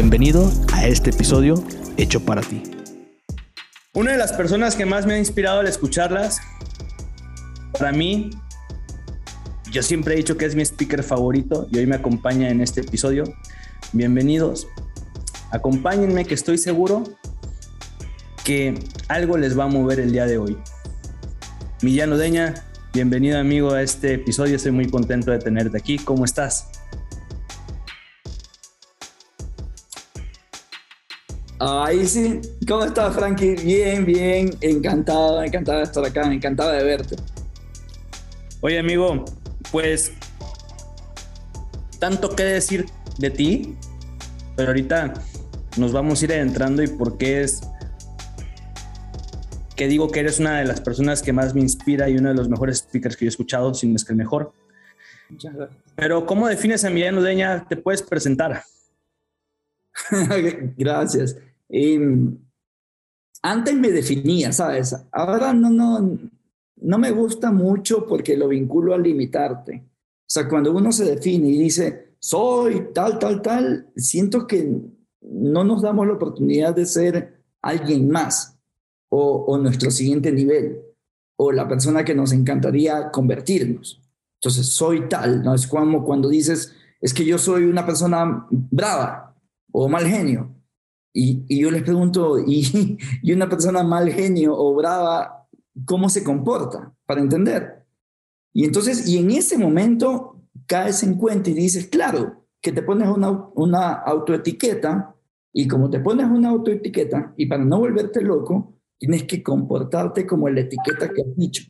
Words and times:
Bienvenido 0.00 0.48
a 0.72 0.86
este 0.86 1.10
episodio 1.10 1.60
hecho 1.96 2.24
para 2.24 2.40
ti. 2.40 2.62
Una 3.94 4.12
de 4.12 4.16
las 4.16 4.32
personas 4.32 4.76
que 4.76 4.86
más 4.86 5.06
me 5.06 5.14
ha 5.14 5.18
inspirado 5.18 5.58
al 5.58 5.66
escucharlas, 5.66 6.40
para 7.76 7.90
mí, 7.90 8.30
yo 9.72 9.82
siempre 9.82 10.14
he 10.14 10.16
dicho 10.16 10.36
que 10.36 10.44
es 10.44 10.54
mi 10.54 10.62
speaker 10.62 11.02
favorito 11.02 11.66
y 11.72 11.78
hoy 11.78 11.88
me 11.88 11.96
acompaña 11.96 12.48
en 12.48 12.60
este 12.60 12.82
episodio. 12.82 13.24
Bienvenidos. 13.92 14.68
Acompáñenme 15.50 16.24
que 16.24 16.34
estoy 16.34 16.58
seguro 16.58 17.02
que 18.44 18.78
algo 19.08 19.36
les 19.36 19.58
va 19.58 19.64
a 19.64 19.66
mover 19.66 19.98
el 19.98 20.12
día 20.12 20.26
de 20.26 20.38
hoy. 20.38 20.56
Millán 21.82 22.12
Udeña, 22.12 22.54
bienvenido 22.92 23.40
amigo 23.40 23.72
a 23.72 23.82
este 23.82 24.14
episodio. 24.14 24.54
Estoy 24.54 24.70
muy 24.70 24.88
contento 24.88 25.32
de 25.32 25.40
tenerte 25.40 25.76
aquí. 25.76 25.98
¿Cómo 25.98 26.24
estás? 26.24 26.77
Ahí 31.60 32.06
sí. 32.06 32.40
¿Cómo 32.66 32.84
estás, 32.84 33.14
Frankie? 33.14 33.56
Bien, 33.56 34.04
bien. 34.04 34.50
Encantado, 34.60 35.42
encantado 35.42 35.78
de 35.78 35.84
estar 35.84 36.04
acá. 36.04 36.32
Encantado 36.32 36.70
de 36.70 36.84
verte. 36.84 37.16
Oye, 38.60 38.78
amigo, 38.78 39.24
pues 39.70 40.12
tanto 41.98 42.34
que 42.34 42.44
decir 42.44 42.86
de 43.18 43.30
ti, 43.30 43.76
pero 44.56 44.68
ahorita 44.68 45.14
nos 45.76 45.92
vamos 45.92 46.20
a 46.20 46.24
ir 46.24 46.32
adentrando 46.32 46.82
y 46.82 46.88
por 46.88 47.18
qué 47.18 47.42
es 47.42 47.60
que 49.76 49.86
digo 49.86 50.10
que 50.10 50.20
eres 50.20 50.40
una 50.40 50.58
de 50.58 50.64
las 50.64 50.80
personas 50.80 51.22
que 51.22 51.32
más 51.32 51.54
me 51.54 51.60
inspira 51.60 52.08
y 52.08 52.18
uno 52.18 52.30
de 52.30 52.34
los 52.34 52.48
mejores 52.48 52.78
speakers 52.78 53.16
que 53.16 53.24
yo 53.24 53.28
he 53.28 53.30
escuchado, 53.30 53.72
sin 53.74 53.94
es 53.94 54.04
que 54.04 54.12
el 54.12 54.16
mejor. 54.16 54.52
Pero 55.94 56.26
¿cómo 56.26 56.48
defines 56.48 56.84
a 56.84 56.90
Millán 56.90 57.18
Udeña? 57.18 57.64
¿Te 57.68 57.76
puedes 57.76 58.02
presentar? 58.02 58.62
gracias. 60.76 61.36
Em, 61.68 62.36
antes 63.42 63.74
me 63.74 63.90
definía, 63.90 64.52
¿sabes? 64.52 64.96
Ahora 65.12 65.52
no, 65.52 65.70
no, 65.70 66.18
no 66.76 66.98
me 66.98 67.10
gusta 67.10 67.50
mucho 67.52 68.06
porque 68.06 68.36
lo 68.36 68.48
vinculo 68.48 68.94
a 68.94 68.98
limitarte. 68.98 69.84
O 69.84 70.30
sea, 70.30 70.48
cuando 70.48 70.72
uno 70.72 70.92
se 70.92 71.04
define 71.04 71.48
y 71.48 71.58
dice, 71.58 72.14
soy 72.18 72.88
tal, 72.92 73.18
tal, 73.18 73.42
tal, 73.42 73.90
siento 73.96 74.46
que 74.46 74.80
no 75.20 75.64
nos 75.64 75.82
damos 75.82 76.06
la 76.06 76.14
oportunidad 76.14 76.74
de 76.74 76.86
ser 76.86 77.42
alguien 77.62 78.08
más 78.08 78.58
o, 79.08 79.44
o 79.46 79.58
nuestro 79.58 79.90
siguiente 79.90 80.32
nivel 80.32 80.82
o 81.36 81.52
la 81.52 81.68
persona 81.68 82.04
que 82.04 82.14
nos 82.14 82.32
encantaría 82.32 83.10
convertirnos. 83.10 84.02
Entonces, 84.40 84.68
soy 84.68 85.08
tal, 85.08 85.42
¿no? 85.42 85.54
Es 85.54 85.66
como 85.66 86.04
cuando 86.04 86.28
dices, 86.28 86.74
es 87.00 87.14
que 87.14 87.24
yo 87.24 87.38
soy 87.38 87.64
una 87.64 87.86
persona 87.86 88.46
brava 88.50 89.36
o 89.72 89.88
mal 89.88 90.06
genio. 90.06 90.54
Y, 91.20 91.60
yo 91.60 91.72
les 91.72 91.82
pregunto, 91.82 92.38
¿y, 92.46 92.96
¿y 93.22 93.32
una 93.32 93.48
persona 93.48 93.82
mal 93.82 94.08
genio 94.10 94.54
o 94.56 94.74
brava, 94.74 95.48
cómo 95.84 96.08
se 96.08 96.22
comporta? 96.22 96.94
Para 97.06 97.20
entender. 97.20 97.84
Y 98.52 98.64
entonces, 98.64 99.08
y 99.08 99.18
en 99.18 99.32
ese 99.32 99.58
momento 99.58 100.40
caes 100.66 101.02
en 101.02 101.14
cuenta 101.14 101.50
y 101.50 101.54
dices, 101.54 101.88
claro, 101.88 102.44
que 102.60 102.72
te 102.72 102.82
pones 102.82 103.08
una, 103.08 103.30
una 103.54 103.92
autoetiqueta 103.94 105.14
y 105.52 105.66
como 105.66 105.90
te 105.90 106.00
pones 106.00 106.26
una 106.26 106.50
autoetiqueta 106.50 107.34
y 107.36 107.46
para 107.46 107.64
no 107.64 107.80
volverte 107.80 108.20
loco, 108.20 108.74
tienes 108.98 109.24
que 109.24 109.42
comportarte 109.42 110.26
como 110.26 110.48
la 110.48 110.60
etiqueta 110.60 111.12
que 111.12 111.22
has 111.22 111.36
dicho. 111.36 111.64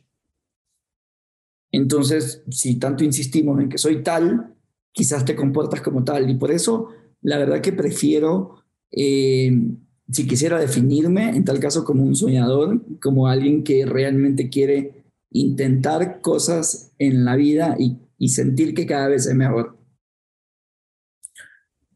Entonces, 1.71 2.43
si 2.49 2.77
tanto 2.77 3.03
insistimos 3.03 3.59
en 3.59 3.69
que 3.69 3.77
soy 3.77 4.03
tal, 4.03 4.55
quizás 4.91 5.25
te 5.25 5.35
comportas 5.35 5.81
como 5.81 6.03
tal. 6.03 6.29
Y 6.29 6.35
por 6.35 6.51
eso, 6.51 6.89
la 7.21 7.37
verdad 7.37 7.61
que 7.61 7.73
prefiero 7.73 8.58
eh, 8.91 9.51
si 10.11 10.27
quisiera 10.27 10.59
definirme, 10.59 11.29
en 11.29 11.45
tal 11.45 11.59
caso 11.59 11.83
como 11.83 12.03
un 12.03 12.15
soñador, 12.15 12.81
como 12.99 13.27
alguien 13.27 13.63
que 13.63 13.85
realmente 13.85 14.49
quiere 14.49 15.03
intentar 15.31 16.21
cosas 16.21 16.93
en 16.97 17.25
la 17.25 17.35
vida 17.35 17.75
y, 17.77 17.97
sentir 18.27 18.73
que 18.73 18.85
cada 18.85 19.07
vez 19.07 19.27
es 19.27 19.35
mejor. 19.35 19.77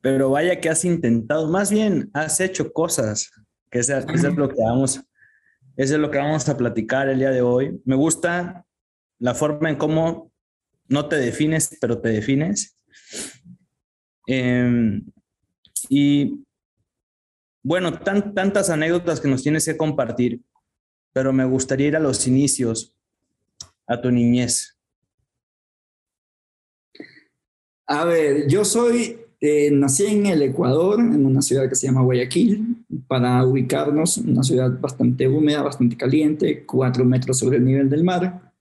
Pero 0.02 0.30
vaya 0.30 0.60
que 0.62 0.70
has 0.70 0.86
intentado, 0.86 1.50
más 1.50 1.72
bien 1.72 2.10
has 2.14 2.40
hecho 2.40 2.72
cosas, 2.72 3.32
que 3.70 3.80
es, 3.80 3.90
es 3.90 4.24
lo 4.24 4.48
que 4.50 4.62
vamos, 4.62 5.02
es 5.76 5.92
lo 5.92 6.12
que 6.12 6.18
vamos 6.18 6.48
a 6.48 6.58
platicar 6.58 7.10
el 7.10 7.20
día 7.20 7.32
de 7.32 7.42
hoy. 7.42 7.82
Me 7.84 7.96
gusta 7.96 8.66
la 9.20 9.34
forma 9.34 9.70
en 9.70 9.76
cómo 9.76 10.32
no 10.88 11.08
te 11.08 11.18
defines, 11.18 11.78
pero 11.82 12.00
te 12.00 12.10
defines. 12.10 12.78
Em, 14.28 15.04
y 15.90 16.46
bueno, 17.64 17.98
tantas 18.00 18.70
anécdotas 18.70 19.22
que 19.22 19.30
nos 19.30 19.42
tienes 19.42 19.66
que 19.66 19.78
compartir, 19.78 20.42
pero 21.14 21.32
me 21.32 21.46
gustaría 21.46 21.88
ir 21.88 21.96
a 21.96 22.02
los 22.02 22.28
inicios, 22.28 22.94
a 23.88 24.02
tu 24.02 24.12
niñez. 24.12 24.78
A 27.88 28.04
ver, 28.06 28.48
yo 28.48 28.66
soy, 28.66 29.18
eh, 29.40 29.72
nací 29.72 30.06
en 30.06 30.26
el 30.26 30.42
Ecuador, 30.42 31.00
en 31.00 31.26
una 31.26 31.42
ciudad 31.42 31.70
que 31.70 31.76
se 31.76 31.88
llama 31.88 32.02
Guayaquil, 32.02 32.86
para 33.08 33.46
ubicarnos, 33.46 34.18
una 34.18 34.44
ciudad 34.44 34.78
bastante 34.80 35.28
húmeda, 35.28 35.62
bastante 35.62 35.96
caliente, 35.96 36.66
cuatro 36.66 37.06
metros 37.06 37.40
sobre 37.40 37.58
el 37.58 37.66
nivel 37.66 37.90
del 37.90 38.04
mar, 38.04 38.54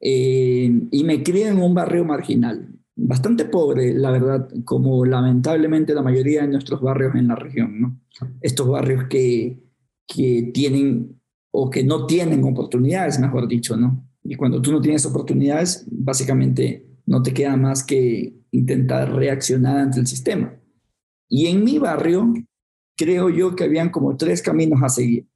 eh, 0.00 0.70
y 0.90 1.04
me 1.04 1.22
crié 1.22 1.48
en 1.48 1.58
un 1.58 1.74
barrio 1.74 2.04
marginal 2.04 2.73
bastante 2.96 3.44
pobre, 3.44 3.92
la 3.94 4.10
verdad, 4.10 4.48
como 4.64 5.04
lamentablemente 5.04 5.94
la 5.94 6.02
mayoría 6.02 6.42
de 6.42 6.48
nuestros 6.48 6.80
barrios 6.80 7.14
en 7.14 7.28
la 7.28 7.34
región, 7.34 7.80
¿no? 7.80 8.00
Estos 8.40 8.68
barrios 8.68 9.04
que, 9.04 9.64
que 10.06 10.50
tienen 10.54 11.20
o 11.50 11.70
que 11.70 11.84
no 11.84 12.06
tienen 12.06 12.44
oportunidades, 12.44 13.18
mejor 13.18 13.48
dicho, 13.48 13.76
¿no? 13.76 14.08
Y 14.22 14.36
cuando 14.36 14.60
tú 14.62 14.72
no 14.72 14.80
tienes 14.80 15.04
oportunidades, 15.06 15.86
básicamente 15.90 16.86
no 17.06 17.22
te 17.22 17.34
queda 17.34 17.56
más 17.56 17.84
que 17.84 18.34
intentar 18.50 19.12
reaccionar 19.12 19.78
ante 19.78 20.00
el 20.00 20.06
sistema. 20.06 20.54
Y 21.28 21.46
en 21.46 21.64
mi 21.64 21.78
barrio, 21.78 22.32
creo 22.96 23.28
yo 23.28 23.54
que 23.54 23.64
habían 23.64 23.90
como 23.90 24.16
tres 24.16 24.40
caminos 24.42 24.82
a 24.82 24.88
seguir. 24.88 25.26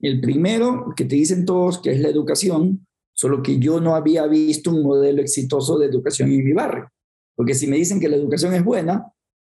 El 0.00 0.20
primero, 0.20 0.92
que 0.96 1.04
te 1.04 1.16
dicen 1.16 1.44
todos, 1.44 1.78
que 1.78 1.92
es 1.92 2.00
la 2.00 2.08
educación, 2.08 2.86
solo 3.14 3.42
que 3.42 3.58
yo 3.58 3.80
no 3.80 3.94
había 3.94 4.26
visto 4.26 4.70
un 4.70 4.82
modelo 4.82 5.22
exitoso 5.22 5.78
de 5.78 5.86
educación 5.86 6.30
en 6.30 6.44
mi 6.44 6.52
barrio. 6.52 6.90
Porque 7.34 7.54
si 7.54 7.66
me 7.66 7.76
dicen 7.76 8.00
que 8.00 8.08
la 8.08 8.16
educación 8.16 8.54
es 8.54 8.64
buena, 8.64 9.12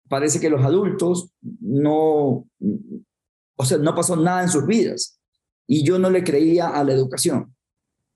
parece 0.10 0.40
que 0.40 0.50
los 0.50 0.64
adultos 0.64 1.32
no, 1.42 2.48
o 3.56 3.66
sea, 3.66 3.78
no 3.78 3.96
pasó 3.96 4.16
nada 4.16 4.44
en 4.44 4.50
sus 4.50 4.66
vidas. 4.66 5.20
Y 5.68 5.84
yo 5.84 6.00
no 6.00 6.10
le 6.10 6.24
creía 6.24 6.70
a 6.70 6.84
la 6.84 6.94
educación. 6.94 7.56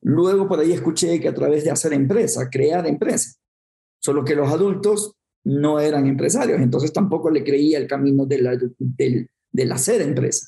Luego 0.02 0.48
por 0.48 0.60
ahí 0.60 0.72
escuché 0.72 1.20
que 1.20 1.28
a 1.28 1.34
través 1.34 1.64
de 1.64 1.72
hacer 1.72 1.94
empresa, 1.94 2.50
crear 2.50 2.88
empresa, 2.88 3.36
solo 4.00 4.24
que 4.24 4.36
los 4.36 4.52
adultos 4.52 5.14
no 5.44 5.80
eran 5.80 6.08
empresarios, 6.08 6.60
entonces 6.62 6.94
tampoco 6.94 7.30
le 7.30 7.44
creía 7.44 7.78
el 7.78 7.88
camino 7.88 8.26
de 8.26 8.42
la, 8.42 8.58
del, 8.78 9.30
del 9.52 9.72
hacer 9.72 10.02
empresa. 10.02 10.48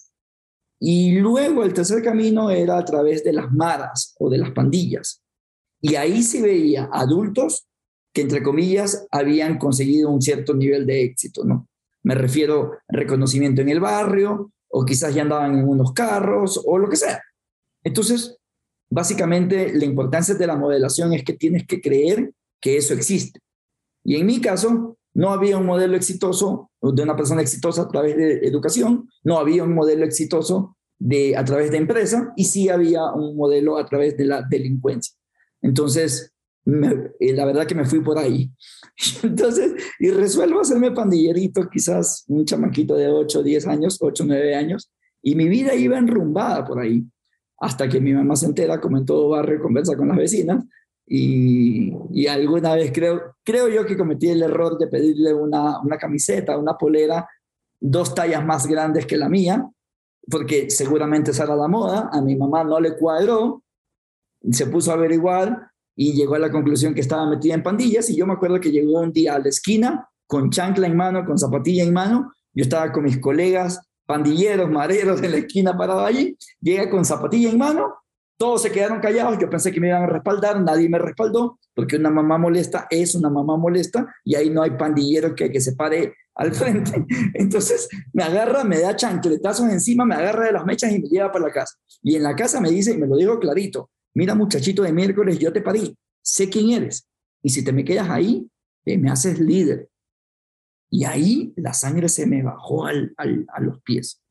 Y 0.79 1.19
luego 1.19 1.63
el 1.63 1.73
tercer 1.73 2.03
camino 2.03 2.49
era 2.49 2.77
a 2.77 2.85
través 2.85 3.23
de 3.23 3.33
las 3.33 3.51
maras 3.51 4.15
o 4.19 4.29
de 4.29 4.37
las 4.37 4.51
pandillas. 4.51 5.23
Y 5.81 5.95
ahí 5.95 6.23
se 6.23 6.41
veía 6.41 6.89
adultos 6.91 7.67
que 8.13 8.21
entre 8.21 8.43
comillas 8.43 9.07
habían 9.11 9.57
conseguido 9.57 10.09
un 10.09 10.21
cierto 10.21 10.53
nivel 10.53 10.85
de 10.85 11.03
éxito, 11.03 11.43
¿no? 11.43 11.67
Me 12.03 12.15
refiero 12.15 12.73
reconocimiento 12.87 13.61
en 13.61 13.69
el 13.69 13.79
barrio, 13.79 14.51
o 14.69 14.85
quizás 14.85 15.13
ya 15.13 15.23
andaban 15.23 15.57
en 15.57 15.67
unos 15.67 15.93
carros, 15.93 16.61
o 16.65 16.77
lo 16.77 16.89
que 16.89 16.95
sea. 16.95 17.21
Entonces, 17.83 18.37
básicamente 18.89 19.73
la 19.73 19.85
importancia 19.85 20.35
de 20.35 20.47
la 20.47 20.55
modelación 20.55 21.13
es 21.13 21.23
que 21.23 21.33
tienes 21.33 21.65
que 21.65 21.81
creer 21.81 22.31
que 22.61 22.77
eso 22.77 22.93
existe. 22.93 23.39
Y 24.03 24.17
en 24.17 24.25
mi 24.25 24.41
caso, 24.41 24.97
no 25.13 25.29
había 25.29 25.57
un 25.57 25.65
modelo 25.65 25.95
exitoso 25.95 26.71
de 26.81 27.03
una 27.03 27.15
persona 27.15 27.41
exitosa 27.41 27.83
a 27.83 27.87
través 27.87 28.17
de 28.17 28.39
educación, 28.47 29.09
no 29.23 29.37
había 29.37 29.63
un 29.63 29.73
modelo 29.73 30.05
exitoso 30.05 30.75
de, 30.99 31.37
a 31.37 31.45
través 31.45 31.71
de 31.71 31.77
empresa, 31.77 32.33
y 32.35 32.45
sí 32.45 32.69
había 32.69 33.05
un 33.13 33.35
modelo 33.35 33.77
a 33.77 33.85
través 33.85 34.17
de 34.17 34.25
la 34.25 34.41
delincuencia. 34.41 35.15
Entonces, 35.61 36.32
la 36.65 37.45
verdad 37.45 37.65
que 37.65 37.75
me 37.75 37.85
fui 37.85 38.01
por 38.01 38.17
ahí. 38.17 38.51
Entonces, 39.23 39.73
y 39.99 40.09
resuelvo 40.11 40.61
hacerme 40.61 40.91
pandillerito, 40.91 41.69
quizás 41.69 42.25
un 42.27 42.45
chamaquito 42.45 42.95
de 42.95 43.09
8, 43.09 43.43
10 43.43 43.67
años, 43.67 43.97
8, 44.01 44.23
9 44.25 44.55
años, 44.55 44.91
y 45.21 45.35
mi 45.35 45.47
vida 45.47 45.73
iba 45.75 45.97
enrumbada 45.97 46.65
por 46.65 46.79
ahí, 46.79 47.03
hasta 47.59 47.87
que 47.87 47.99
mi 47.99 48.13
mamá 48.13 48.35
se 48.35 48.45
entera, 48.45 48.79
como 48.79 48.97
en 48.97 49.05
todo 49.05 49.29
barrio, 49.29 49.61
conversa 49.61 49.95
con 49.95 50.07
las 50.09 50.17
vecinas, 50.17 50.63
y, 51.05 51.93
y 52.11 52.27
alguna 52.27 52.75
vez 52.75 52.91
creo, 52.93 53.35
creo 53.43 53.67
yo 53.67 53.85
que 53.85 53.97
cometí 53.97 54.29
el 54.29 54.41
error 54.41 54.77
de 54.77 54.87
pedirle 54.87 55.33
una, 55.33 55.81
una 55.81 55.97
camiseta, 55.97 56.57
una 56.57 56.77
polera, 56.77 57.27
dos 57.79 58.15
tallas 58.15 58.45
más 58.45 58.65
grandes 58.67 59.05
que 59.05 59.17
la 59.17 59.27
mía, 59.27 59.69
porque 60.29 60.69
seguramente 60.69 61.31
esa 61.31 61.43
era 61.43 61.55
la 61.55 61.67
moda, 61.67 62.09
a 62.11 62.21
mi 62.21 62.35
mamá 62.35 62.63
no 62.63 62.79
le 62.79 62.95
cuadró, 62.95 63.63
se 64.51 64.67
puso 64.67 64.91
a 64.91 64.95
averiguar, 64.95 65.72
y 65.95 66.13
llegó 66.13 66.35
a 66.35 66.39
la 66.39 66.51
conclusión 66.51 66.93
que 66.93 67.01
estaba 67.01 67.29
metida 67.29 67.53
en 67.53 67.63
pandillas 67.63 68.09
y 68.09 68.15
yo 68.15 68.25
me 68.25 68.33
acuerdo 68.33 68.59
que 68.59 68.71
llegó 68.71 68.99
un 68.99 69.11
día 69.11 69.35
a 69.35 69.39
la 69.39 69.49
esquina 69.49 70.09
con 70.27 70.49
chancla 70.49 70.87
en 70.87 70.95
mano, 70.95 71.25
con 71.25 71.37
zapatilla 71.37 71.83
en 71.83 71.93
mano 71.93 72.33
Yo 72.53 72.63
estaba 72.63 72.91
con 72.91 73.03
mis 73.03 73.19
colegas, 73.19 73.79
pandilleros, 74.05 74.69
mareros 74.69 75.21
en 75.21 75.31
la 75.31 75.37
esquina 75.37 75.77
parado 75.77 76.05
allí, 76.05 76.37
llega 76.59 76.89
con 76.89 77.05
zapatilla 77.05 77.49
en 77.49 77.57
mano, 77.57 77.93
todos 78.37 78.63
se 78.63 78.71
quedaron 78.71 78.99
callados, 78.99 79.37
yo 79.39 79.49
pensé 79.49 79.71
que 79.71 79.79
me 79.79 79.87
iban 79.87 80.03
a 80.03 80.07
respaldar, 80.07 80.61
nadie 80.61 80.89
me 80.89 80.99
respaldó, 80.99 81.59
porque 81.73 81.97
una 81.97 82.09
mamá 82.09 82.37
molesta 82.37 82.87
es 82.89 83.15
una 83.15 83.29
mamá 83.29 83.57
molesta 83.57 84.05
y 84.23 84.35
ahí 84.35 84.49
no 84.49 84.61
hay 84.61 84.71
pandillero 84.71 85.33
que, 85.35 85.49
que 85.49 85.61
se 85.61 85.73
pare 85.75 86.13
al 86.35 86.53
frente. 86.53 87.05
Entonces 87.33 87.87
me 88.11 88.23
agarra, 88.23 88.63
me 88.63 88.79
da 88.79 88.95
chancletazos 88.95 89.69
encima, 89.69 90.05
me 90.05 90.15
agarra 90.15 90.47
de 90.47 90.51
las 90.53 90.65
mechas 90.65 90.91
y 90.91 90.99
me 90.99 91.07
lleva 91.07 91.31
para 91.31 91.45
la 91.45 91.53
casa. 91.53 91.75
Y 92.01 92.15
en 92.15 92.23
la 92.23 92.35
casa 92.35 92.59
me 92.59 92.69
dice, 92.69 92.93
y 92.93 92.97
me 92.97 93.07
lo 93.07 93.15
dijo 93.15 93.39
clarito, 93.39 93.91
mira 94.13 94.35
muchachito 94.35 94.83
de 94.83 94.93
miércoles, 94.93 95.39
yo 95.39 95.51
te 95.51 95.61
parí, 95.61 95.95
sé 96.21 96.49
quién 96.49 96.71
eres. 96.71 97.07
Y 97.41 97.49
si 97.49 97.63
te 97.63 97.73
me 97.73 97.83
quedas 97.83 98.09
ahí, 98.09 98.47
me 98.85 99.09
haces 99.09 99.39
líder. 99.39 99.89
Y 100.89 101.05
ahí 101.05 101.53
la 101.55 101.73
sangre 101.73 102.07
se 102.07 102.25
me 102.25 102.43
bajó 102.43 102.85
al, 102.85 103.13
a 103.17 103.61
los 103.61 103.81
pies. 103.81 104.21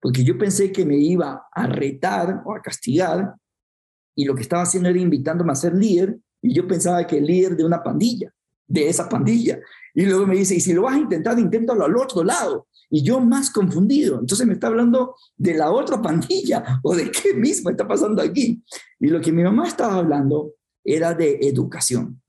Porque 0.00 0.22
yo 0.22 0.36
pensé 0.36 0.70
que 0.70 0.84
me 0.84 0.98
iba 0.98 1.46
a 1.50 1.66
retar 1.66 2.42
o 2.44 2.54
a 2.54 2.60
castigar 2.60 3.34
y 4.14 4.24
lo 4.24 4.34
que 4.34 4.42
estaba 4.42 4.62
haciendo 4.62 4.88
era 4.88 4.98
invitándome 4.98 5.52
a 5.52 5.56
ser 5.56 5.74
líder 5.74 6.18
y 6.42 6.54
yo 6.54 6.68
pensaba 6.68 7.06
que 7.06 7.18
el 7.18 7.26
líder 7.26 7.56
de 7.56 7.64
una 7.64 7.82
pandilla, 7.82 8.32
de 8.66 8.88
esa 8.88 9.08
pandilla. 9.08 9.58
Y 9.98 10.04
luego 10.04 10.26
me 10.26 10.36
dice, 10.36 10.54
y 10.54 10.60
si 10.60 10.74
lo 10.74 10.82
vas 10.82 10.94
a 10.94 10.98
intentar, 10.98 11.38
inténtalo 11.38 11.82
al 11.82 11.96
otro 11.96 12.22
lado. 12.22 12.68
Y 12.90 13.02
yo 13.02 13.18
más 13.18 13.50
confundido. 13.50 14.20
Entonces 14.20 14.46
me 14.46 14.52
está 14.52 14.66
hablando 14.66 15.16
de 15.38 15.54
la 15.54 15.72
otra 15.72 16.02
pandilla 16.02 16.80
o 16.82 16.94
de 16.94 17.10
qué 17.10 17.32
mismo 17.32 17.70
está 17.70 17.88
pasando 17.88 18.20
aquí. 18.20 18.62
Y 19.00 19.06
lo 19.08 19.22
que 19.22 19.32
mi 19.32 19.42
mamá 19.42 19.66
estaba 19.66 19.94
hablando 19.94 20.52
era 20.84 21.14
de 21.14 21.38
educación. 21.40 22.20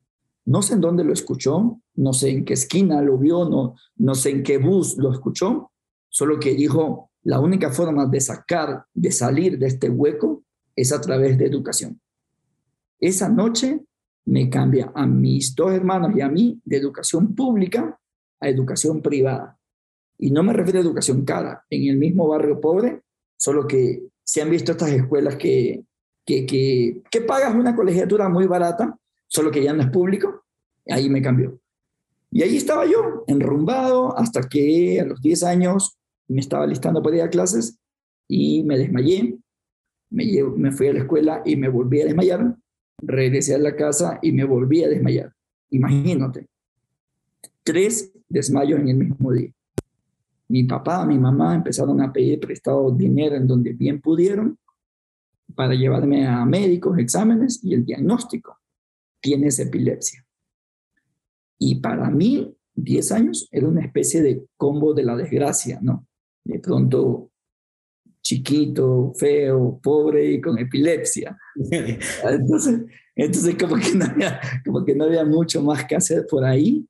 No 0.46 0.62
sé 0.62 0.76
en 0.76 0.82
dónde 0.82 1.04
lo 1.04 1.12
escuchó, 1.12 1.82
no 1.96 2.14
sé 2.14 2.30
en 2.30 2.46
qué 2.46 2.54
esquina 2.54 3.02
lo 3.02 3.18
vio, 3.18 3.50
no, 3.50 3.76
no 3.98 4.16
sé 4.16 4.30
en 4.30 4.44
qué 4.44 4.60
bus 4.60 4.96
lo 4.98 5.12
escuchó, 5.12 5.74
solo 6.08 6.40
que 6.40 6.56
dijo, 6.56 7.12
la 7.24 7.42
única 7.42 7.70
forma 7.70 8.06
de 8.06 8.22
sacar, 8.22 8.86
de 8.94 9.12
salir 9.12 9.60
de 9.60 9.68
este 9.68 9.90
hueco 9.90 10.46
es 10.74 10.94
a 10.94 11.02
través 11.02 11.38
de 11.38 11.48
educación. 11.48 12.00
Esa 12.98 13.28
noche 13.28 13.82
me 14.28 14.50
cambia 14.50 14.92
a 14.94 15.06
mis 15.06 15.56
dos 15.56 15.72
hermanos 15.72 16.12
y 16.16 16.22
a 16.22 16.28
mí 16.28 16.60
de 16.66 16.78
educación 16.78 17.34
pública 17.34 17.98
a 18.40 18.50
educación 18.50 19.02
privada. 19.02 19.58
Y 20.20 20.32
no 20.32 20.44
me 20.44 20.54
refiero 20.54 20.80
a 20.80 20.82
educación 20.82 21.24
cara, 21.24 21.66
en 21.70 21.90
el 21.90 21.98
mismo 21.98 22.28
barrio 22.28 22.60
pobre, 22.60 23.02
solo 23.38 23.68
que 23.68 24.04
se 24.24 24.42
han 24.42 24.50
visto 24.50 24.74
estas 24.74 24.92
escuelas 24.92 25.38
que, 25.38 25.86
que, 26.26 26.46
que, 26.46 27.02
que 27.10 27.22
pagas 27.22 27.56
una 27.56 27.76
colegiatura 27.76 28.28
muy 28.28 28.48
barata, 28.48 28.98
solo 29.28 29.50
que 29.50 29.64
ya 29.64 29.74
no 29.74 29.82
es 29.82 29.90
público, 29.90 30.44
ahí 30.90 31.10
me 31.10 31.22
cambió. 31.22 31.60
Y 32.30 32.44
ahí 32.44 32.58
estaba 32.58 32.86
yo, 32.86 33.24
enrumbado, 33.28 34.18
hasta 34.18 34.50
que 34.50 35.00
a 35.00 35.06
los 35.06 35.22
10 35.22 35.44
años 35.44 35.98
me 36.28 36.42
estaba 36.42 36.68
listando 36.68 37.02
para 37.02 37.16
ir 37.16 37.22
a 37.22 37.30
clases 37.30 37.80
y 38.28 38.64
me 38.64 38.78
desmayé. 38.78 39.38
Me, 40.10 40.26
me 40.56 40.72
fui 40.72 40.88
a 40.88 40.94
la 40.94 41.00
escuela 41.00 41.42
y 41.46 41.56
me 41.56 41.70
volví 41.70 42.02
a 42.02 42.06
desmayar. 42.06 42.58
Regresé 43.02 43.56
a 43.56 43.60
la 43.60 43.76
casa 43.76 44.20
y 44.22 44.32
me 44.32 44.44
volví 44.44 44.84
a 44.84 44.90
desmayar. 44.90 45.34
Imagínate, 45.70 46.48
tres 47.64 48.12
desmayos 48.30 48.80
en 48.80 48.90
el 48.90 48.98
mismo 48.98 49.32
día. 49.32 49.52
Mi 50.50 50.64
papá, 50.64 51.06
mi 51.06 51.18
mamá 51.18 51.56
empezaron 51.56 52.02
a 52.02 52.12
pedir 52.12 52.40
prestado 52.40 52.90
dinero 52.92 53.36
en 53.36 53.48
donde 53.48 53.74
bien 53.74 54.00
pudieron 54.00 54.58
para 55.56 55.76
llevarme 55.76 56.28
a 56.28 56.46
médicos, 56.46 56.98
exámenes 56.98 57.64
y 57.64 57.74
el 57.74 57.86
diagnóstico. 57.86 58.58
Tienes 59.20 59.60
epilepsia. 59.60 60.26
Y 61.60 61.76
para 61.76 62.10
mí, 62.10 62.56
10 62.76 63.12
años 63.12 63.50
era 63.52 63.68
una 63.68 63.82
especie 63.82 64.22
de 64.22 64.46
combo 64.56 64.94
de 64.94 65.04
la 65.04 65.16
desgracia, 65.16 65.80
¿no? 65.82 66.06
De 66.44 66.60
pronto 66.60 67.32
chiquito, 68.28 69.14
feo, 69.16 69.80
pobre 69.82 70.34
y 70.34 70.42
con 70.42 70.58
epilepsia. 70.60 71.38
Entonces, 71.56 72.82
entonces 73.16 73.56
como, 73.56 73.78
que 73.78 73.96
no 73.96 74.06
había, 74.06 74.42
como 74.66 74.86
que 74.86 74.94
no 74.94 75.06
había 75.06 75.24
mucho 75.24 75.64
más 75.64 75.86
que 75.86 75.96
hacer 75.96 76.28
por 76.30 76.44
ahí. 76.44 76.86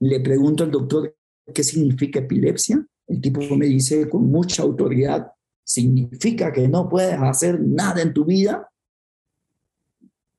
Le 0.00 0.18
pregunto 0.20 0.64
al 0.64 0.70
doctor 0.70 1.14
qué 1.54 1.62
significa 1.62 2.20
epilepsia. 2.20 2.84
El 3.06 3.20
tipo 3.20 3.40
me 3.54 3.66
dice 3.66 4.08
con 4.08 4.30
mucha 4.30 4.62
autoridad, 4.62 5.30
significa 5.62 6.52
que 6.52 6.66
no 6.68 6.88
puedes 6.88 7.14
hacer 7.20 7.60
nada 7.60 8.00
en 8.02 8.12
tu 8.12 8.24
vida. 8.24 8.68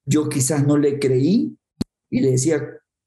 Yo 0.04 0.28
quizás 0.28 0.66
no 0.66 0.78
le 0.78 1.00
creí 1.00 1.56
y 2.10 2.20
le 2.20 2.32
decía, 2.32 2.62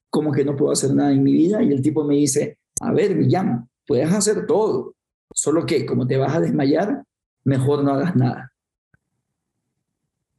¿cómo 0.09 0.31
que 0.31 0.45
no 0.45 0.55
puedo 0.55 0.71
hacer 0.71 0.95
nada 0.95 1.11
en 1.11 1.23
mi 1.23 1.33
vida? 1.33 1.61
Y 1.61 1.71
el 1.73 1.81
tipo 1.81 2.03
me 2.03 2.15
dice, 2.15 2.57
a 2.79 2.93
ver, 2.93 3.15
Millán, 3.15 3.69
puedes 3.85 4.11
hacer 4.11 4.47
todo, 4.47 4.95
solo 5.33 5.65
que 5.65 5.85
como 5.85 6.07
te 6.07 6.17
vas 6.17 6.35
a 6.35 6.39
desmayar, 6.39 7.03
mejor 7.43 7.83
no 7.83 7.93
hagas 7.93 8.15
nada. 8.15 8.53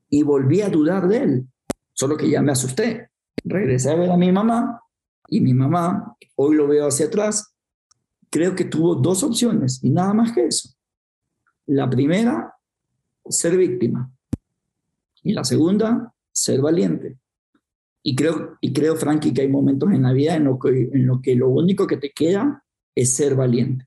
Y 0.08 0.22
volví 0.22 0.60
a 0.60 0.68
dudar 0.68 1.08
de 1.08 1.18
él, 1.18 1.48
solo 1.92 2.16
que 2.16 2.30
ya 2.30 2.42
me 2.42 2.52
asusté. 2.52 3.10
Regresé 3.44 3.90
a 3.90 3.96
ver 3.96 4.10
a 4.10 4.16
mi 4.16 4.32
mamá 4.32 4.80
y 5.28 5.40
mi 5.40 5.54
mamá, 5.54 6.16
hoy 6.36 6.56
lo 6.56 6.68
veo 6.68 6.86
hacia 6.86 7.06
atrás, 7.06 7.54
creo 8.30 8.54
que 8.54 8.64
tuvo 8.64 8.94
dos 8.94 9.22
opciones 9.22 9.82
y 9.82 9.90
nada 9.90 10.14
más 10.14 10.32
que 10.32 10.46
eso. 10.46 10.70
La 11.66 11.88
primera, 11.88 12.54
ser 13.28 13.56
víctima. 13.56 14.10
Y 15.22 15.32
la 15.32 15.44
segunda, 15.44 16.12
ser 16.30 16.60
valiente. 16.60 17.18
Y 18.02 18.14
creo, 18.14 18.58
y 18.60 18.72
creo, 18.72 18.96
Frankie, 18.96 19.32
que 19.32 19.40
hay 19.42 19.48
momentos 19.48 19.90
en 19.90 20.02
la 20.02 20.12
vida 20.12 20.36
en 20.36 20.44
lo, 20.44 20.58
que, 20.58 20.90
en 20.92 21.06
lo 21.06 21.22
que 21.22 21.34
lo 21.34 21.48
único 21.48 21.86
que 21.86 21.96
te 21.96 22.10
queda 22.10 22.62
es 22.94 23.14
ser 23.14 23.34
valiente. 23.34 23.86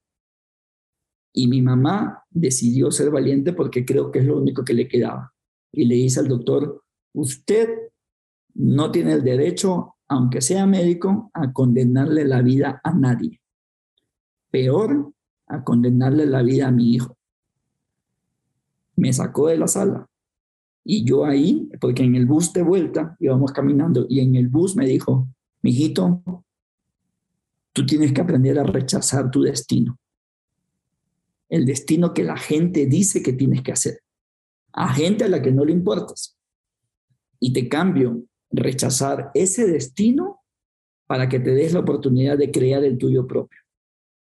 Y 1.37 1.47
mi 1.47 1.61
mamá 1.61 2.23
decidió 2.31 2.89
ser 2.89 3.11
valiente 3.11 3.53
porque 3.53 3.85
creo 3.85 4.09
que 4.11 4.17
es 4.17 4.25
lo 4.25 4.39
único 4.39 4.65
que 4.65 4.73
le 4.73 4.87
quedaba. 4.87 5.31
Y 5.71 5.85
le 5.85 5.93
dice 5.93 6.19
al 6.19 6.27
doctor, 6.27 6.83
usted 7.13 7.69
no 8.55 8.89
tiene 8.89 9.13
el 9.13 9.23
derecho, 9.23 9.97
aunque 10.07 10.41
sea 10.41 10.65
médico, 10.65 11.29
a 11.35 11.53
condenarle 11.53 12.25
la 12.25 12.41
vida 12.41 12.81
a 12.83 12.91
nadie. 12.91 13.39
Peor, 14.49 15.13
a 15.45 15.63
condenarle 15.63 16.25
la 16.25 16.41
vida 16.41 16.69
a 16.69 16.71
mi 16.71 16.95
hijo. 16.95 17.15
Me 18.95 19.13
sacó 19.13 19.49
de 19.49 19.59
la 19.59 19.67
sala 19.67 20.07
y 20.83 21.03
yo 21.03 21.23
ahí, 21.23 21.69
porque 21.79 22.01
en 22.01 22.15
el 22.15 22.25
bus 22.25 22.51
de 22.51 22.63
vuelta 22.63 23.15
íbamos 23.19 23.51
caminando 23.51 24.07
y 24.09 24.21
en 24.21 24.35
el 24.35 24.47
bus 24.47 24.75
me 24.75 24.87
dijo, 24.87 25.27
mijito, 25.61 26.23
tú 27.73 27.85
tienes 27.85 28.11
que 28.11 28.21
aprender 28.21 28.57
a 28.57 28.63
rechazar 28.63 29.29
tu 29.29 29.43
destino. 29.43 29.99
El 31.49 31.65
destino 31.65 32.13
que 32.13 32.23
la 32.23 32.37
gente 32.37 32.85
dice 32.85 33.23
que 33.23 33.33
tienes 33.33 33.61
que 33.61 33.71
hacer. 33.71 34.01
A 34.73 34.93
gente 34.93 35.23
a 35.23 35.29
la 35.29 35.41
que 35.41 35.51
no 35.51 35.65
le 35.65 35.71
importas. 35.71 36.37
Y 37.39 37.53
te 37.53 37.69
cambio, 37.69 38.23
rechazar 38.51 39.31
ese 39.33 39.67
destino 39.67 40.41
para 41.07 41.29
que 41.29 41.39
te 41.39 41.51
des 41.51 41.73
la 41.73 41.79
oportunidad 41.79 42.37
de 42.37 42.51
crear 42.51 42.83
el 42.83 42.97
tuyo 42.97 43.25
propio. 43.25 43.59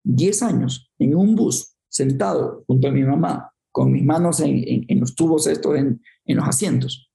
Diez 0.04 0.44
años 0.44 0.92
en 1.00 1.16
un 1.16 1.36
bus, 1.36 1.76
sentado 1.90 2.64
junto 2.68 2.88
a 2.88 2.92
mi 2.92 3.04
mamá, 3.04 3.54
con 3.72 3.92
mis 3.92 4.04
manos 4.04 4.40
en, 4.42 4.86
los 5.00 5.16
tubos 5.16 5.48
estos, 5.48 5.76
en, 5.78 6.02
los 6.26 6.48
asientos, 6.48 7.12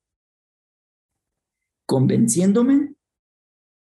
convenciéndome 1.87 2.95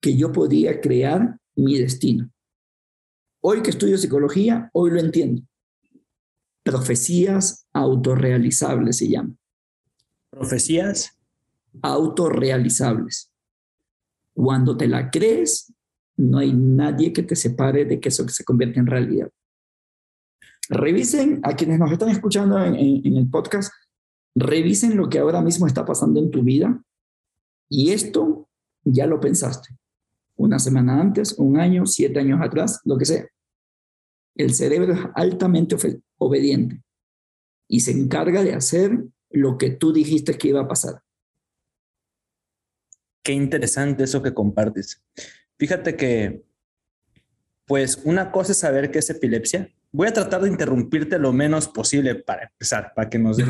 que 0.02 0.16
yo 0.16 0.32
podía 0.32 0.80
crear 0.82 1.40
mi 1.56 1.78
destino. 1.78 2.32
Hoy 3.42 3.62
que 3.62 3.70
estudio 3.70 3.98
psicología, 3.98 4.70
hoy 4.74 4.92
lo 4.92 5.00
entiendo. 5.00 5.44
Profecías 6.64 7.68
autorrealizables 7.74 8.98
se 8.98 9.10
llaman. 9.10 9.38
Profecías 10.30 11.18
autorrealizables. 11.82 13.32
Cuando 14.34 14.78
te 14.78 14.88
la 14.88 15.10
crees, 15.10 15.74
no 16.18 16.40
hay 16.40 16.54
nadie 16.54 17.14
que 17.14 17.24
te 17.24 17.36
separe 17.36 17.86
de 17.86 18.00
que 18.00 18.10
eso 18.10 18.28
se 18.28 18.44
convierte 18.44 18.80
en 18.80 18.88
realidad. 18.88 19.30
Revisen 20.70 21.40
a 21.44 21.56
quienes 21.56 21.80
nos 21.80 21.92
están 21.92 22.10
escuchando 22.10 22.64
en, 22.64 22.76
el 23.18 23.30
podcast, 23.30 23.74
revisen 24.36 24.98
lo 24.98 25.10
que 25.10 25.20
ahora 25.20 25.42
mismo 25.42 25.66
está 25.66 25.86
pasando 25.86 26.20
en 26.20 26.30
tu 26.30 26.44
vida 26.44 26.84
y 27.70 27.92
esto 27.92 28.48
ya 28.84 29.08
lo 29.08 29.20
pensaste. 29.20 29.70
Una 30.36 30.60
semana 30.60 31.02
antes, 31.02 31.34
un 31.34 31.58
año, 31.58 31.86
siete 31.86 32.20
años 32.20 32.40
atrás, 32.42 32.82
lo 32.86 32.98
que 32.98 33.06
sea. 33.06 33.26
El 34.36 34.54
cerebro 34.54 34.94
es 34.94 35.00
altamente 35.16 35.76
obediente 36.18 36.82
y 37.68 37.82
se 37.82 37.92
encarga 37.92 38.44
de 38.44 38.54
hacer 38.54 39.04
lo 39.30 39.58
que 39.58 39.70
tú 39.72 39.94
dijiste 39.94 40.38
que 40.38 40.50
iba 40.50 40.62
a 40.62 40.68
pasar. 40.68 41.02
Qué 43.24 43.34
interesante 43.34 44.04
eso 44.04 44.24
que 44.24 44.34
compartes. 44.34 45.04
Fíjate 45.58 45.96
que, 45.96 46.44
pues 47.66 48.02
una 48.06 48.32
cosa 48.32 48.54
es 48.54 48.60
saber 48.60 48.92
que 48.92 49.00
es 49.00 49.10
epilepsia 49.10 49.72
Voy 49.92 50.08
a 50.08 50.14
tratar 50.14 50.42
de 50.42 50.50
interrumpirte 50.50 51.18
lo 51.18 51.34
menos 51.34 51.68
posible 51.68 52.14
para 52.14 52.44
empezar, 52.44 52.94
para 52.96 53.10
que 53.10 53.18
nos... 53.18 53.40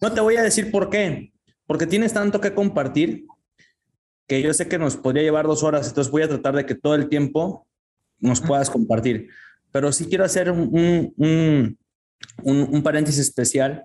no 0.00 0.12
te 0.14 0.20
voy 0.22 0.36
a 0.36 0.42
decir 0.42 0.70
por 0.70 0.88
qué, 0.88 1.34
porque 1.66 1.86
tienes 1.86 2.14
tanto 2.14 2.40
que 2.40 2.54
compartir 2.54 3.26
que 4.26 4.40
yo 4.40 4.54
sé 4.54 4.68
que 4.68 4.78
nos 4.78 4.96
podría 4.96 5.22
llevar 5.22 5.46
dos 5.46 5.62
horas, 5.62 5.86
entonces 5.88 6.10
voy 6.10 6.22
a 6.22 6.28
tratar 6.28 6.56
de 6.56 6.64
que 6.64 6.74
todo 6.74 6.94
el 6.94 7.10
tiempo 7.10 7.65
nos 8.18 8.40
puedas 8.40 8.70
compartir. 8.70 9.28
Pero 9.72 9.92
sí 9.92 10.06
quiero 10.06 10.24
hacer 10.24 10.50
un, 10.50 11.14
un, 11.16 11.78
un, 12.42 12.82
paréntesis 12.82 13.20
especial 13.20 13.84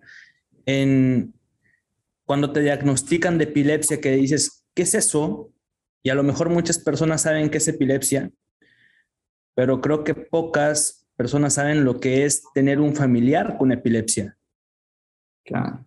en 0.65 1.33
cuando 2.25 2.51
te 2.51 2.61
diagnostican 2.61 3.37
de 3.37 3.45
epilepsia, 3.45 3.99
que 3.99 4.11
dices, 4.11 4.63
¿qué 4.73 4.83
es 4.83 4.93
eso? 4.93 5.51
Y 6.03 6.09
a 6.09 6.15
lo 6.15 6.23
mejor 6.23 6.49
muchas 6.49 6.79
personas 6.79 7.23
saben 7.23 7.49
qué 7.49 7.57
es 7.57 7.67
epilepsia, 7.67 8.31
pero 9.53 9.81
creo 9.81 10.03
que 10.03 10.15
pocas 10.15 11.07
personas 11.15 11.55
saben 11.55 11.83
lo 11.83 11.99
que 11.99 12.25
es 12.25 12.43
tener 12.53 12.79
un 12.79 12.95
familiar 12.95 13.57
con 13.57 13.71
epilepsia. 13.71 14.37
Claro. 15.43 15.85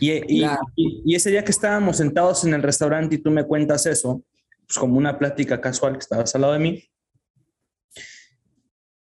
Y, 0.00 0.42
y, 0.42 1.14
ese 1.14 1.30
día 1.30 1.44
que 1.44 1.52
estábamos 1.52 1.96
sentados 1.96 2.44
en 2.44 2.54
el 2.54 2.62
restaurante 2.62 3.14
y 3.14 3.18
tú 3.18 3.30
me 3.30 3.44
cuentas 3.44 3.86
eso, 3.86 4.22
pues 4.66 4.78
como 4.78 4.98
una 4.98 5.18
plática 5.18 5.60
casual 5.60 5.94
que 5.94 6.00
estabas 6.00 6.34
al 6.34 6.42
lado 6.42 6.52
de 6.54 6.58
mí, 6.58 6.84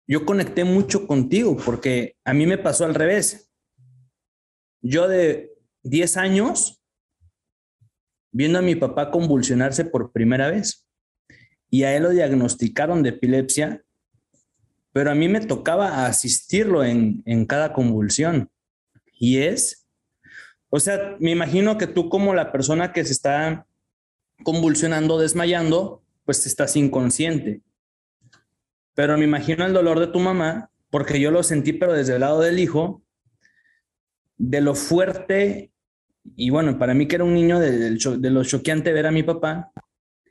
yo 0.08 0.24
conecté 0.24 0.64
mucho 0.64 1.06
contigo 1.06 1.56
porque 1.64 2.16
a 2.24 2.32
mí 2.32 2.46
me 2.46 2.56
pasó 2.56 2.86
al 2.86 2.94
revés. 2.94 3.52
Yo 4.80 5.06
de 5.06 5.52
10 5.82 6.16
años 6.16 6.82
viendo 8.32 8.58
a 8.58 8.62
mi 8.62 8.74
papá 8.74 9.10
convulsionarse 9.10 9.84
por 9.84 10.12
primera 10.12 10.50
vez 10.50 10.86
y 11.70 11.82
a 11.82 11.94
él 11.94 12.04
lo 12.04 12.10
diagnosticaron 12.10 13.02
de 13.02 13.10
epilepsia, 13.10 13.84
pero 14.92 15.10
a 15.10 15.14
mí 15.14 15.28
me 15.28 15.40
tocaba 15.40 16.06
asistirlo 16.06 16.84
en, 16.84 17.22
en 17.26 17.44
cada 17.44 17.74
convulsión. 17.74 18.50
Y 19.12 19.38
es, 19.38 19.86
o 20.70 20.80
sea, 20.80 21.16
me 21.20 21.32
imagino 21.32 21.76
que 21.76 21.86
tú 21.86 22.08
como 22.08 22.34
la 22.34 22.50
persona 22.50 22.92
que 22.94 23.04
se 23.04 23.12
está 23.12 23.66
convulsionando, 24.42 25.18
desmayando, 25.18 26.02
pues 26.24 26.46
estás 26.46 26.76
inconsciente. 26.76 27.60
Pero 28.98 29.16
me 29.16 29.26
imagino 29.26 29.64
el 29.64 29.72
dolor 29.72 30.00
de 30.00 30.08
tu 30.08 30.18
mamá, 30.18 30.72
porque 30.90 31.20
yo 31.20 31.30
lo 31.30 31.44
sentí, 31.44 31.72
pero 31.72 31.92
desde 31.92 32.14
el 32.14 32.20
lado 32.22 32.40
del 32.40 32.58
hijo, 32.58 33.04
de 34.36 34.60
lo 34.60 34.74
fuerte, 34.74 35.70
y 36.34 36.50
bueno, 36.50 36.80
para 36.80 36.94
mí 36.94 37.06
que 37.06 37.14
era 37.14 37.22
un 37.22 37.32
niño 37.32 37.60
de, 37.60 37.90
de 37.90 38.30
lo 38.30 38.42
choqueante 38.42 38.92
ver 38.92 39.06
a 39.06 39.12
mi 39.12 39.22
papá 39.22 39.70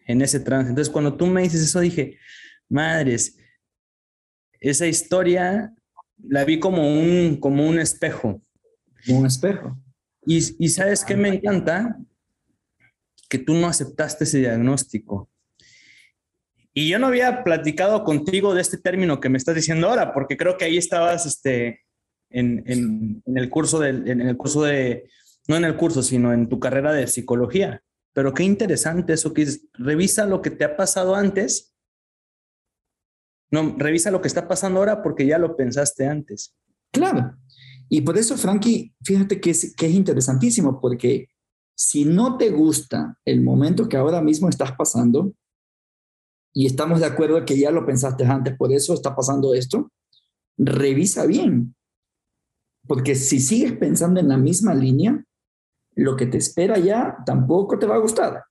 en 0.06 0.22
ese 0.22 0.42
trance. 0.42 0.68
Entonces, 0.68 0.92
cuando 0.92 1.16
tú 1.16 1.28
me 1.28 1.44
dices 1.44 1.62
eso, 1.62 1.80
dije, 1.80 2.18
madres, 2.68 3.38
esa 4.60 4.86
historia 4.86 5.74
la 6.22 6.44
vi 6.44 6.60
como 6.60 6.90
un, 6.90 7.38
como 7.40 7.66
un 7.66 7.80
espejo. 7.80 8.42
Un 9.08 9.28
espejo. 9.28 9.82
Y, 10.26 10.40
y 10.60 10.68
sabes 10.68 11.06
qué 11.06 11.16
me 11.16 11.30
encanta? 11.30 11.98
Que 13.30 13.38
tú 13.38 13.54
no 13.54 13.68
aceptaste 13.68 14.26
ese 14.26 14.40
diagnóstico. 14.40 15.30
Y 16.78 16.90
yo 16.90 17.00
no 17.00 17.08
había 17.08 17.44
platicado 17.44 18.04
contigo 18.04 18.54
de 18.54 18.62
este 18.62 18.78
término 18.78 19.20
que 19.20 19.30
me 19.30 19.40
estás 19.40 19.56
diciendo 19.56 19.90
ahora, 19.90 20.14
porque 20.14 20.38
creo 20.38 20.60
que 20.60 20.66
ahí 20.66 20.78
estabas 20.78 21.26
este, 21.26 21.82
en, 22.30 22.62
en, 22.68 23.24
en 23.26 23.38
el 23.40 23.50
curso 23.50 23.80
de, 23.80 23.90
en 23.90 24.22
el 24.22 24.38
curso 24.38 24.62
de, 24.62 25.10
no 25.48 25.56
en 25.56 25.64
el 25.64 25.76
curso, 25.76 26.04
sino 26.04 26.32
en 26.34 26.48
tu 26.48 26.60
carrera 26.60 26.94
de 26.94 27.08
psicología. 27.08 27.82
Pero 28.14 28.32
qué 28.32 28.44
interesante 28.44 29.14
eso 29.14 29.34
que 29.34 29.46
dices. 29.46 29.66
Revisa 29.74 30.28
lo 30.28 30.44
que 30.44 30.52
te 30.52 30.66
ha 30.66 30.78
pasado 30.78 31.16
antes. 31.16 31.74
No, 33.50 33.74
revisa 33.76 34.12
lo 34.12 34.22
que 34.22 34.28
está 34.28 34.48
pasando 34.48 34.78
ahora 34.78 35.02
porque 35.02 35.26
ya 35.26 35.40
lo 35.40 35.58
pensaste 35.58 36.06
antes. 36.06 36.56
Claro. 36.92 37.40
Y 37.90 38.02
por 38.02 38.20
eso, 38.20 38.38
Frankie, 38.38 38.94
fíjate 39.04 39.42
que 39.42 39.50
es, 39.50 39.74
que 39.76 39.88
es 39.88 39.94
interesantísimo, 39.94 40.80
porque 40.80 41.30
si 41.76 42.06
no 42.06 42.38
te 42.38 42.52
gusta 42.52 43.18
el 43.26 43.42
momento 43.42 43.90
que 43.90 43.98
ahora 43.98 44.22
mismo 44.22 44.48
estás 44.48 44.74
pasando, 44.74 45.34
y 46.58 46.66
estamos 46.66 47.02
de 47.02 47.06
acuerdo 47.06 47.46
que 47.46 47.56
ya 47.56 47.70
lo 47.70 47.86
pensaste 47.86 48.26
antes, 48.26 48.58
por 48.58 48.74
eso 48.74 48.96
está 48.96 49.16
pasando 49.16 49.54
esto, 49.54 49.92
revisa 50.58 51.28
bien. 51.28 51.76
Porque 52.88 53.14
si 53.14 53.40
sigues 53.40 53.74
pensando 53.74 54.20
en 54.20 54.28
la 54.28 54.38
misma 54.38 54.74
línea, 54.74 55.24
lo 55.94 56.16
que 56.16 56.26
te 56.26 56.40
espera 56.40 56.80
ya 56.80 57.16
tampoco 57.28 57.78
te 57.78 57.86
va 57.86 57.94
a 57.94 58.00
gustar. 58.00 58.44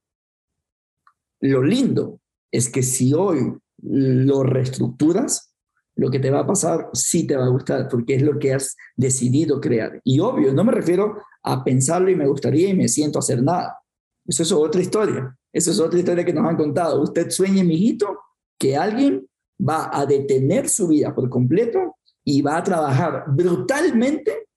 Lo 1.41 1.65
lindo 1.65 2.21
es 2.53 2.69
que 2.69 2.85
si 2.85 3.13
hoy 3.13 3.53
lo 3.83 4.45
reestructuras, 4.45 5.53
lo 5.97 6.09
que 6.09 6.21
te 6.21 6.31
va 6.31 6.39
a 6.39 6.47
pasar 6.47 6.91
sí 6.93 7.27
te 7.27 7.35
va 7.35 7.47
a 7.47 7.51
gustar, 7.51 7.89
porque 7.89 8.15
es 8.15 8.23
lo 8.23 8.39
que 8.39 8.55
has 8.55 8.77
decidido 8.95 9.61
crear. 9.61 10.01
Y 10.05 10.21
obvio, 10.21 10.53
no 10.53 10.63
me 10.63 10.71
refiero 10.71 11.21
a 11.43 11.65
pensarlo 11.65 12.09
y 12.09 12.15
me 12.15 12.29
gustaría 12.29 12.69
y 12.69 12.75
me 12.75 12.87
siento 12.87 13.19
hacer 13.19 13.43
nada. 13.43 13.81
Eso 14.25 14.45
es 14.45 14.53
otra 14.53 14.81
historia. 14.81 15.37
Eso 15.57 15.71
es 15.71 15.81
otra 15.81 15.99
historia 15.99 16.23
que 16.23 16.35
nos 16.35 16.47
han 16.47 16.59
contado. 16.59 17.01
Usted 17.01 17.31
sueñe, 17.31 17.65
mijito, 17.65 18.21
que 18.59 18.77
alguien 18.77 19.27
va 19.59 19.89
a 19.91 20.05
detener 20.05 20.69
su 20.69 20.89
vida 20.89 21.15
por 21.15 21.31
completo 21.31 21.97
y 22.23 22.43
va 22.43 22.59
a 22.59 22.63
trabajar 22.63 23.25
brutalmente 23.29 24.49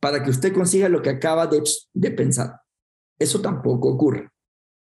para 0.00 0.20
que 0.20 0.30
usted 0.30 0.52
consiga 0.52 0.88
lo 0.88 1.00
que 1.00 1.10
acaba 1.10 1.46
de, 1.46 2.10
pensar. 2.10 2.60
Eso 3.16 3.40
tampoco 3.40 3.90
ocurre. 3.90 4.30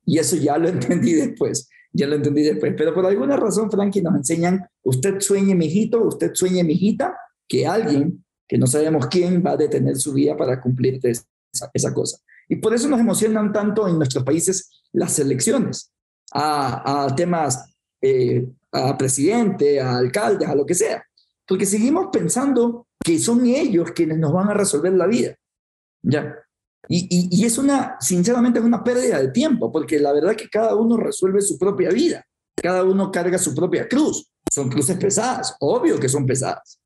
Y 0.03 0.17
eso 0.17 0.35
ya 0.35 0.57
lo 0.57 0.67
entendí 0.75 1.13
después, 1.13 1.69
ya 1.93 2.07
lo 2.07 2.15
entendí 2.15 2.41
después. 2.41 2.73
Pero 2.75 2.95
por 2.95 3.05
alguna 3.05 3.37
razón, 3.37 3.69
Frankie, 3.69 4.01
nos 4.01 4.15
enseñan, 4.15 4.65
usted 4.81 5.19
sueñe, 5.19 5.53
mijito, 5.53 6.01
usted 6.07 6.31
sueñe, 6.33 6.63
mijita, 6.63 7.15
que 7.47 7.67
alguien, 7.67 8.25
que 8.47 8.57
no 8.57 8.65
sabemos 8.65 9.05
quién, 9.05 9.43
va 9.45 9.51
a 9.51 9.57
detener 9.57 9.95
su 9.97 10.11
vida 10.11 10.35
para 10.35 10.59
cumplir 10.59 10.99
esa, 11.03 11.23
esa 11.71 11.93
cosa. 11.93 12.17
Y 12.47 12.55
por 12.55 12.73
eso 12.73 12.87
nos 12.87 12.99
emocionan 12.99 13.51
tanto 13.51 13.87
en 13.87 13.97
nuestros 13.97 14.23
países 14.23 14.71
las 14.95 15.19
elecciones, 15.19 15.91
a, 16.33 17.13
temas, 17.15 17.73
eh, 18.01 18.47
a 18.71 18.97
presidente, 18.97 19.79
a 19.79 19.97
alcaldes, 19.97 20.47
a 20.47 20.55
lo 20.55 20.65
que 20.65 20.73
sea. 20.73 21.03
Porque 21.47 21.65
seguimos 21.65 22.07
pensando 22.11 22.87
que 22.99 23.19
son 23.19 23.45
ellos 23.45 23.91
quienes 23.91 24.17
nos 24.17 24.33
van 24.33 24.49
a 24.49 24.53
resolver 24.53 24.93
la 24.93 25.07
vida. 25.07 25.35
¿Ya? 26.01 26.35
Y, 26.87 27.29
y, 27.31 27.45
es 27.45 27.57
una, 27.57 27.97
sinceramente, 27.99 28.59
es 28.59 28.65
una 28.65 28.83
pérdida 28.83 29.19
de 29.19 29.29
tiempo, 29.29 29.71
porque 29.71 29.99
la 29.99 30.13
verdad 30.13 30.31
es 30.31 30.37
que 30.37 30.49
cada 30.49 30.75
uno 30.75 30.97
resuelve 30.97 31.41
su 31.41 31.57
propia 31.57 31.89
vida, 31.89 32.23
cada 32.55 32.83
uno 32.83 33.11
carga 33.11 33.37
su 33.37 33.55
propia 33.55 33.87
cruz. 33.87 34.29
Son 34.51 34.69
cruces 34.69 34.97
pesadas, 34.97 35.55
obvio 35.59 35.99
que 35.99 36.07
son 36.07 36.25
pesadas. 36.25 36.79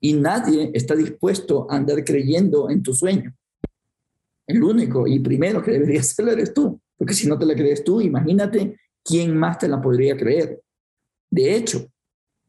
Y 0.00 0.14
nadie 0.14 0.70
está 0.72 0.94
dispuesto 0.94 1.66
a 1.68 1.76
andar 1.76 2.04
creyendo 2.04 2.70
en 2.70 2.82
tu 2.82 2.94
sueño. 2.94 3.34
El 4.46 4.62
único 4.62 5.06
y 5.06 5.18
primero 5.20 5.62
que 5.62 5.72
debería 5.72 6.00
hacerlo 6.00 6.32
eres 6.32 6.54
tú, 6.54 6.80
porque 7.00 7.14
si 7.14 7.26
no 7.26 7.38
te 7.38 7.46
la 7.46 7.54
crees 7.54 7.82
tú, 7.82 8.02
imagínate 8.02 8.76
quién 9.02 9.34
más 9.34 9.56
te 9.56 9.68
la 9.68 9.80
podría 9.80 10.14
creer. 10.14 10.60
De 11.30 11.56
hecho, 11.56 11.90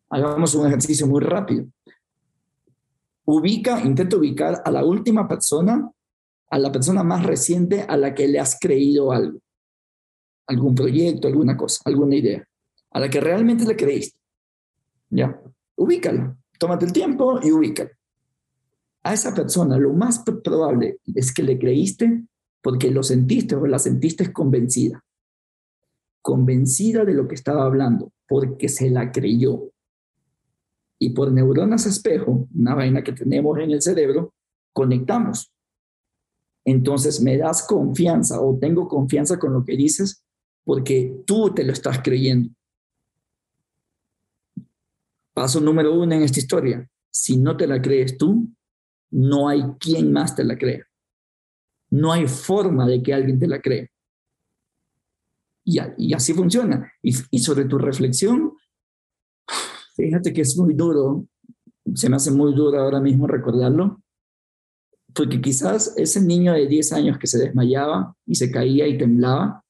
hagamos 0.09 0.53
un 0.55 0.67
ejercicio 0.67 1.07
muy 1.07 1.21
rápido 1.21 1.65
ubica, 3.25 3.81
intenta 3.81 4.17
ubicar 4.17 4.61
a 4.63 4.71
la 4.71 4.83
última 4.83 5.27
persona, 5.27 5.89
a 6.49 6.59
la 6.59 6.71
persona 6.71 7.03
más 7.03 7.23
reciente 7.23 7.81
a 7.81 7.95
la 7.97 8.13
que 8.13 8.27
le 8.27 8.39
has 8.39 8.57
creído 8.59 9.11
algo, 9.11 9.39
algún 10.47 10.75
proyecto, 10.75 11.27
alguna 11.27 11.55
cosa, 11.55 11.81
alguna 11.85 12.15
idea, 12.15 12.45
a 12.91 12.99
la 12.99 13.09
que 13.09 13.21
realmente 13.21 13.65
le 13.65 13.75
creíste. 13.75 14.17
Ya, 15.09 15.41
ubícala, 15.75 16.35
tómate 16.57 16.85
el 16.85 16.93
tiempo 16.93 17.39
y 17.41 17.51
ubícala. 17.51 17.91
A 19.03 19.13
esa 19.13 19.33
persona 19.33 19.77
lo 19.77 19.93
más 19.93 20.19
probable 20.19 20.99
es 21.15 21.33
que 21.33 21.43
le 21.43 21.57
creíste 21.57 22.23
porque 22.61 22.91
lo 22.91 23.03
sentiste 23.03 23.55
o 23.55 23.65
la 23.65 23.79
sentiste 23.79 24.31
convencida. 24.31 25.03
Convencida 26.21 27.03
de 27.05 27.13
lo 27.13 27.27
que 27.27 27.35
estaba 27.35 27.65
hablando, 27.65 28.11
porque 28.27 28.69
se 28.69 28.89
la 28.89 29.11
creyó 29.11 29.71
y 31.03 31.09
por 31.09 31.31
neuronas 31.31 31.87
espejo, 31.87 32.47
una 32.53 32.75
vaina 32.75 33.03
que 33.03 33.11
tenemos 33.11 33.57
en 33.57 33.71
el 33.71 33.81
cerebro, 33.81 34.35
conectamos. 34.71 35.51
Entonces 36.63 37.19
me 37.23 37.39
das 37.39 37.65
confianza 37.65 38.39
o 38.39 38.55
tengo 38.59 38.87
confianza 38.87 39.39
con 39.39 39.51
lo 39.51 39.65
que 39.65 39.75
dices 39.75 40.23
porque 40.63 41.23
tú 41.25 41.55
te 41.55 41.63
lo 41.63 41.73
estás 41.73 42.01
creyendo. 42.03 42.51
Paso 45.33 45.59
número 45.59 45.91
uno 45.99 46.13
en 46.13 46.21
esta 46.21 46.37
historia. 46.37 46.87
Si 47.09 47.35
no 47.35 47.57
te 47.57 47.65
la 47.65 47.81
crees 47.81 48.15
tú, 48.15 48.47
no 49.09 49.49
hay 49.49 49.63
quien 49.79 50.13
más 50.13 50.35
te 50.35 50.43
la 50.43 50.55
crea. 50.55 50.85
No 51.91 52.11
hay 52.11 52.27
forma 52.27 52.87
de 52.87 53.03
que 53.03 53.13
alguien 53.13 53.39
te 53.39 53.47
la 53.47 53.61
crea. 53.61 53.87
Y, 55.63 55.79
y 55.97 56.13
así 56.13 56.33
funciona. 56.33 56.91
Y, 57.03 57.13
y 57.29 57.39
sobre 57.39 57.65
tu 57.65 57.77
reflexión, 57.77 58.53
Fíjate 59.95 60.33
que 60.33 60.41
es 60.41 60.57
muy 60.57 60.73
duro, 60.73 61.27
se 61.93 62.09
me 62.09 62.15
hace 62.15 62.31
muy 62.31 62.53
duro 62.55 62.79
ahora 62.79 62.99
mismo 62.99 63.27
recordarlo, 63.27 64.01
porque 65.13 65.41
quizás 65.41 65.93
ese 65.97 66.21
niño 66.21 66.53
de 66.53 66.67
10 66.67 66.93
años 66.93 67.17
que 67.17 67.27
se 67.27 67.37
desmayaba 67.37 68.15
y 68.25 68.35
se 68.35 68.49
caía 68.49 68.87
y 68.87 68.97
temblaba, 68.97 69.63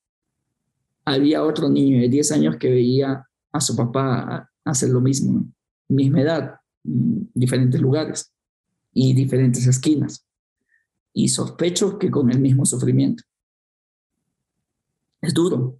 había 1.04 1.44
otro 1.44 1.68
niño 1.68 2.00
de 2.00 2.10
10 2.10 2.32
años 2.32 2.58
que 2.58 2.70
veía 2.70 3.28
a 3.51 3.60
su 3.60 3.75
papá 3.75 4.50
hacer 4.63 4.90
lo 4.90 5.01
mismo, 5.01 5.51
misma 5.90 6.22
edad, 6.22 6.56
mm, 6.84 7.24
diferentes 7.34 7.82
lugares 7.82 8.32
y 8.94 9.13
diferentes 9.13 9.66
esquinas. 9.66 10.25
Y 11.13 11.27
sospecho 11.27 11.98
que 12.00 12.10
con 12.10 12.32
el 12.32 12.39
mismo 12.39 12.65
sufrimiento. 12.65 13.24
Es 15.22 15.34
duro, 15.34 15.80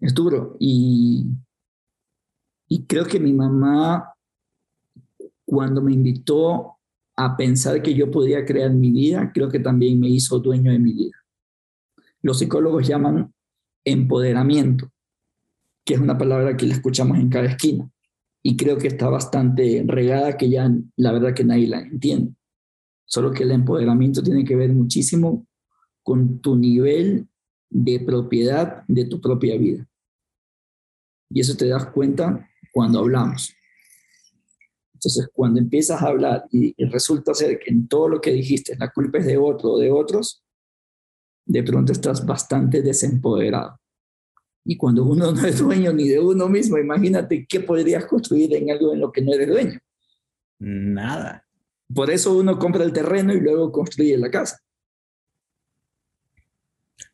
es 0.00 0.12
duro. 0.12 0.56
Y 0.58 1.26
Y 2.68 2.84
creo 2.86 3.04
que 3.04 3.20
mi 3.20 3.32
mamá, 3.32 4.12
cuando 5.44 5.80
me 5.80 5.92
invitó 5.92 6.78
a 7.16 7.36
pensar 7.36 7.80
que 7.80 7.94
yo 7.94 8.10
podía 8.10 8.44
crear 8.44 8.72
mi 8.72 8.90
vida, 8.90 9.30
creo 9.32 9.48
que 9.48 9.60
también 9.60 9.98
me 10.00 10.08
hizo 10.08 10.38
dueño 10.38 10.72
de 10.72 10.78
mi 10.78 10.92
vida. 10.92 11.16
Los 12.22 12.38
psicólogos 12.38 12.86
llaman 12.86 13.32
empoderamiento, 13.84 14.90
que 15.84 15.94
es 15.94 16.00
una 16.00 16.18
palabra 16.18 16.56
que 16.56 16.66
la 16.66 16.74
escuchamos 16.74 17.18
en 17.18 17.30
cada 17.30 17.46
esquina. 17.46 17.88
Y 18.42 18.56
creo 18.56 18.78
que 18.78 18.88
está 18.88 19.08
bastante 19.08 19.84
regada, 19.86 20.36
que 20.36 20.50
ya 20.50 20.70
la 20.96 21.12
verdad 21.12 21.34
que 21.34 21.44
nadie 21.44 21.68
la 21.68 21.80
entiende. 21.80 22.34
Solo 23.06 23.32
que 23.32 23.44
el 23.44 23.52
empoderamiento 23.52 24.22
tiene 24.22 24.44
que 24.44 24.56
ver 24.56 24.72
muchísimo 24.72 25.46
con 26.02 26.40
tu 26.40 26.56
nivel 26.56 27.28
de 27.70 28.00
propiedad 28.00 28.84
de 28.86 29.06
tu 29.06 29.20
propia 29.20 29.56
vida. 29.56 29.86
Y 31.30 31.40
eso 31.40 31.56
te 31.56 31.68
das 31.68 31.86
cuenta 31.86 32.48
cuando 32.72 32.98
hablamos. 32.98 33.56
Entonces, 34.94 35.28
cuando 35.32 35.60
empiezas 35.60 36.02
a 36.02 36.08
hablar 36.08 36.46
y, 36.50 36.74
resulta 36.86 37.34
ser 37.34 37.58
que 37.58 37.70
en 37.70 37.86
todo 37.86 38.08
lo 38.08 38.20
que 38.20 38.32
dijiste 38.32 38.76
la 38.76 38.90
culpa 38.90 39.18
es 39.18 39.26
de 39.26 39.36
otro 39.36 39.72
o 39.72 39.78
de 39.78 39.90
otros, 39.90 40.42
de 41.44 41.62
pronto 41.62 41.92
estás 41.92 42.24
bastante 42.24 42.82
desempoderado. 42.82 43.78
Y 44.64 44.76
cuando 44.76 45.04
uno 45.04 45.32
no 45.32 45.46
es 45.46 45.58
dueño 45.58 45.92
ni 45.92 46.08
de 46.08 46.18
uno 46.18 46.48
mismo, 46.48 46.78
imagínate 46.78 47.46
qué 47.46 47.60
podrías 47.60 48.06
construir 48.06 48.54
en 48.54 48.70
algo 48.70 48.94
en 48.94 49.00
lo 49.00 49.12
que 49.12 49.22
no 49.22 49.32
eres 49.32 49.48
dueño. 49.48 49.78
Nada. 50.58 51.45
Por 51.94 52.10
eso 52.10 52.36
uno 52.36 52.58
compra 52.58 52.84
el 52.84 52.92
terreno 52.92 53.32
y 53.32 53.40
luego 53.40 53.70
construye 53.70 54.16
la 54.16 54.30
casa. 54.30 54.58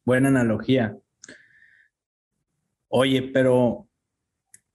Buena 0.05 0.29
analogía. 0.29 0.97
Oye, 2.89 3.31
pero 3.33 3.89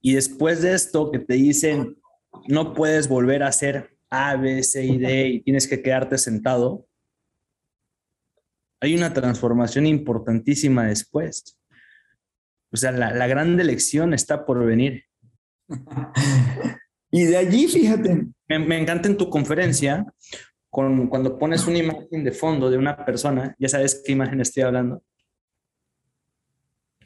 y 0.00 0.14
después 0.14 0.62
de 0.62 0.74
esto 0.74 1.10
que 1.10 1.18
te 1.18 1.34
dicen, 1.34 2.00
no 2.46 2.74
puedes 2.74 3.08
volver 3.08 3.42
a 3.42 3.48
hacer 3.48 3.96
A, 4.10 4.36
B, 4.36 4.62
C 4.62 4.84
y 4.84 4.98
D 4.98 5.28
y 5.28 5.40
tienes 5.40 5.66
que 5.66 5.82
quedarte 5.82 6.18
sentado, 6.18 6.86
hay 8.80 8.96
una 8.96 9.12
transformación 9.12 9.86
importantísima 9.86 10.86
después. 10.86 11.58
O 12.70 12.76
sea, 12.76 12.92
la, 12.92 13.12
la 13.12 13.26
gran 13.26 13.58
elección 13.58 14.14
está 14.14 14.46
por 14.46 14.64
venir. 14.64 15.04
y 17.10 17.24
de 17.24 17.36
allí, 17.36 17.66
fíjate. 17.66 18.27
Me, 18.48 18.58
me, 18.58 18.80
encanta 18.80 19.08
en 19.08 19.16
tu 19.16 19.28
conferencia, 19.28 20.06
con, 20.70 21.08
cuando 21.08 21.38
pones 21.38 21.66
una 21.66 21.78
imagen 21.78 22.24
de 22.24 22.32
fondo 22.32 22.70
de 22.70 22.78
una 22.78 23.04
persona, 23.04 23.54
ya 23.58 23.68
sabes 23.68 24.02
qué 24.04 24.12
imagen 24.12 24.40
estoy 24.40 24.62
hablando. 24.62 25.02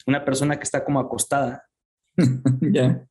Una 0.06 0.24
persona 0.24 0.56
que 0.56 0.64
está 0.64 0.84
como 0.84 1.00
acostada 1.00 1.64
ya. 2.60 3.06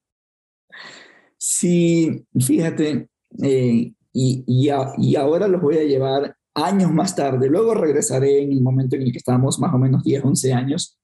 Sí, 1.38 2.26
fíjate, 2.40 3.10
eh, 3.42 3.94
y, 4.14 4.44
y, 4.46 5.16
ahora 5.16 5.48
los 5.48 5.62
voy 5.62 5.78
a 5.78 5.84
llevar 5.84 6.36
años 6.54 6.92
más 6.92 7.16
tarde. 7.16 7.50
Luego 7.50 7.74
regresaré 7.74 8.44
en 8.44 8.52
el 8.52 8.62
momento 8.62 8.96
en 8.96 9.04
el 9.04 9.12
que 9.12 9.18
estábamos, 9.18 9.60
más 9.60 9.74
o 9.74 9.78
menos 9.78 10.04
10, 10.04 10.26
11 10.26 10.54
años. 10.54 11.00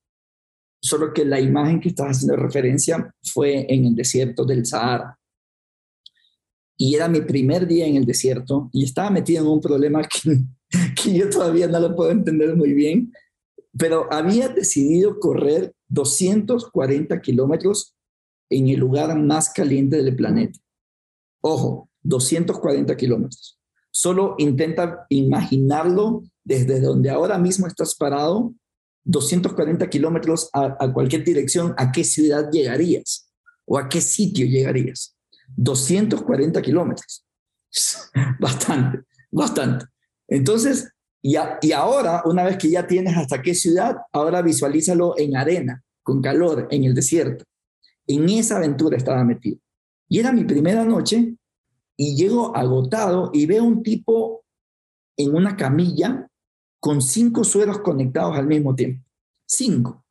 Solo 0.79 1.13
que 1.13 1.25
la 1.25 1.39
imagen 1.39 1.79
que 1.79 1.89
estás 1.89 2.17
haciendo 2.17 2.35
referencia 2.35 3.11
fue 3.23 3.65
en 3.73 3.85
el 3.85 3.95
desierto 3.95 4.45
del 4.45 4.65
Sahara. 4.65 5.17
Y 6.77 6.95
era 6.95 7.07
mi 7.07 7.21
primer 7.21 7.67
día 7.67 7.87
en 7.87 7.95
el 7.95 8.05
desierto 8.05 8.69
y 8.71 8.83
estaba 8.83 9.09
metido 9.09 9.43
en 9.43 9.49
un 9.49 9.61
problema 9.61 10.03
que, 10.03 10.39
que 11.03 11.13
yo 11.13 11.29
todavía 11.29 11.67
no 11.67 11.79
lo 11.79 11.95
puedo 11.95 12.11
entender 12.11 12.55
muy 12.55 12.73
bien, 12.73 13.11
pero 13.77 14.07
había 14.11 14.49
decidido 14.49 15.19
correr 15.19 15.73
240 15.89 17.19
kilómetros 17.21 17.95
en 18.49 18.69
el 18.69 18.79
lugar 18.79 19.17
más 19.19 19.51
caliente 19.51 20.01
del 20.01 20.15
planeta. 20.15 20.59
Ojo, 21.41 21.89
240 22.03 22.95
kilómetros. 22.95 23.59
Solo 23.91 24.35
intenta 24.37 25.05
imaginarlo 25.09 26.23
desde 26.43 26.79
donde 26.79 27.09
ahora 27.09 27.37
mismo 27.37 27.67
estás 27.67 27.95
parado, 27.95 28.53
240 29.03 29.89
kilómetros 29.89 30.49
a, 30.53 30.77
a, 30.79 30.93
cualquier 30.93 31.23
dirección, 31.23 31.73
¿a 31.77 31.91
qué 31.91 32.03
ciudad 32.03 32.49
llegarías? 32.51 33.31
¿O 33.65 33.77
a 33.77 33.89
qué 33.89 34.01
sitio 34.01 34.45
llegarías? 34.45 35.16
240 35.55 36.61
kilómetros. 36.61 37.25
bastante, 38.39 39.03
bastante. 39.31 39.85
Entonces, 40.27 40.91
y, 41.21 41.35
y 41.61 41.71
ahora, 41.71 42.21
una 42.25 42.43
vez 42.43 42.57
que 42.57 42.69
ya 42.69 42.85
tienes 42.85 43.17
hasta 43.17 43.41
qué 43.41 43.55
ciudad, 43.55 43.97
ahora 44.11 44.41
visualízalo 44.41 45.15
en 45.17 45.35
arena, 45.35 45.83
con 46.03 46.21
calor, 46.21 46.67
en 46.71 46.83
el 46.83 46.93
desierto. 46.93 47.45
En 48.05 48.29
esa 48.29 48.57
aventura 48.57 48.97
estaba 48.97 49.23
metido. 49.23 49.59
Y 50.09 50.19
era 50.19 50.31
mi 50.31 50.45
primera 50.45 50.85
noche 50.85 51.35
y 51.97 52.15
llego 52.15 52.55
agotado 52.55 53.31
y 53.33 53.45
veo 53.45 53.63
un 53.63 53.83
tipo 53.83 54.45
en 55.17 55.35
una 55.35 55.57
camilla 55.57 56.29
con 56.79 57.01
cinco 57.01 57.43
sueros 57.43 57.79
conectados 57.79 58.37
al 58.37 58.47
mismo 58.47 58.75
tiempo. 58.75 59.03
Cinco. 59.45 60.05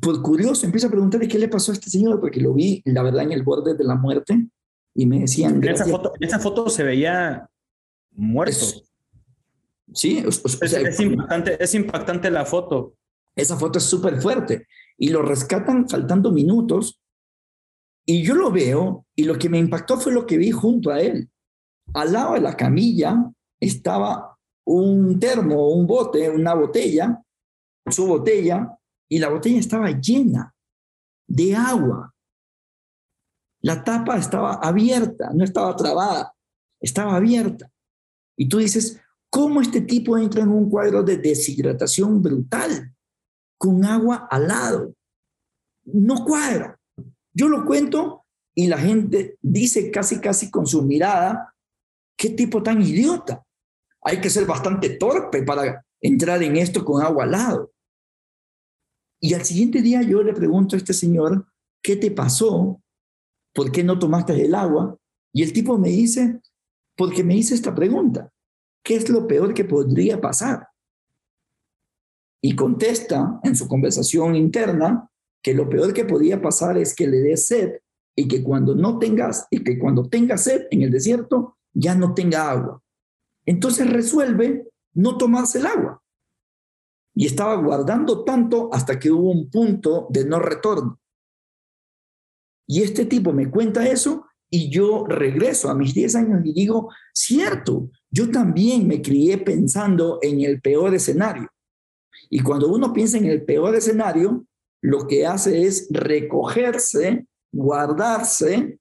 Por 0.00 0.22
curioso, 0.22 0.66
empiezo 0.66 0.86
a 0.86 0.90
preguntarle 0.90 1.28
qué 1.28 1.38
le 1.38 1.48
pasó 1.48 1.72
a 1.72 1.74
este 1.74 1.90
señor, 1.90 2.20
porque 2.20 2.40
lo 2.40 2.54
vi, 2.54 2.82
la 2.86 3.02
verdad, 3.02 3.22
en 3.22 3.32
el 3.32 3.42
borde 3.42 3.74
de 3.74 3.84
la 3.84 3.94
muerte 3.94 4.48
y 4.94 5.06
me 5.06 5.20
decían... 5.20 5.62
En 5.62 5.68
esa 5.68 5.86
foto, 5.86 6.12
esa 6.20 6.38
foto 6.38 6.68
se 6.68 6.82
veía 6.82 7.48
muerto. 8.12 8.66
sí, 9.92 10.24
es, 10.26 11.00
impactante, 11.00 11.62
es 11.62 11.74
impactante 11.74 12.30
la 12.30 12.44
foto. 12.44 12.94
Esa 13.36 13.56
foto 13.56 13.78
es 13.78 13.84
súper 13.84 14.20
fuerte 14.20 14.66
y 14.96 15.08
lo 15.08 15.22
rescatan 15.22 15.88
faltando 15.88 16.30
minutos. 16.30 17.00
Y 18.06 18.22
yo 18.22 18.34
lo 18.34 18.50
veo 18.50 19.06
y 19.14 19.24
lo 19.24 19.38
que 19.38 19.48
me 19.48 19.58
impactó 19.58 19.98
fue 19.98 20.12
lo 20.12 20.26
que 20.26 20.38
vi 20.38 20.50
junto 20.50 20.90
a 20.90 21.00
él. 21.00 21.28
Al 21.94 22.12
lado 22.12 22.34
de 22.34 22.40
la 22.40 22.56
camilla 22.56 23.16
estaba 23.58 24.36
un 24.64 25.18
termo, 25.18 25.68
un 25.70 25.86
bote, 25.86 26.28
una 26.30 26.54
botella, 26.54 27.22
su 27.88 28.06
botella, 28.06 28.78
y 29.10 29.18
la 29.18 29.28
botella 29.28 29.58
estaba 29.58 29.90
llena 29.90 30.54
de 31.26 31.54
agua. 31.54 32.14
La 33.60 33.84
tapa 33.84 34.16
estaba 34.16 34.54
abierta, 34.54 35.30
no 35.34 35.44
estaba 35.44 35.76
trabada, 35.76 36.34
estaba 36.80 37.16
abierta. 37.16 37.70
Y 38.36 38.48
tú 38.48 38.56
dices, 38.58 38.98
¿cómo 39.28 39.60
este 39.60 39.82
tipo 39.82 40.16
entra 40.16 40.42
en 40.42 40.48
un 40.48 40.70
cuadro 40.70 41.02
de 41.02 41.18
deshidratación 41.18 42.22
brutal? 42.22 42.94
con 43.60 43.84
agua 43.84 44.26
al 44.30 44.48
lado. 44.48 44.94
No 45.84 46.24
cuadra. 46.24 46.80
Yo 47.34 47.46
lo 47.46 47.66
cuento 47.66 48.24
y 48.54 48.68
la 48.68 48.78
gente 48.78 49.36
dice 49.42 49.90
casi, 49.90 50.18
casi 50.18 50.50
con 50.50 50.66
su 50.66 50.82
mirada, 50.82 51.54
qué 52.16 52.30
tipo 52.30 52.62
tan 52.62 52.80
idiota. 52.80 53.44
Hay 54.02 54.18
que 54.18 54.30
ser 54.30 54.46
bastante 54.46 54.96
torpe 54.96 55.42
para 55.42 55.84
entrar 56.00 56.42
en 56.42 56.56
esto 56.56 56.82
con 56.86 57.02
agua 57.02 57.24
al 57.24 57.32
lado. 57.32 57.72
Y 59.20 59.34
al 59.34 59.44
siguiente 59.44 59.82
día 59.82 60.02
yo 60.02 60.22
le 60.22 60.32
pregunto 60.32 60.74
a 60.74 60.78
este 60.78 60.94
señor, 60.94 61.46
¿qué 61.82 61.96
te 61.96 62.10
pasó? 62.10 62.80
¿Por 63.52 63.70
qué 63.70 63.84
no 63.84 63.98
tomaste 63.98 64.44
el 64.44 64.54
agua? 64.54 64.96
Y 65.32 65.42
el 65.42 65.52
tipo 65.52 65.78
me 65.78 65.88
dice, 65.88 66.40
porque 66.96 67.22
me 67.22 67.36
hice 67.36 67.54
esta 67.54 67.74
pregunta, 67.74 68.32
¿qué 68.82 68.96
es 68.96 69.08
lo 69.08 69.26
peor 69.26 69.54
que 69.54 69.64
podría 69.64 70.20
pasar? 70.20 70.70
y 72.40 72.56
contesta 72.56 73.40
en 73.42 73.54
su 73.54 73.68
conversación 73.68 74.34
interna 74.34 75.08
que 75.42 75.54
lo 75.54 75.68
peor 75.68 75.92
que 75.92 76.04
podía 76.04 76.40
pasar 76.40 76.78
es 76.78 76.94
que 76.94 77.06
le 77.06 77.18
dé 77.18 77.36
sed 77.36 77.80
y 78.16 78.28
que 78.28 78.42
cuando 78.42 78.74
no 78.74 78.98
tengas 78.98 79.46
y 79.50 79.62
que 79.62 79.78
cuando 79.78 80.08
tenga 80.08 80.36
sed 80.36 80.66
en 80.70 80.82
el 80.82 80.90
desierto 80.90 81.56
ya 81.72 81.94
no 81.94 82.14
tenga 82.14 82.50
agua. 82.50 82.82
Entonces 83.46 83.90
resuelve 83.90 84.68
no 84.94 85.16
tomarse 85.16 85.58
el 85.58 85.66
agua. 85.66 86.02
Y 87.14 87.26
estaba 87.26 87.56
guardando 87.56 88.24
tanto 88.24 88.70
hasta 88.72 88.98
que 88.98 89.10
hubo 89.10 89.30
un 89.30 89.50
punto 89.50 90.06
de 90.10 90.24
no 90.24 90.38
retorno. 90.38 90.98
Y 92.66 92.82
este 92.82 93.04
tipo 93.04 93.32
me 93.32 93.50
cuenta 93.50 93.86
eso 93.86 94.26
y 94.48 94.70
yo 94.70 95.04
regreso 95.06 95.70
a 95.70 95.74
mis 95.74 95.94
10 95.94 96.14
años 96.16 96.40
y 96.44 96.52
digo, 96.52 96.90
cierto, 97.12 97.90
yo 98.10 98.30
también 98.30 98.86
me 98.86 99.00
crié 99.02 99.38
pensando 99.38 100.18
en 100.22 100.40
el 100.40 100.60
peor 100.60 100.94
escenario. 100.94 101.48
Y 102.28 102.40
cuando 102.40 102.68
uno 102.68 102.92
piensa 102.92 103.18
en 103.18 103.26
el 103.26 103.44
peor 103.44 103.74
escenario, 103.74 104.44
lo 104.82 105.06
que 105.06 105.26
hace 105.26 105.66
es 105.66 105.88
recogerse, 105.90 107.26
guardarse 107.52 108.78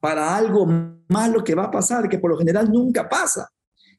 para 0.00 0.36
algo 0.36 0.66
malo 1.08 1.44
que 1.44 1.54
va 1.54 1.64
a 1.64 1.70
pasar, 1.70 2.08
que 2.08 2.18
por 2.18 2.30
lo 2.30 2.38
general 2.38 2.70
nunca 2.70 3.08
pasa. 3.08 3.48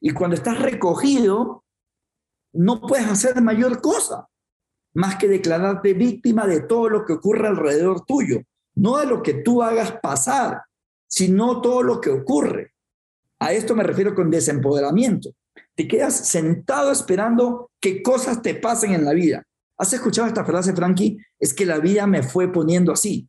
Y 0.00 0.10
cuando 0.10 0.36
estás 0.36 0.60
recogido, 0.60 1.61
no 2.52 2.80
puedes 2.80 3.06
hacer 3.06 3.40
mayor 3.40 3.80
cosa 3.80 4.28
más 4.94 5.16
que 5.16 5.26
declararte 5.26 5.94
víctima 5.94 6.46
de 6.46 6.60
todo 6.60 6.88
lo 6.88 7.04
que 7.04 7.14
ocurre 7.14 7.48
alrededor 7.48 8.04
tuyo, 8.04 8.42
no 8.74 8.98
de 8.98 9.06
lo 9.06 9.22
que 9.22 9.34
tú 9.34 9.62
hagas 9.62 9.92
pasar, 10.02 10.62
sino 11.06 11.62
todo 11.62 11.82
lo 11.82 12.00
que 12.00 12.10
ocurre. 12.10 12.74
A 13.38 13.52
esto 13.52 13.74
me 13.74 13.82
refiero 13.82 14.14
con 14.14 14.30
desempoderamiento 14.30 15.30
te 15.74 15.88
quedas 15.88 16.28
sentado 16.28 16.92
esperando 16.92 17.70
que 17.80 18.02
cosas 18.02 18.42
te 18.42 18.54
pasen 18.54 18.92
en 18.92 19.04
la 19.04 19.12
vida. 19.12 19.42
¿Has 19.78 19.92
escuchado 19.92 20.28
esta 20.28 20.44
frase, 20.44 20.74
Frankie? 20.74 21.18
Es 21.38 21.54
que 21.54 21.66
la 21.66 21.78
vida 21.78 22.06
me 22.06 22.22
fue 22.22 22.52
poniendo 22.52 22.92
así. 22.92 23.28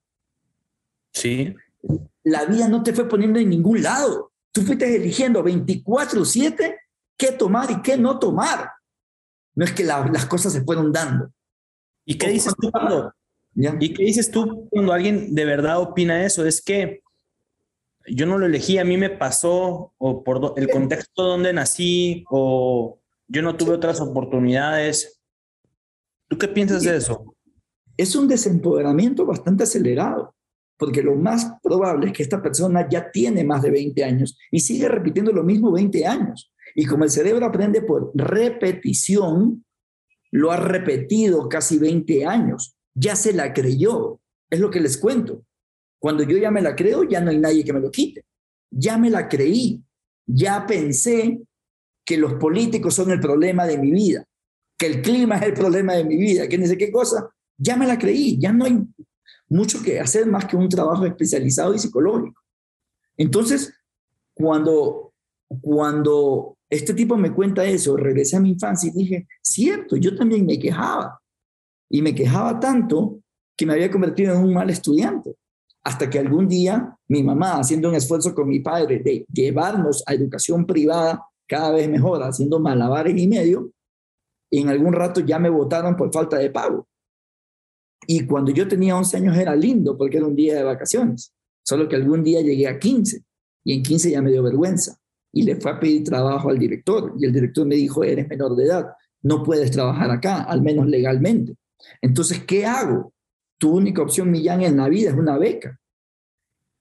Sí. 1.13 1.55
La 2.23 2.45
vida 2.45 2.67
no 2.67 2.83
te 2.83 2.93
fue 2.93 3.07
poniendo 3.07 3.39
en 3.39 3.49
ningún 3.49 3.81
lado. 3.81 4.31
Tú 4.51 4.61
fuiste 4.61 4.95
eligiendo 4.95 5.43
24/7 5.43 6.77
qué 7.17 7.31
tomar 7.31 7.71
y 7.71 7.81
qué 7.81 7.97
no 7.97 8.19
tomar. 8.19 8.71
No 9.55 9.65
es 9.65 9.71
que 9.71 9.83
las 9.83 10.25
cosas 10.25 10.53
se 10.53 10.63
fueron 10.63 10.91
dando. 10.91 11.31
¿Y 12.05 12.17
qué 12.17 12.29
dices 12.29 12.53
tú 12.59 12.71
cuando? 12.71 13.13
¿Y 13.55 13.93
qué 13.93 14.03
dices 14.03 14.31
tú 14.31 14.67
cuando 14.69 14.93
alguien 14.93 15.35
de 15.35 15.45
verdad 15.45 15.79
opina 15.79 16.25
eso? 16.25 16.45
Es 16.45 16.61
que 16.61 17.01
yo 18.07 18.25
no 18.25 18.37
lo 18.37 18.45
elegí, 18.45 18.77
a 18.77 18.83
mí 18.83 18.97
me 18.97 19.09
pasó, 19.09 19.93
o 19.97 20.23
por 20.23 20.53
el 20.57 20.69
contexto 20.69 21.23
donde 21.23 21.53
nací, 21.53 22.25
o 22.29 22.99
yo 23.27 23.41
no 23.41 23.55
tuve 23.55 23.71
otras 23.71 24.01
oportunidades. 24.01 25.21
¿Tú 26.27 26.37
qué 26.37 26.47
piensas 26.47 26.83
de 26.83 26.97
eso? 26.97 27.35
Es 27.95 28.15
un 28.15 28.27
desempoderamiento 28.27 29.25
bastante 29.25 29.63
acelerado, 29.63 30.35
porque 30.77 31.03
lo 31.03 31.15
más 31.15 31.53
probable 31.61 32.07
es 32.07 32.13
que 32.13 32.23
esta 32.23 32.41
persona 32.41 32.89
ya 32.89 33.11
tiene 33.11 33.43
más 33.43 33.61
de 33.61 33.71
20 33.71 34.03
años 34.03 34.37
y 34.51 34.59
sigue 34.59 34.89
repitiendo 34.89 35.31
lo 35.31 35.43
mismo 35.43 35.71
20 35.71 36.05
años. 36.05 36.52
Y 36.75 36.85
como 36.85 37.03
el 37.03 37.11
cerebro 37.11 37.45
aprende 37.45 37.81
por 37.81 38.11
repetición, 38.15 39.63
lo 40.31 40.51
ha 40.51 40.57
repetido 40.57 41.47
casi 41.47 41.77
20 41.77 42.25
años, 42.25 42.75
ya 42.95 43.15
se 43.15 43.33
la 43.33 43.53
creyó. 43.53 44.19
Es 44.49 44.59
lo 44.59 44.69
que 44.71 44.79
les 44.79 44.97
cuento. 44.97 45.45
Cuando 45.99 46.23
yo 46.23 46.37
ya 46.37 46.51
me 46.51 46.61
la 46.61 46.75
creo, 46.75 47.03
ya 47.03 47.21
no 47.21 47.29
hay 47.29 47.37
nadie 47.37 47.63
que 47.63 47.73
me 47.73 47.79
lo 47.79 47.91
quite. 47.91 48.25
Ya 48.71 48.97
me 48.97 49.09
la 49.09 49.27
creí. 49.29 49.81
Ya 50.25 50.65
pensé 50.65 51.39
que 52.05 52.17
los 52.17 52.33
políticos 52.35 52.95
son 52.95 53.11
el 53.11 53.19
problema 53.19 53.65
de 53.65 53.77
mi 53.77 53.91
vida, 53.91 54.25
que 54.77 54.87
el 54.87 55.01
clima 55.01 55.37
es 55.37 55.43
el 55.43 55.53
problema 55.53 55.93
de 55.93 56.03
mi 56.03 56.17
vida, 56.17 56.47
que 56.47 56.57
no 56.57 56.65
sé 56.65 56.77
qué 56.77 56.91
cosa. 56.91 57.29
Ya 57.57 57.77
me 57.77 57.87
la 57.87 57.97
creí. 57.97 58.39
Ya 58.39 58.51
no 58.51 58.65
hay 58.65 58.81
mucho 59.49 59.81
que 59.83 59.99
hacer 59.99 60.25
más 60.25 60.45
que 60.45 60.57
un 60.57 60.67
trabajo 60.67 61.05
especializado 61.05 61.73
y 61.73 61.79
psicológico. 61.79 62.41
Entonces, 63.17 63.73
cuando, 64.33 65.13
cuando 65.61 66.57
este 66.73 66.93
tipo 66.93 67.15
me 67.17 67.31
cuenta 67.31 67.63
eso, 67.65 67.95
regresé 67.95 68.37
a 68.37 68.39
mi 68.39 68.49
infancia 68.49 68.89
y 68.89 68.97
dije, 68.97 69.27
cierto, 69.41 69.95
yo 69.95 70.15
también 70.15 70.45
me 70.45 70.57
quejaba. 70.57 71.19
Y 71.89 72.01
me 72.01 72.15
quejaba 72.15 72.59
tanto 72.59 73.19
que 73.55 73.65
me 73.65 73.73
había 73.73 73.91
convertido 73.91 74.33
en 74.33 74.43
un 74.43 74.53
mal 74.53 74.69
estudiante 74.69 75.35
hasta 75.83 76.09
que 76.09 76.17
algún 76.17 76.47
día 76.47 76.97
mi 77.07 77.21
mamá, 77.21 77.59
haciendo 77.59 77.89
un 77.89 77.95
esfuerzo 77.95 78.33
con 78.33 78.47
mi 78.47 78.59
padre 78.59 78.99
de 78.99 79.25
llevarnos 79.31 80.03
a 80.07 80.13
educación 80.13 80.65
privada 80.65 81.23
cada 81.47 81.71
vez 81.71 81.87
mejor, 81.89 82.23
haciendo 82.23 82.59
malabares 82.59 83.15
y 83.17 83.27
medio, 83.27 83.71
en 84.49 84.69
algún 84.69 84.93
rato 84.93 85.19
ya 85.21 85.37
me 85.37 85.49
votaron 85.49 85.95
por 85.95 86.11
falta 86.11 86.37
de 86.37 86.49
pago. 86.49 86.87
Y 88.07 88.25
cuando 88.25 88.51
yo 88.51 88.67
tenía 88.67 88.97
11 88.97 89.17
años 89.17 89.37
era 89.37 89.55
lindo 89.55 89.97
porque 89.97 90.17
era 90.17 90.25
un 90.25 90.35
día 90.35 90.55
de 90.55 90.63
vacaciones, 90.63 91.33
solo 91.63 91.87
que 91.87 91.97
algún 91.97 92.23
día 92.23 92.41
llegué 92.41 92.67
a 92.67 92.79
15 92.79 93.21
y 93.65 93.73
en 93.73 93.83
15 93.83 94.11
ya 94.11 94.21
me 94.21 94.31
dio 94.31 94.41
vergüenza 94.41 94.97
y 95.33 95.43
le 95.43 95.55
fue 95.55 95.71
a 95.71 95.79
pedir 95.79 96.03
trabajo 96.03 96.49
al 96.49 96.59
director 96.59 97.13
y 97.19 97.25
el 97.25 97.33
director 97.33 97.65
me 97.65 97.75
dijo, 97.75 98.03
eres 98.03 98.27
menor 98.29 98.55
de 98.55 98.65
edad, 98.65 98.87
no 99.23 99.43
puedes 99.43 99.71
trabajar 99.71 100.11
acá, 100.11 100.43
al 100.43 100.61
menos 100.61 100.87
legalmente. 100.87 101.55
Entonces, 102.01 102.43
¿qué 102.45 102.65
hago? 102.65 103.13
tu 103.63 103.77
única 103.77 104.01
opción, 104.01 104.29
Millán, 104.29 104.61
en 104.61 104.75
la 104.75 104.89
vida 104.89 105.11
es 105.11 105.15
una 105.15 105.37
beca. 105.37 105.79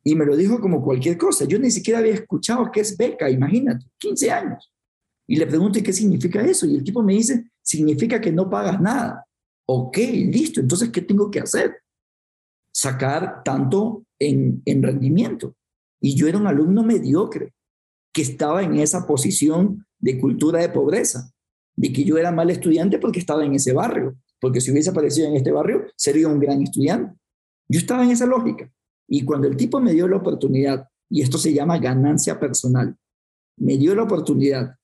Y 0.03 0.17
me 0.17 0.27
lo 0.27 0.37
dijo 0.37 0.61
como 0.61 0.83
cualquier 0.83 1.17
cosa. 1.17 1.45
Yo 1.45 1.57
ni 1.61 1.71
siquiera 1.71 2.01
había 2.01 2.15
escuchado 2.15 2.73
qué 2.73 2.81
es 2.81 2.97
beca, 2.97 3.31
imagínate, 3.31 3.87
15 3.99 4.31
años. 4.33 4.73
Y 5.29 5.37
le 5.37 5.47
pregunté 5.47 5.81
qué 5.81 5.93
significa 5.93 6.41
eso. 6.41 6.67
Y 6.67 6.75
el 6.75 6.83
tipo 6.83 7.01
me 7.01 7.13
dice, 7.13 7.53
significa 7.63 8.21
que 8.21 8.33
no 8.33 8.51
pagas 8.51 8.81
nada. 8.81 9.25
Ok, 9.65 9.97
listo. 9.97 10.61
Entonces, 10.61 10.91
¿qué 10.91 11.03
tengo 11.03 11.31
que 11.31 11.39
hacer? 11.39 11.77
Sacar 12.75 13.45
tanto 13.45 14.05
en, 14.19 14.61
en 14.65 14.83
rendimiento. 14.83 15.55
Y 16.01 16.17
yo 16.17 16.27
era 16.27 16.39
un 16.39 16.49
alumno 16.49 16.83
mediocre 16.83 17.55
que 18.13 18.23
estaba 18.23 18.63
en 18.63 18.77
esa 18.77 19.07
posición 19.07 19.87
de 19.99 20.21
cultura 20.21 20.61
de 20.61 20.69
pobreza, 20.69 21.33
de 21.77 21.93
que 21.93 22.05
yo 22.05 22.19
era 22.19 22.31
mal 22.31 22.51
estudiante 22.51 22.99
porque 22.99 23.21
estaba 23.21 23.45
en 23.45 23.55
ese 23.55 23.73
barrio, 23.73 24.17
porque 24.41 24.61
si 24.61 24.71
hubiese 24.71 24.91
aparecido 24.91 25.29
en 25.29 25.37
este 25.37 25.53
barrio, 25.53 25.87
sería 25.97 26.29
un 26.29 26.39
gran 26.39 26.63
estudiante. 26.63 27.17
Yo 27.69 27.79
estaba 27.79 28.05
en 28.05 28.11
esa 28.11 28.27
lógica. 28.27 28.71
Y 29.09 29.25
cuando 29.25 29.49
el 29.49 29.57
tipo 29.57 29.81
me 29.81 29.93
dio 29.93 30.09
la 30.09 30.17
oportunidad, 30.17 30.89
y 31.09 31.23
esto 31.23 31.39
se 31.39 31.53
llama 31.53 31.79
ganancia 31.79 32.39
personal, 32.39 32.97
me 33.57 33.77
dio 33.77 33.95
la 33.95 34.03
oportunidad 34.05 34.77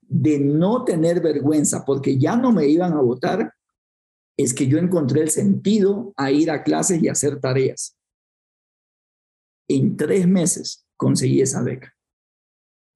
de 0.00 0.38
no 0.38 0.84
tener 0.84 1.20
vergüenza 1.20 1.84
porque 1.84 2.18
ya 2.18 2.36
no 2.36 2.52
me 2.52 2.66
iban 2.66 2.92
a 2.92 3.00
votar, 3.00 3.54
es 4.36 4.54
que 4.54 4.66
yo 4.66 4.78
encontré 4.78 5.22
el 5.22 5.30
sentido 5.30 6.12
a 6.16 6.30
ir 6.30 6.50
a 6.50 6.62
clases 6.62 7.02
y 7.02 7.08
hacer 7.08 7.40
tareas. 7.40 7.96
En 9.68 9.96
tres 9.96 10.26
meses 10.26 10.86
conseguí 10.96 11.40
esa 11.40 11.62
beca. 11.62 11.91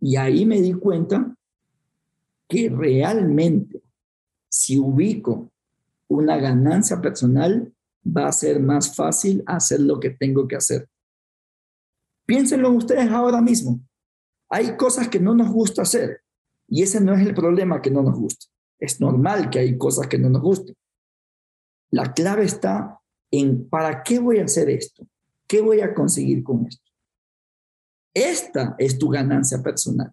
Y 0.00 0.16
ahí 0.16 0.44
me 0.44 0.61
di 0.61 0.72
cuenta 0.74 1.35
que 2.48 2.68
realmente 2.68 3.82
si 4.48 4.78
ubico 4.78 5.50
una 6.09 6.37
ganancia 6.37 7.00
personal, 7.00 7.72
va 8.06 8.28
a 8.28 8.32
ser 8.32 8.61
más 8.61 8.94
fácil 8.94 9.42
hacer 9.46 9.80
lo 9.80 9.98
que 9.98 10.11
tengo 10.11 10.46
que 10.46 10.56
hacer. 10.56 10.88
Piénsenlo 12.24 12.70
ustedes 12.70 13.11
ahora 13.11 13.40
mismo. 13.40 13.80
Hay 14.48 14.76
cosas 14.76 15.09
que 15.09 15.20
no 15.20 15.35
nos 15.35 15.50
gusta 15.50 15.82
hacer 15.82 16.22
y 16.68 16.82
ese 16.82 17.00
no 17.00 17.14
es 17.14 17.26
el 17.26 17.35
problema 17.35 17.82
que 17.82 17.90
no 17.90 18.02
nos 18.02 18.16
gusta. 18.18 18.46
Es 18.78 19.00
normal 19.00 19.50
que 19.50 19.59
hay 19.59 19.76
cosas 19.78 20.06
que 20.06 20.18
no 20.18 20.28
nos 20.28 20.42
gusten. 20.42 20.76
La 21.90 22.12
clave 22.12 22.44
está 22.44 23.00
en 23.30 23.68
¿para 23.68 24.02
qué 24.02 24.18
voy 24.18 24.38
a 24.38 24.44
hacer 24.44 24.70
esto? 24.70 25.06
¿Qué 25.46 25.61
voy 25.61 25.80
a 25.80 25.94
conseguir 25.94 26.42
con 26.42 26.66
esto? 26.66 26.86
Esta 28.16 28.74
es 28.79 28.98
tu 28.98 29.11
ganancia 29.11 29.62
personal. 29.62 30.11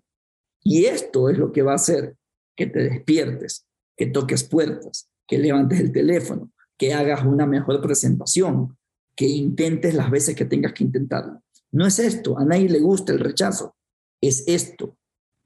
Y 0.62 0.84
esto 0.88 1.30
es 1.30 1.38
lo 1.38 1.54
que 1.54 1.62
va 1.62 1.72
a 1.72 1.76
hacer 1.76 2.18
que 2.54 2.68
te 2.68 2.84
despiertes, 2.84 3.66
que 3.96 4.08
toques 4.08 4.44
puertas, 4.44 5.10
que 5.26 5.38
levantes 5.38 5.80
el 5.80 5.94
teléfono, 5.94 6.52
que 6.78 6.94
hagas 6.94 7.24
una 7.24 7.46
mejor 7.46 7.82
presentación, 7.82 8.78
que 9.16 9.26
intentes 9.26 9.94
las 9.94 10.12
veces 10.12 10.36
que 10.36 10.44
tengas 10.44 10.74
que 10.74 10.84
intentarlo. 10.84 11.42
No 11.72 11.88
es 11.88 11.98
esto, 11.98 12.38
a 12.38 12.44
nadie 12.44 12.68
le 12.68 12.82
gusta 12.82 13.14
el 13.14 13.20
rechazo, 13.20 13.74
es 14.20 14.44
esto, 14.48 14.98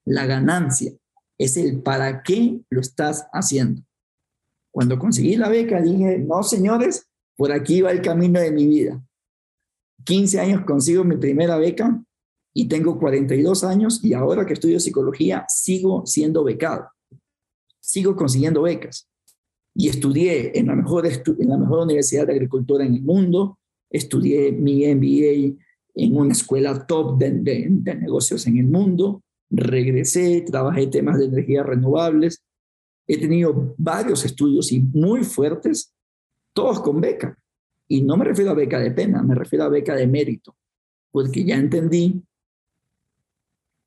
la 0.04 0.26
ganancia, 0.26 0.94
es 1.38 1.58
el 1.58 1.84
para 1.84 2.24
qué 2.24 2.60
lo 2.72 2.82
estás 2.82 3.28
haciendo. 3.34 3.84
Cuando 4.72 4.98
conseguí 4.98 5.36
la 5.36 5.50
beca 5.50 5.80
dije, 5.80 6.18
no 6.18 6.42
señores, 6.42 7.08
por 7.36 7.52
aquí 7.52 7.82
va 7.82 7.92
el 7.92 8.02
camino 8.02 8.40
de 8.40 8.50
mi 8.50 8.66
vida. 8.66 9.00
15 10.06 10.40
años 10.40 10.66
consigo 10.66 11.04
mi 11.04 11.18
primera 11.18 11.58
beca 11.58 12.04
y 12.60 12.68
tengo 12.68 12.98
42 12.98 13.64
años 13.64 14.04
y 14.04 14.16
ahora 14.16 14.44
que 14.44 14.54
estudio 14.54 14.80
psicología 14.80 15.46
sigo 15.48 16.08
siendo 16.08 16.44
becado. 16.44 16.88
Sigo 17.80 18.16
consiguiendo 18.16 18.64
becas 18.64 19.08
y 19.76 19.90
estudié 19.90 20.58
en 20.58 20.66
la 20.66 20.76
mejor, 20.76 21.06
en 21.06 21.50
la 21.50 21.58
mejor 21.60 21.84
universidad 21.84 22.26
de 22.26 22.34
agricultura 22.34 22.84
en 22.84 22.96
el 22.96 23.04
mundo, 23.04 23.60
estudié 23.92 24.52
mi 24.52 24.84
MBA 24.88 25.56
en 25.94 26.18
una 26.18 26.32
escuela 26.32 26.88
top 26.88 27.20
de, 27.20 27.30
de, 27.70 27.96
negocios 27.96 28.48
en 28.48 28.58
el 28.58 28.66
mundo, 28.66 29.22
regresé, 29.52 30.42
trabajé 30.42 30.88
temas 30.88 31.20
de 31.20 31.26
energías 31.26 31.64
renovables, 31.64 32.44
he 33.06 33.20
tenido 33.20 33.76
varios 33.78 34.26
estudios 34.26 34.72
y 34.72 34.80
muy 34.80 35.24
fuertes, 35.24 35.94
todos 36.54 36.80
con 36.80 37.00
beca. 37.00 37.38
Y 37.88 38.02
no 38.02 38.18
me 38.18 38.26
refiero 38.26 38.50
a 38.50 38.56
beca 38.56 38.80
de 38.80 38.90
pena, 38.90 39.22
me 39.22 39.36
refiero 39.36 39.66
a 39.66 39.70
beca 39.70 39.94
de 39.94 40.08
mérito, 40.08 40.56
porque 41.12 41.46
ya 41.46 41.56
entendí 41.56 42.24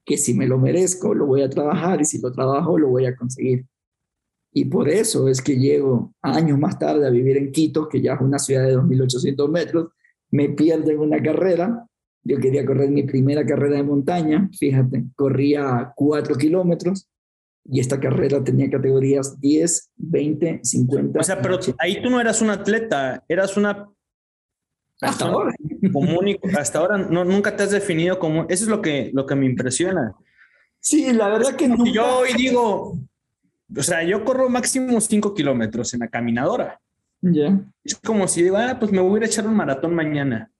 que 0.05 0.17
si 0.17 0.35
me 0.35 0.47
lo 0.47 0.59
merezco, 0.59 1.15
lo 1.15 1.27
voy 1.27 1.43
a 1.43 1.51
trabajar 1.51 2.01
y 2.01 2.05
si 2.05 2.21
lo 2.21 2.33
trabajo, 2.33 2.79
lo 2.79 2.89
voy 2.89 3.07
a 3.07 3.17
conseguir. 3.17 3.67
Y 4.53 4.65
por 4.65 4.89
eso 4.89 5.29
es 5.29 5.41
que 5.41 5.57
llego 5.57 6.13
años 6.23 6.59
más 6.59 6.79
tarde 6.79 7.07
a 7.07 7.11
vivir 7.11 7.37
en 7.37 7.53
Quito, 7.53 7.89
que 7.89 8.01
ya 8.01 8.15
es 8.15 8.21
una 8.21 8.39
ciudad 8.39 8.67
de 8.67 8.77
2.800 8.77 9.49
metros, 9.49 9.91
me 10.31 10.49
pierdo 10.49 10.91
en 10.91 10.99
una 10.99 11.23
carrera. 11.23 11.87
Yo 12.25 12.39
quería 12.39 12.67
correr 12.67 12.91
mi 12.91 13.05
primera 13.05 13.47
carrera 13.47 13.77
de 13.77 13.83
montaña, 13.85 14.51
fíjate, 14.59 15.05
corría 15.15 15.93
4 15.97 16.35
kilómetros 16.37 17.09
y 17.65 17.81
esta 17.81 18.01
carrera 18.01 18.43
tenía 18.43 18.69
categorías 18.69 19.41
10, 19.41 19.91
20, 19.97 20.61
50. 20.63 21.21
O 21.21 21.23
sea, 21.23 21.41
pero 21.41 21.59
ahí 21.79 22.03
tú 22.03 22.11
no 22.11 22.21
eras 22.21 22.43
un 22.43 22.51
atleta, 22.51 23.25
eras 23.29 23.57
una... 23.57 23.89
Hasta 25.01 25.27
ahora. 25.27 25.55
Común 25.93 26.37
hasta 26.59 26.79
ahora 26.79 26.99
no, 26.99 27.25
nunca 27.25 27.57
te 27.57 27.63
has 27.63 27.71
definido 27.71 28.19
como... 28.19 28.43
Eso 28.49 28.65
es 28.65 28.69
lo 28.69 28.83
que, 28.83 29.11
lo 29.13 29.27
que 29.27 29.35
me 29.35 29.47
impresiona. 29.47 30.15
Sí, 30.81 31.13
la 31.13 31.29
verdad 31.29 31.57
que 31.57 31.69
no. 31.69 31.85
Yo 31.87 32.19
hoy 32.19 32.31
digo, 32.37 32.99
o 33.77 33.83
sea, 33.83 34.03
yo 34.03 34.25
corro 34.25 34.49
máximo 34.49 35.01
5 35.01 35.35
kilómetros 35.35 35.95
en 35.95 36.01
la 36.01 36.09
caminadora. 36.09 36.81
Ya. 37.21 37.61
Es 37.85 37.97
como 37.97 38.27
si 38.27 38.43
digo, 38.43 38.57
ah, 38.57 38.77
pues 38.79 38.91
me 38.91 39.01
voy 39.01 39.23
a 39.23 39.27
echar 39.27 39.47
un 39.47 39.55
maratón 39.55 39.95
mañana. 39.95 40.51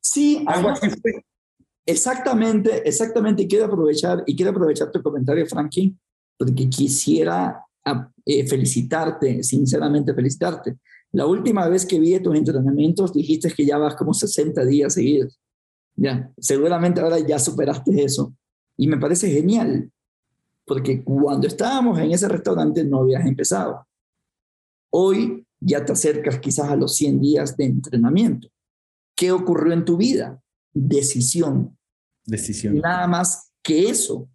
Sí, 0.00 0.44
algo 0.46 0.70
así 0.70 0.88
Exactamente, 1.86 2.86
exactamente. 2.86 3.42
Y 3.42 3.48
quiero 3.48 3.64
aprovechar, 3.64 4.22
y 4.26 4.36
quiero 4.36 4.50
aprovechar 4.52 4.90
tu 4.90 5.02
comentario, 5.02 5.46
Frankie, 5.46 5.96
porque 6.38 6.68
quisiera 6.68 7.64
ah, 7.84 8.10
eh, 8.24 8.46
felicitarte, 8.46 9.42
sinceramente 9.42 10.14
felicitarte. 10.14 10.76
La 11.12 11.26
última 11.26 11.68
vez 11.68 11.86
que 11.86 11.98
vi 11.98 12.18
tus 12.20 12.36
entrenamientos 12.36 13.12
dijiste 13.12 13.52
que 13.52 13.66
ya 13.66 13.78
vas 13.78 13.96
como 13.96 14.14
60 14.14 14.64
días 14.64 14.94
seguidos. 14.94 15.38
Ya, 15.96 16.32
seguramente 16.38 17.00
ahora 17.00 17.18
ya 17.18 17.38
superaste 17.38 18.02
eso. 18.02 18.34
Y 18.76 18.86
me 18.86 18.96
parece 18.96 19.30
genial, 19.30 19.90
porque 20.64 21.02
cuando 21.02 21.46
estábamos 21.46 21.98
en 21.98 22.12
ese 22.12 22.28
restaurante 22.28 22.84
no 22.84 23.00
habías 23.00 23.26
empezado. 23.26 23.86
Hoy 24.90 25.46
ya 25.58 25.84
te 25.84 25.92
acercas 25.92 26.38
quizás 26.38 26.70
a 26.70 26.76
los 26.76 26.94
100 26.96 27.20
días 27.20 27.56
de 27.56 27.64
entrenamiento. 27.64 28.48
¿Qué 29.14 29.32
ocurrió 29.32 29.72
en 29.74 29.84
tu 29.84 29.96
vida? 29.96 30.40
Decisión. 30.72 31.76
Decisión. 32.24 32.78
Nada 32.78 33.06
más 33.06 33.52
que 33.62 33.90
eso. 33.90 34.28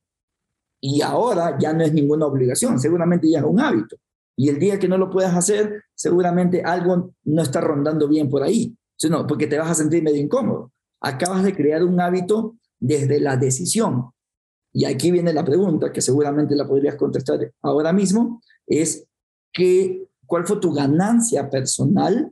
Y 0.80 1.02
ahora 1.02 1.58
ya 1.58 1.74
no 1.74 1.84
es 1.84 1.94
ninguna 1.94 2.28
obligación, 2.28 2.80
seguramente 2.80 3.30
ya 3.30 3.40
es 3.40 3.46
un 3.46 3.60
hábito. 3.60 3.96
Y 4.38 4.50
el 4.50 4.60
día 4.60 4.80
que 4.80 4.88
no 4.88 4.98
lo 4.98 5.10
puedas 5.10 5.36
hacer, 5.36 5.84
seguramente 5.94 6.62
algo 6.64 7.14
no 7.24 7.42
está 7.42 7.62
rondando 7.62 8.08
bien 8.08 8.30
por 8.30 8.44
ahí, 8.44 8.76
sino 8.98 9.26
porque 9.26 9.48
te 9.48 9.58
vas 9.58 9.72
a 9.72 9.76
sentir 9.76 10.04
medio 10.04 10.22
incómodo. 10.22 10.72
Acabas 11.02 11.44
de 11.44 11.56
crear 11.56 11.84
un 11.84 12.00
hábito 12.02 12.58
desde 12.80 13.20
la 13.20 13.38
decisión. 13.38 14.12
Y 14.74 14.86
aquí 14.86 15.10
viene 15.10 15.32
la 15.32 15.46
pregunta, 15.46 15.92
que 15.92 16.02
seguramente 16.02 16.56
la 16.56 16.68
podrías 16.68 16.96
contestar 16.96 17.52
ahora 17.62 17.94
mismo, 17.94 18.42
es 18.68 19.08
que, 19.54 20.08
¿cuál 20.26 20.46
fue 20.46 20.60
tu 20.60 20.74
ganancia 20.74 21.50
personal 21.50 22.32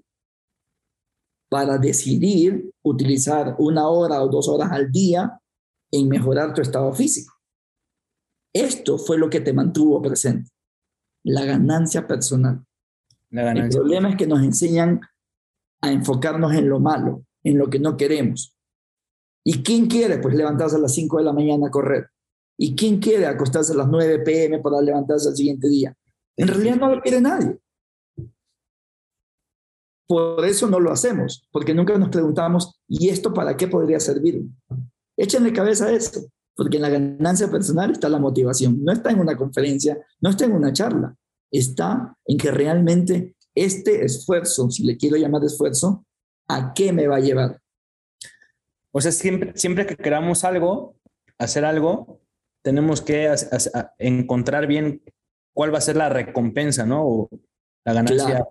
para 1.50 1.78
decidir 1.78 2.70
utilizar 2.82 3.56
una 3.60 3.88
hora 3.88 4.22
o 4.22 4.28
dos 4.28 4.50
horas 4.50 4.72
al 4.72 4.92
día 4.92 5.40
en 5.90 6.10
mejorar 6.10 6.54
tu 6.54 6.62
estado 6.62 6.92
físico? 6.92 7.34
Esto 8.54 8.98
fue 8.98 9.18
lo 9.18 9.30
que 9.30 9.40
te 9.40 9.54
mantuvo 9.54 10.02
presente, 10.02 10.52
la 11.24 11.46
ganancia 11.46 12.08
personal. 12.08 12.66
El 13.32 13.70
problema 13.70 14.10
es 14.10 14.16
que 14.16 14.28
nos 14.28 14.44
enseñan 14.44 15.02
a 15.82 15.92
enfocarnos 15.92 16.54
en 16.54 16.70
lo 16.70 16.80
malo, 16.80 17.26
en 17.44 17.58
lo 17.58 17.70
que 17.70 17.80
no 17.80 17.98
queremos. 17.98 18.56
¿Y 19.44 19.64
quién 19.64 19.88
quiere? 19.88 20.20
Pues 20.20 20.36
levantarse 20.36 20.76
a 20.76 20.80
las 20.80 20.94
5 20.94 21.18
de 21.18 21.24
la 21.24 21.34
mañana 21.34 21.68
a 21.68 21.72
correr. 21.72 22.10
¿Y 22.58 22.76
quién 22.76 23.00
quiere 23.00 23.26
acostarse 23.26 23.74
a 23.74 23.78
las 23.78 23.88
9 23.88 24.20
pm 24.20 24.60
para 24.60 24.82
levantarse 24.82 25.30
al 25.30 25.36
siguiente 25.36 25.68
día? 25.68 25.96
En 26.38 26.48
realidad 26.48 26.76
no 26.76 26.96
lo 26.96 27.02
quiere 27.02 27.20
nadie. 27.20 27.58
Por 30.08 30.46
eso 30.46 30.68
no 30.70 30.80
lo 30.80 30.92
hacemos, 30.92 31.48
porque 31.52 31.74
nunca 31.74 31.98
nos 31.98 32.10
preguntamos, 32.10 32.80
¿y 32.88 33.10
esto 33.10 33.34
para 33.34 33.58
qué 33.58 33.68
podría 33.68 34.00
servir? 34.00 34.44
Échenle 35.18 35.54
cabeza 35.54 35.88
a 35.88 35.92
eso, 35.92 36.22
porque 36.56 36.78
en 36.78 36.84
la 36.84 36.90
ganancia 36.90 37.50
personal 37.50 37.92
está 37.92 38.10
la 38.10 38.20
motivación. 38.20 38.84
No 38.84 38.92
está 38.92 39.12
en 39.12 39.20
una 39.20 39.36
conferencia, 39.36 39.98
no 40.22 40.30
está 40.30 40.46
en 40.46 40.54
una 40.54 40.72
charla, 40.72 41.16
está 41.52 42.16
en 42.26 42.38
que 42.38 42.52
realmente 42.52 43.36
este 43.56 44.04
esfuerzo, 44.06 44.70
si 44.70 44.84
le 44.84 44.98
quiero 44.98 45.18
llamar 45.18 45.44
esfuerzo, 45.44 46.06
¿a 46.48 46.74
qué 46.74 46.92
me 46.92 47.08
va 47.08 47.18
a 47.18 47.22
llevar? 47.22 47.62
O 48.92 49.02
sea, 49.02 49.12
siempre, 49.12 49.54
siempre 49.56 49.86
que 49.86 49.96
queramos 49.96 50.44
algo, 50.44 50.96
hacer 51.40 51.66
algo, 51.66 52.22
tenemos 52.62 53.02
que 53.02 53.34
encontrar 53.98 54.68
bien 54.68 55.02
cuál 55.54 55.74
va 55.74 55.80
a 55.80 55.82
ser 55.82 55.96
la 55.96 56.10
recompensa, 56.10 56.86
¿no? 56.86 57.06
O 57.06 57.30
la 57.86 57.94
ganancia. 57.94 58.46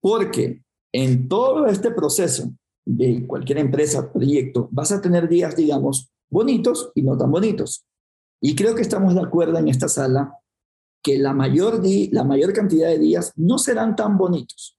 Porque 0.00 0.62
en 0.92 1.28
todo 1.28 1.66
este 1.66 1.90
proceso 1.90 2.52
de 2.84 3.26
cualquier 3.26 3.58
empresa, 3.58 4.12
proyecto, 4.12 4.68
vas 4.70 4.92
a 4.92 5.00
tener 5.00 5.28
días, 5.28 5.56
digamos, 5.56 6.13
bonitos 6.34 6.90
y 6.94 7.02
no 7.02 7.16
tan 7.16 7.30
bonitos. 7.30 7.86
Y 8.42 8.54
creo 8.54 8.74
que 8.74 8.82
estamos 8.82 9.14
de 9.14 9.22
acuerdo 9.22 9.56
en 9.56 9.68
esta 9.68 9.88
sala 9.88 10.36
que 11.02 11.16
la 11.18 11.32
mayor, 11.32 11.80
la 12.10 12.24
mayor 12.24 12.52
cantidad 12.52 12.88
de 12.88 12.98
días 12.98 13.32
no 13.36 13.56
serán 13.56 13.96
tan 13.96 14.18
bonitos, 14.18 14.78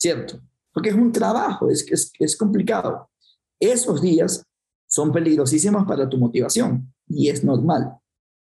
¿cierto? 0.00 0.40
Porque 0.72 0.88
es 0.88 0.96
un 0.96 1.12
trabajo, 1.12 1.70
es, 1.70 1.86
es, 1.90 2.12
es 2.18 2.36
complicado. 2.36 3.10
Esos 3.60 4.02
días 4.02 4.44
son 4.88 5.12
peligrosísimos 5.12 5.84
para 5.86 6.08
tu 6.08 6.18
motivación 6.18 6.92
y 7.06 7.28
es 7.28 7.44
normal. 7.44 7.98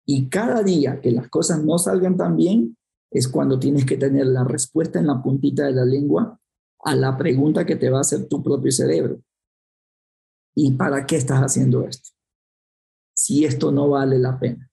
Y 0.04 0.28
cada 0.28 0.62
día 0.62 1.00
que 1.00 1.12
las 1.12 1.28
cosas 1.28 1.62
no 1.62 1.78
salgan 1.78 2.16
tan 2.16 2.36
bien 2.36 2.76
es 3.10 3.28
cuando 3.28 3.58
tienes 3.58 3.84
que 3.84 3.96
tener 3.96 4.26
la 4.26 4.44
respuesta 4.44 4.98
en 4.98 5.06
la 5.06 5.22
puntita 5.22 5.64
de 5.64 5.72
la 5.72 5.84
lengua 5.84 6.38
a 6.84 6.96
la 6.96 7.16
pregunta 7.16 7.64
que 7.64 7.76
te 7.76 7.90
va 7.90 7.98
a 7.98 8.00
hacer 8.02 8.26
tu 8.26 8.42
propio 8.42 8.72
cerebro. 8.72 9.20
¿Y 10.54 10.72
para 10.72 11.06
qué 11.06 11.16
estás 11.16 11.40
haciendo 11.40 11.86
esto? 11.86 12.11
Si 13.14 13.44
esto 13.44 13.70
no 13.70 13.88
vale 13.88 14.18
la 14.18 14.38
pena. 14.38 14.70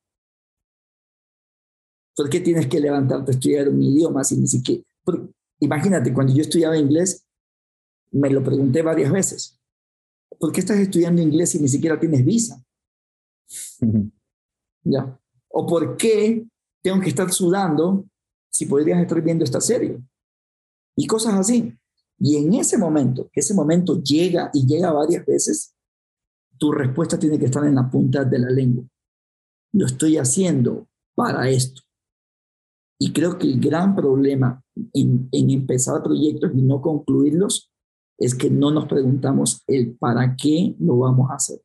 ¿Por 2.15 2.30
qué 2.30 2.41
tienes 2.41 2.67
que 2.67 2.80
levantarte 2.80 3.32
a 3.32 3.34
estudiar 3.34 3.69
un 3.69 3.82
idioma 3.82 4.23
si 4.23 4.38
ni 4.38 4.47
siquiera... 4.47 4.84
imagínate, 5.60 6.13
cuando 6.13 6.34
yo 6.34 6.41
estudiaba 6.41 6.78
inglés, 6.78 7.25
me 8.12 8.30
lo 8.30 8.43
pregunté 8.43 8.82
varias 8.82 9.12
veces. 9.12 9.60
¿Por 10.38 10.52
qué 10.52 10.60
estás 10.60 10.80
estudiando 10.80 11.21
inglés 11.21 11.52
si 11.52 11.60
ni 11.60 11.67
siquiera 11.67 11.99
tienes 11.99 12.25
visa? 12.25 12.63
¿Ya? 14.84 15.19
¿O 15.49 15.65
por 15.65 15.97
qué 15.97 16.45
tengo 16.82 17.02
que 17.02 17.10
estar 17.10 17.32
sudando 17.32 18.06
si 18.49 18.65
podrías 18.65 19.02
estar 19.02 19.21
viendo 19.21 19.43
esta 19.43 19.62
serie? 19.62 19.99
Y 20.95 21.08
cosas 21.08 21.36
así. 21.36 21.78
Y 22.17 22.36
en 22.36 22.54
ese 22.54 22.78
momento, 22.78 23.30
que 23.32 23.39
ese 23.39 23.54
momento 23.54 24.02
llega 24.04 24.52
y 24.54 24.65
llega 24.65 24.91
varias 24.91 25.25
veces, 25.25 25.73
tu 26.60 26.72
respuesta 26.72 27.17
tiene 27.17 27.39
que 27.39 27.45
estar 27.45 27.65
en 27.65 27.76
la 27.76 27.89
punta 27.89 28.24
de 28.26 28.38
la 28.38 28.50
lengua. 28.50 28.84
Lo 29.74 29.86
estoy 29.86 30.17
haciendo 30.17 30.88
para 31.15 31.50
esto. 31.50 31.82
Y 33.00 33.13
creo 33.13 33.39
que 33.39 33.48
el 33.48 33.60
gran 33.60 33.95
problema 33.95 34.62
en, 34.93 35.30
empezar 35.32 36.04
proyectos 36.04 36.52
y 36.54 36.62
no 36.62 36.82
concluirlos 36.82 37.72
es 38.17 38.36
que 38.36 38.50
no 38.50 38.72
nos 38.72 38.88
preguntamos 38.88 39.63
el 39.67 39.95
para 39.95 40.36
qué 40.36 40.76
lo 40.80 40.98
vamos 40.98 41.32
a 41.32 41.36
hacer. 41.36 41.62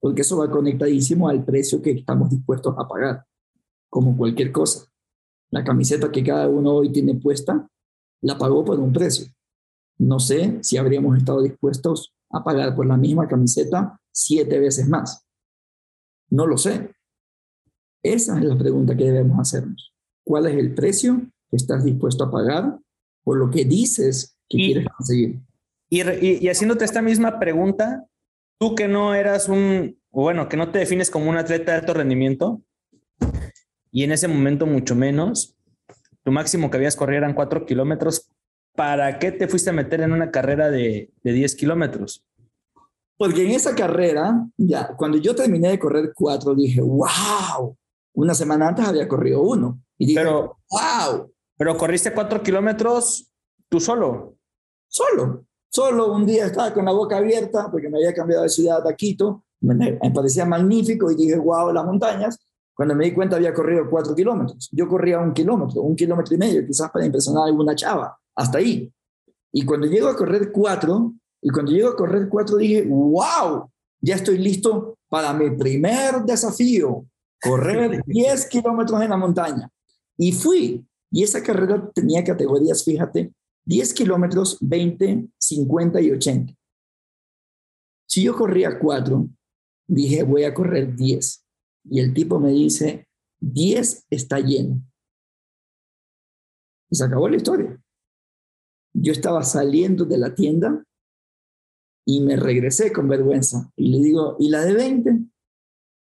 Porque 0.00 0.22
eso 0.22 0.38
va 0.38 0.50
conectadísimo 0.50 1.28
al 1.28 1.44
precio 1.44 1.82
que 1.82 1.90
estamos 1.90 2.30
dispuestos 2.30 2.74
a 2.78 2.88
pagar, 2.88 3.26
como 3.90 4.16
cualquier 4.16 4.50
cosa. 4.50 4.86
La 5.50 5.62
camiseta 5.62 6.10
que 6.10 6.24
cada 6.24 6.48
uno 6.48 6.76
hoy 6.76 6.90
tiene 6.90 7.14
puesta, 7.16 7.68
la 8.22 8.38
pagó 8.38 8.64
por 8.64 8.80
un 8.80 8.94
precio. 8.94 9.26
No 9.98 10.18
sé 10.18 10.58
si 10.62 10.78
habríamos 10.78 11.18
estado 11.18 11.42
dispuestos 11.42 12.14
a 12.30 12.42
pagar 12.44 12.74
por 12.74 12.86
la 12.86 12.96
misma 12.96 13.28
camiseta 13.28 14.00
siete 14.12 14.58
veces 14.58 14.88
más. 14.88 15.26
No 16.28 16.46
lo 16.46 16.56
sé. 16.56 16.92
Esa 18.02 18.38
es 18.38 18.44
la 18.44 18.56
pregunta 18.56 18.96
que 18.96 19.04
debemos 19.04 19.38
hacernos 19.38 19.90
cuál 20.30 20.46
es 20.46 20.56
el 20.56 20.74
precio 20.74 21.22
que 21.50 21.56
estás 21.56 21.84
dispuesto 21.84 22.22
a 22.22 22.30
pagar 22.30 22.78
por 23.24 23.36
lo 23.36 23.50
que 23.50 23.64
dices 23.64 24.36
que 24.48 24.58
quieres 24.58 24.86
conseguir. 24.96 25.40
Y, 25.88 26.44
y, 26.44 26.48
haciéndote 26.48 26.84
esta 26.84 27.02
misma 27.02 27.40
pregunta, 27.40 28.06
tú 28.58 28.76
que 28.76 28.86
no 28.86 29.14
eras 29.14 29.48
un, 29.48 29.98
bueno, 30.10 30.48
que 30.48 30.56
no 30.56 30.70
te 30.70 30.78
defines 30.78 31.10
como 31.10 31.28
un 31.28 31.36
atleta 31.36 31.72
de 31.72 31.78
alto 31.78 31.94
rendimiento, 31.94 32.62
y 33.90 34.04
en 34.04 34.12
ese 34.12 34.28
momento 34.28 34.66
mucho 34.66 34.94
menos, 34.94 35.56
tu 36.22 36.30
máximo 36.30 36.70
que 36.70 36.76
habías 36.76 36.94
corrido 36.94 37.18
eran 37.18 37.34
cuatro 37.34 37.66
kilómetros, 37.66 38.29
¿para 38.80 39.18
qué 39.18 39.30
te 39.30 39.46
fuiste 39.46 39.68
a 39.68 39.74
meter 39.74 40.00
en 40.00 40.10
una 40.10 40.30
carrera 40.30 40.70
de, 40.70 41.12
de 41.22 41.32
10 41.34 41.54
kilómetros? 41.54 42.24
Porque 43.18 43.44
en 43.44 43.50
esa 43.50 43.74
carrera, 43.74 44.48
ya, 44.56 44.96
cuando 44.96 45.18
yo 45.18 45.34
terminé 45.34 45.68
de 45.68 45.78
correr 45.78 46.12
cuatro, 46.14 46.54
dije, 46.54 46.80
wow, 46.80 47.76
una 48.14 48.32
semana 48.32 48.68
antes 48.68 48.86
había 48.86 49.06
corrido 49.06 49.42
uno. 49.42 49.82
Y 49.98 50.14
pero, 50.14 50.56
wow. 50.70 51.30
Pero 51.58 51.76
corriste 51.76 52.14
cuatro 52.14 52.42
kilómetros 52.42 53.30
tú 53.68 53.80
solo. 53.80 54.36
Solo. 54.88 55.44
Solo 55.68 56.14
un 56.14 56.24
día 56.24 56.46
estaba 56.46 56.72
con 56.72 56.86
la 56.86 56.92
boca 56.92 57.18
abierta 57.18 57.70
porque 57.70 57.90
me 57.90 57.98
había 57.98 58.14
cambiado 58.14 58.44
de 58.44 58.48
ciudad 58.48 58.88
a 58.88 58.96
Quito. 58.96 59.44
Me, 59.60 60.00
parecía 60.14 60.46
magnífico 60.46 61.10
y 61.10 61.16
dije, 61.16 61.36
wow, 61.36 61.70
las 61.70 61.84
montañas. 61.84 62.38
Cuando 62.72 62.94
me 62.94 63.04
di 63.04 63.12
cuenta 63.12 63.36
había 63.36 63.52
corrido 63.52 63.90
cuatro 63.90 64.14
kilómetros. 64.14 64.70
Yo 64.72 64.88
corría 64.88 65.18
un 65.18 65.34
kilómetro, 65.34 65.82
un 65.82 65.94
kilómetro 65.94 66.34
y 66.34 66.38
medio, 66.38 66.66
quizás 66.66 66.90
para 66.90 67.04
impresionar 67.04 67.42
a 67.42 67.46
alguna 67.48 67.74
chava. 67.74 68.16
Hasta 68.40 68.56
ahí. 68.56 68.90
Y 69.52 69.66
cuando 69.66 69.86
llego 69.86 70.08
a 70.08 70.16
correr 70.16 70.50
cuatro, 70.50 71.12
y 71.42 71.50
cuando 71.50 71.72
llego 71.72 71.90
a 71.90 71.96
correr 71.96 72.26
cuatro 72.26 72.56
dije, 72.56 72.86
wow, 72.88 73.70
ya 74.00 74.14
estoy 74.14 74.38
listo 74.38 74.96
para 75.10 75.34
mi 75.34 75.50
primer 75.50 76.22
desafío, 76.24 77.04
correr 77.38 78.02
10 78.06 78.46
kilómetros 78.46 79.02
en 79.02 79.10
la 79.10 79.18
montaña. 79.18 79.70
Y 80.16 80.32
fui. 80.32 80.82
Y 81.12 81.22
esa 81.22 81.42
carrera 81.42 81.90
tenía 81.94 82.24
categorías, 82.24 82.82
fíjate, 82.82 83.30
10 83.66 83.92
kilómetros, 83.92 84.56
20, 84.62 85.28
50 85.36 86.00
y 86.00 86.10
80. 86.12 86.54
Si 88.08 88.22
yo 88.22 88.34
corría 88.34 88.78
4, 88.78 89.28
dije, 89.86 90.22
voy 90.22 90.44
a 90.44 90.54
correr 90.54 90.96
10. 90.96 91.44
Y 91.90 92.00
el 92.00 92.14
tipo 92.14 92.40
me 92.40 92.52
dice, 92.52 93.06
10 93.40 94.06
está 94.08 94.40
lleno. 94.40 94.80
Y 96.88 96.96
se 96.96 97.04
acabó 97.04 97.28
la 97.28 97.36
historia. 97.36 97.78
Yo 98.92 99.12
estaba 99.12 99.42
saliendo 99.42 100.04
de 100.04 100.18
la 100.18 100.34
tienda 100.34 100.84
y 102.06 102.20
me 102.20 102.36
regresé 102.36 102.92
con 102.92 103.08
vergüenza. 103.08 103.70
Y 103.76 103.88
le 103.88 103.98
digo, 103.98 104.36
¿y 104.38 104.50
la 104.50 104.64
de 104.64 104.74
20? 104.74 105.18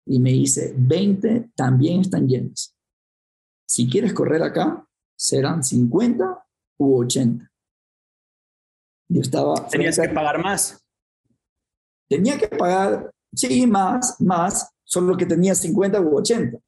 Y 0.07 0.19
me 0.19 0.31
dice, 0.31 0.75
20 0.77 1.51
también 1.55 2.01
están 2.01 2.27
llenos. 2.27 2.75
Si 3.69 3.88
quieres 3.88 4.12
correr 4.12 4.43
acá, 4.43 4.87
serán 5.16 5.62
50 5.62 6.47
u 6.79 7.01
80. 7.01 7.51
Yo 9.09 9.21
estaba... 9.21 9.69
Tenías 9.69 9.99
que 9.99 10.09
pagar 10.09 10.43
más. 10.43 10.83
Tenía 12.09 12.38
que 12.38 12.49
pagar, 12.49 13.12
sí, 13.33 13.66
más, 13.66 14.21
más, 14.21 14.73
solo 14.85 15.16
que 15.16 15.27
tenía 15.27 15.55
50 15.55 16.01
u 16.01 16.16
80. 16.16 16.59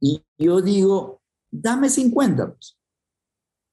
Y 0.00 0.22
yo 0.38 0.60
digo, 0.60 1.20
dame 1.50 1.88
50, 1.88 2.52
pues, 2.52 2.77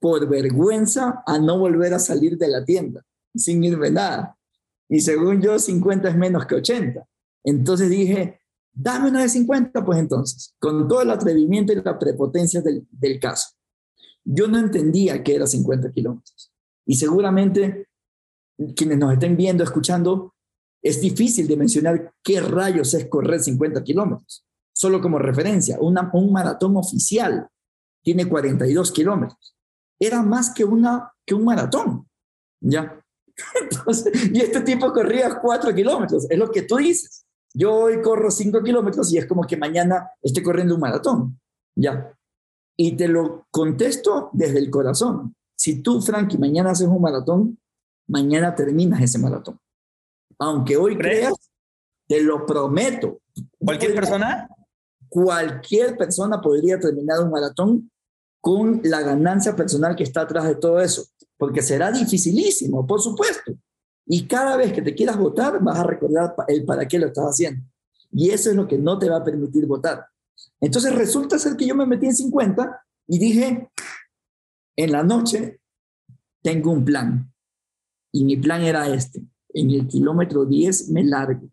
por 0.05 0.29
vergüenza 0.29 1.23
a 1.25 1.39
no 1.39 1.57
volver 1.57 1.91
a 1.95 1.97
salir 1.97 2.37
de 2.37 2.47
la 2.47 2.63
tienda, 2.63 3.03
sin 3.33 3.63
irme 3.63 3.89
nada. 3.89 4.37
Y 4.87 4.99
según 4.99 5.41
yo, 5.41 5.57
50 5.57 6.09
es 6.09 6.15
menos 6.15 6.45
que 6.45 6.53
80. 6.53 7.03
Entonces 7.43 7.89
dije, 7.89 8.39
dame 8.71 9.09
una 9.09 9.23
de 9.23 9.29
50, 9.29 9.83
pues 9.83 9.97
entonces, 9.97 10.53
con 10.59 10.87
todo 10.87 11.01
el 11.01 11.09
atrevimiento 11.09 11.73
y 11.73 11.77
la 11.77 11.97
prepotencia 11.97 12.61
del, 12.61 12.87
del 12.91 13.19
caso. 13.19 13.55
Yo 14.23 14.47
no 14.47 14.59
entendía 14.59 15.23
que 15.23 15.37
era 15.37 15.47
50 15.47 15.91
kilómetros. 15.91 16.53
Y 16.85 16.97
seguramente 16.97 17.87
quienes 18.75 18.99
nos 18.99 19.11
estén 19.11 19.35
viendo, 19.35 19.63
escuchando, 19.63 20.35
es 20.83 21.01
difícil 21.01 21.47
de 21.47 21.57
mencionar 21.57 22.13
qué 22.21 22.41
rayos 22.41 22.93
es 22.93 23.07
correr 23.07 23.39
50 23.41 23.83
kilómetros. 23.83 24.45
Solo 24.71 25.01
como 25.01 25.17
referencia, 25.17 25.79
un 25.79 26.31
maratón 26.31 26.77
oficial 26.77 27.49
tiene 28.03 28.29
42 28.29 28.91
kilómetros. 28.91 29.54
Era 29.99 30.21
más 30.21 30.53
que, 30.53 30.65
una, 30.65 31.11
que 31.25 31.35
un 31.35 31.45
maratón. 31.45 32.07
¿Ya? 32.61 33.01
y 34.33 34.41
este 34.41 34.61
tipo 34.61 34.91
corría 34.93 35.39
4 35.39 35.75
kilómetros, 35.75 36.25
es 36.29 36.37
lo 36.37 36.49
que 36.49 36.63
tú 36.63 36.77
dices. 36.77 37.25
Yo 37.53 37.73
hoy 37.73 38.01
corro 38.01 38.31
5 38.31 38.61
kilómetros 38.63 39.11
y 39.13 39.17
es 39.17 39.25
como 39.25 39.43
que 39.43 39.57
mañana 39.57 40.09
esté 40.21 40.43
corriendo 40.43 40.75
un 40.75 40.81
maratón. 40.81 41.39
¿Ya? 41.75 42.13
Y 42.77 42.97
te 42.97 43.07
lo 43.07 43.47
contesto 43.51 44.29
desde 44.33 44.59
el 44.59 44.69
corazón. 44.69 45.35
Si 45.55 45.81
tú, 45.81 46.01
Frankie, 46.01 46.37
mañana 46.37 46.71
haces 46.71 46.87
un 46.87 47.01
maratón, 47.01 47.57
mañana 48.07 48.53
terminas 48.55 49.01
ese 49.01 49.19
maratón. 49.19 49.59
Aunque 50.39 50.75
hoy 50.75 50.97
creas, 50.97 51.33
te 52.07 52.21
lo 52.21 52.45
prometo. 52.45 53.21
¿Cualquier 53.57 53.95
persona? 53.95 54.49
Cualquier 55.07 55.95
persona 55.95 56.41
podría 56.41 56.79
terminar 56.79 57.21
un 57.21 57.31
maratón 57.31 57.91
con 58.45 58.79
la 58.83 59.01
ganancia 59.01 59.55
personal 59.55 59.95
que 59.95 60.03
está 60.03 60.21
atrás 60.21 60.45
de 60.45 60.53
todo 60.53 60.79
eso, 60.79 61.07
porque 61.35 61.63
será 61.63 61.91
dificilísimo, 61.91 62.85
por 62.85 63.01
supuesto. 63.01 63.53
Y 64.05 64.27
cada 64.27 64.55
vez 64.55 64.71
que 64.71 64.83
te 64.83 64.93
quieras 64.93 65.17
votar, 65.17 65.63
vas 65.63 65.79
a 65.79 65.83
recordar 65.83 66.35
el 66.47 66.63
para 66.63 66.87
qué 66.87 66.99
lo 66.99 67.07
estás 67.07 67.25
haciendo. 67.25 67.65
Y 68.11 68.29
eso 68.29 68.51
es 68.51 68.55
lo 68.55 68.67
que 68.67 68.77
no 68.77 68.99
te 68.99 69.09
va 69.09 69.17
a 69.17 69.23
permitir 69.23 69.65
votar. 69.65 70.05
Entonces 70.61 70.93
resulta 70.93 71.39
ser 71.39 71.55
que 71.57 71.65
yo 71.65 71.73
me 71.73 71.87
metí 71.87 72.05
en 72.05 72.15
50 72.15 72.85
y 73.07 73.17
dije, 73.17 73.67
en 74.75 74.91
la 74.91 75.01
noche 75.01 75.59
tengo 76.43 76.69
un 76.69 76.85
plan. 76.85 77.33
Y 78.11 78.25
mi 78.25 78.37
plan 78.37 78.61
era 78.61 78.87
este 78.89 79.23
en 79.55 79.71
el 79.71 79.87
kilómetro 79.87 80.45
10 80.45 80.91
me 80.91 81.03
largo. 81.03 81.49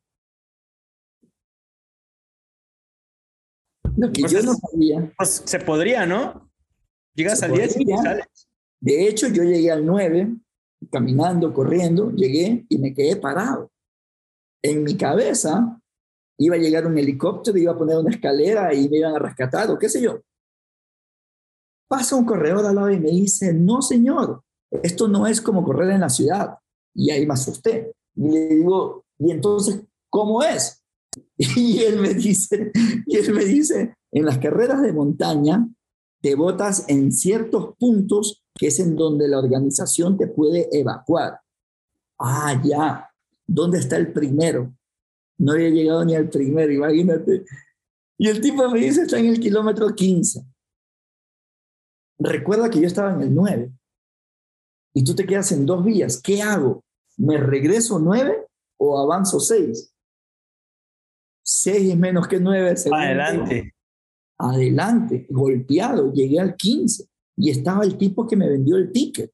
Lo 3.97 4.13
que 4.13 4.21
pues 4.21 4.33
yo 4.33 4.43
no 4.43 4.53
sabía. 4.53 5.11
Pues 5.17 5.43
se 5.47 5.59
podría, 5.59 6.05
¿no? 6.05 6.52
Llegas 7.15 7.43
al 7.43 7.53
10 7.53 7.81
y 7.81 7.87
sales. 7.97 8.49
De 8.81 9.07
hecho, 9.07 9.29
yo 9.29 9.45
llegué 9.45 9.71
al 9.71 9.87
9, 9.87 10.35
caminando, 10.91 11.53
corriendo, 11.53 12.11
llegué 12.11 12.67
y 12.69 12.79
me 12.79 12.93
quedé 12.93 13.17
parado. 13.17 13.71
En 14.63 14.83
mi 14.83 14.97
cabeza 14.97 15.81
iba 16.39 16.57
a 16.57 16.59
llegar 16.59 16.87
un 16.87 16.99
helicóptero, 16.99 17.59
iba 17.59 17.73
a 17.73 17.79
poner 17.79 17.99
una 17.99 18.11
escalera 18.11 18.75
y 18.75 18.89
me 18.89 18.99
iban 18.99 19.15
a 19.15 19.19
rescatar 19.19 19.71
o 19.71 19.79
qué 19.79 19.89
sé 19.89 20.01
yo. 20.01 20.21
Pasa 21.89 22.17
un 22.17 22.25
corredor 22.25 22.65
al 22.65 22.75
lado 22.75 22.91
y 22.91 22.99
me 22.99 23.11
dice, 23.11 23.53
no 23.53 23.83
señor, 23.83 24.43
esto 24.83 25.09
no 25.09 25.27
es 25.27 25.41
como 25.41 25.63
correr 25.63 25.91
en 25.91 26.01
la 26.01 26.09
ciudad. 26.09 26.57
Y 26.95 27.11
ahí 27.11 27.27
me 27.27 27.35
asusté. 27.35 27.93
Y 28.17 28.29
le 28.31 28.49
digo, 28.49 29.05
¿y 29.19 29.31
entonces 29.31 29.83
cómo 30.09 30.43
es? 30.43 30.83
Y 31.37 31.83
él 31.83 32.01
me 32.01 32.15
dice, 32.15 32.73
y 33.07 33.17
él 33.17 33.35
me 33.35 33.45
dice, 33.45 33.95
en 34.11 34.25
las 34.25 34.39
carreras 34.39 34.81
de 34.83 34.93
montaña 34.93 35.69
te 36.23 36.35
botas 36.35 36.85
en 36.89 37.13
ciertos 37.13 37.77
puntos 37.77 38.43
que 38.55 38.69
es 38.69 38.79
en 38.81 38.97
donde 38.97 39.29
la 39.29 39.39
organización 39.39 40.17
te 40.17 40.29
puede 40.29 40.69
evacuar. 40.73 41.41
Ah, 42.19 42.61
ya. 42.65 43.11
¿Dónde 43.47 43.79
está 43.79 43.97
el 43.97 44.13
primero? 44.13 44.73
No 45.39 45.53
había 45.53 45.71
llegado 45.71 46.05
ni 46.05 46.15
al 46.15 46.29
primero, 46.29 46.73
imagínate. 46.73 47.45
Y 48.19 48.29
el 48.29 48.41
tipo 48.41 48.69
me 48.71 48.79
dice, 48.79 49.03
está 49.03 49.19
en 49.19 49.27
el 49.27 49.41
kilómetro 49.41 49.89
15. 49.95 50.45
Recuerda 52.19 52.71
que 52.71 52.81
yo 52.81 52.87
estaba 52.87 53.13
en 53.15 53.23
el 53.23 53.35
9 53.35 53.73
y 54.95 55.05
tú 55.05 55.15
te 55.15 55.27
quedas 55.27 55.51
en 55.53 55.67
dos 55.67 55.85
vías. 55.85 56.21
¿Qué 56.23 56.43
hago? 56.43 56.85
¿Me 57.17 57.39
regreso 57.39 57.99
nueve 57.99 58.47
o 58.79 58.99
avanzo 58.99 59.41
seis? 59.41 59.95
Seis 61.43 61.91
es 61.91 61.97
menos 61.97 62.29
que 62.29 62.39
nueve. 62.39 62.75
Adelante. 62.93 63.75
Adelante, 64.45 65.27
golpeado, 65.31 66.13
llegué 66.13 66.41
al 66.41 66.57
15 66.57 67.09
y 67.37 67.51
estaba 67.51 67.85
el 67.85 67.97
tipo 67.97 68.27
que 68.27 68.37
me 68.37 68.49
vendió 68.49 68.77
el 68.77 68.91
ticket. 68.91 69.33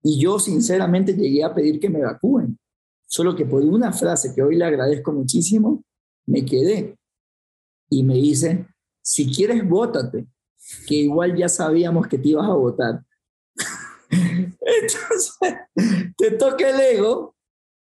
Y 0.00 0.20
yo 0.20 0.38
sinceramente 0.38 1.12
llegué 1.12 1.42
a 1.42 1.52
pedir 1.52 1.80
que 1.80 1.90
me 1.90 1.98
evacúen. 1.98 2.56
Solo 3.04 3.34
que 3.34 3.44
por 3.44 3.64
una 3.64 3.92
frase 3.92 4.32
que 4.32 4.42
hoy 4.42 4.56
le 4.56 4.64
agradezco 4.64 5.12
muchísimo, 5.12 5.82
me 6.26 6.44
quedé. 6.44 6.96
Y 7.90 8.04
me 8.04 8.14
dice, 8.14 8.68
si 9.02 9.32
quieres, 9.32 9.68
bótate, 9.68 10.28
que 10.86 10.94
igual 10.94 11.36
ya 11.36 11.48
sabíamos 11.48 12.06
que 12.06 12.18
te 12.18 12.28
ibas 12.28 12.48
a 12.48 12.54
votar. 12.54 13.04
Entonces, 14.10 15.54
te 16.16 16.30
toca 16.32 16.70
el 16.70 16.80
ego 16.80 17.34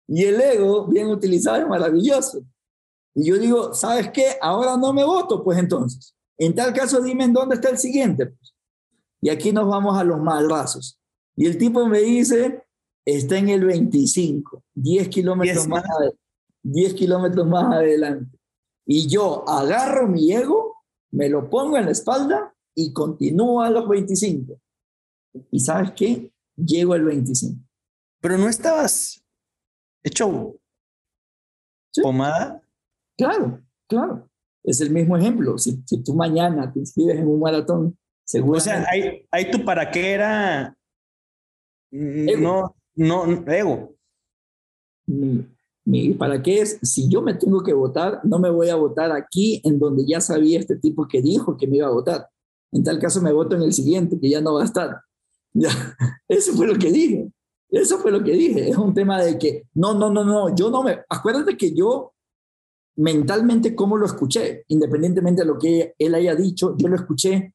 y 0.07 0.24
el 0.24 0.38
ego, 0.38 0.87
bien 0.87 1.07
utilizado, 1.07 1.62
es 1.62 1.66
maravilloso. 1.66 2.42
Y 3.19 3.25
yo 3.25 3.37
digo, 3.37 3.75
¿sabes 3.75 4.13
qué? 4.13 4.37
Ahora 4.41 4.77
no 4.77 4.93
me 4.93 5.03
voto, 5.03 5.43
pues 5.43 5.59
entonces. 5.59 6.15
En 6.39 6.55
tal 6.55 6.73
caso, 6.73 7.03
dime 7.03 7.25
en 7.25 7.33
dónde 7.33 7.57
está 7.57 7.69
el 7.69 7.79
siguiente. 7.79 8.27
Pues. 8.27 8.55
Y 9.21 9.29
aquí 9.29 9.51
nos 9.51 9.69
vamos 9.69 9.99
a 9.99 10.05
los 10.05 10.21
malrazos. 10.21 11.01
Y 11.35 11.47
el 11.47 11.59
tipo 11.59 11.85
me 11.89 11.99
dice, 11.99 12.63
está 13.05 13.37
en 13.37 13.49
el 13.49 13.65
25, 13.65 14.63
10 14.73 15.09
kilómetros 15.09 15.67
más, 15.67 15.83
10 16.63 16.95
kilómetros 16.95 17.45
más 17.45 17.75
adelante. 17.75 18.39
Y 18.87 19.09
yo 19.09 19.49
agarro 19.49 20.07
mi 20.07 20.33
ego, 20.33 20.77
me 21.11 21.29
lo 21.29 21.51
pongo 21.51 21.77
en 21.77 21.87
la 21.87 21.91
espalda 21.91 22.55
y 22.73 22.93
continúo 22.93 23.63
a 23.63 23.71
los 23.71 23.89
25. 23.89 24.61
¿Y 25.51 25.59
sabes 25.59 25.91
qué? 25.91 26.33
Llego 26.55 26.93
al 26.93 27.03
25. 27.03 27.61
Pero 28.21 28.39
no 28.39 28.49
estabas 28.49 29.25
hecho 30.05 30.55
pomada. 32.01 32.63
Claro, 33.19 33.61
claro. 33.89 34.31
Es 34.63 34.81
el 34.81 34.91
mismo 34.91 35.17
ejemplo. 35.17 35.59
Si, 35.59 35.83
si 35.85 36.03
tú 36.03 36.15
mañana 36.15 36.73
te 36.73 36.79
inscribes 36.79 37.19
en 37.19 37.27
un 37.27 37.41
maratón, 37.41 37.99
seguro. 38.25 38.59
O 38.59 38.61
sea, 38.61 38.87
ahí, 38.89 39.27
ahí 39.31 39.51
tu 39.51 39.65
para 39.65 39.91
qué 39.91 40.13
era. 40.13 40.77
No, 41.91 42.77
no, 42.95 43.25
ego. 43.47 43.95
Mi, 45.07 45.47
mi, 45.85 46.13
para 46.15 46.43
qué 46.43 46.61
es, 46.61 46.79
si 46.83 47.09
yo 47.09 47.23
me 47.23 47.35
tengo 47.35 47.63
que 47.63 47.73
votar, 47.73 48.21
no 48.25 48.39
me 48.39 48.51
voy 48.51 48.69
a 48.69 48.77
votar 48.77 49.11
aquí 49.11 49.61
en 49.65 49.79
donde 49.79 50.05
ya 50.07 50.21
sabía 50.21 50.61
este 50.61 50.77
tipo 50.77 51.09
que 51.09 51.23
dijo 51.23 51.57
que 51.57 51.67
me 51.67 51.79
iba 51.79 51.89
a 51.89 51.93
votar. 51.93 52.29
En 52.71 52.85
tal 52.85 52.99
caso 52.99 53.23
me 53.23 53.33
voto 53.33 53.57
en 53.57 53.63
el 53.63 53.73
siguiente, 53.73 54.21
que 54.21 54.29
ya 54.29 54.41
no 54.41 54.55
va 54.55 54.63
a 54.63 54.67
estar. 54.67 55.01
Ya, 55.55 55.71
eso 56.29 56.53
fue 56.53 56.67
lo 56.67 56.79
que 56.79 56.93
dije. 56.93 57.33
Eso 57.71 57.99
fue 57.99 58.13
lo 58.13 58.23
que 58.23 58.33
dije. 58.33 58.69
Es 58.69 58.77
un 58.77 58.93
tema 58.93 59.21
de 59.21 59.39
que, 59.39 59.65
no, 59.75 59.95
no, 59.95 60.11
no, 60.11 60.23
no, 60.23 60.55
yo 60.55 60.71
no 60.71 60.83
me... 60.83 61.01
Acuérdate 61.09 61.57
que 61.57 61.75
yo 61.75 62.13
mentalmente, 62.99 63.75
¿cómo 63.75 63.97
lo 63.97 64.07
escuché? 64.07 64.65
Independientemente 64.69 65.43
de 65.43 65.49
lo 65.49 65.59
que 65.59 65.95
él 65.99 66.15
haya 66.15 66.35
dicho, 66.35 66.77
yo 66.77 66.89
lo 66.89 66.97
escuché. 66.97 67.55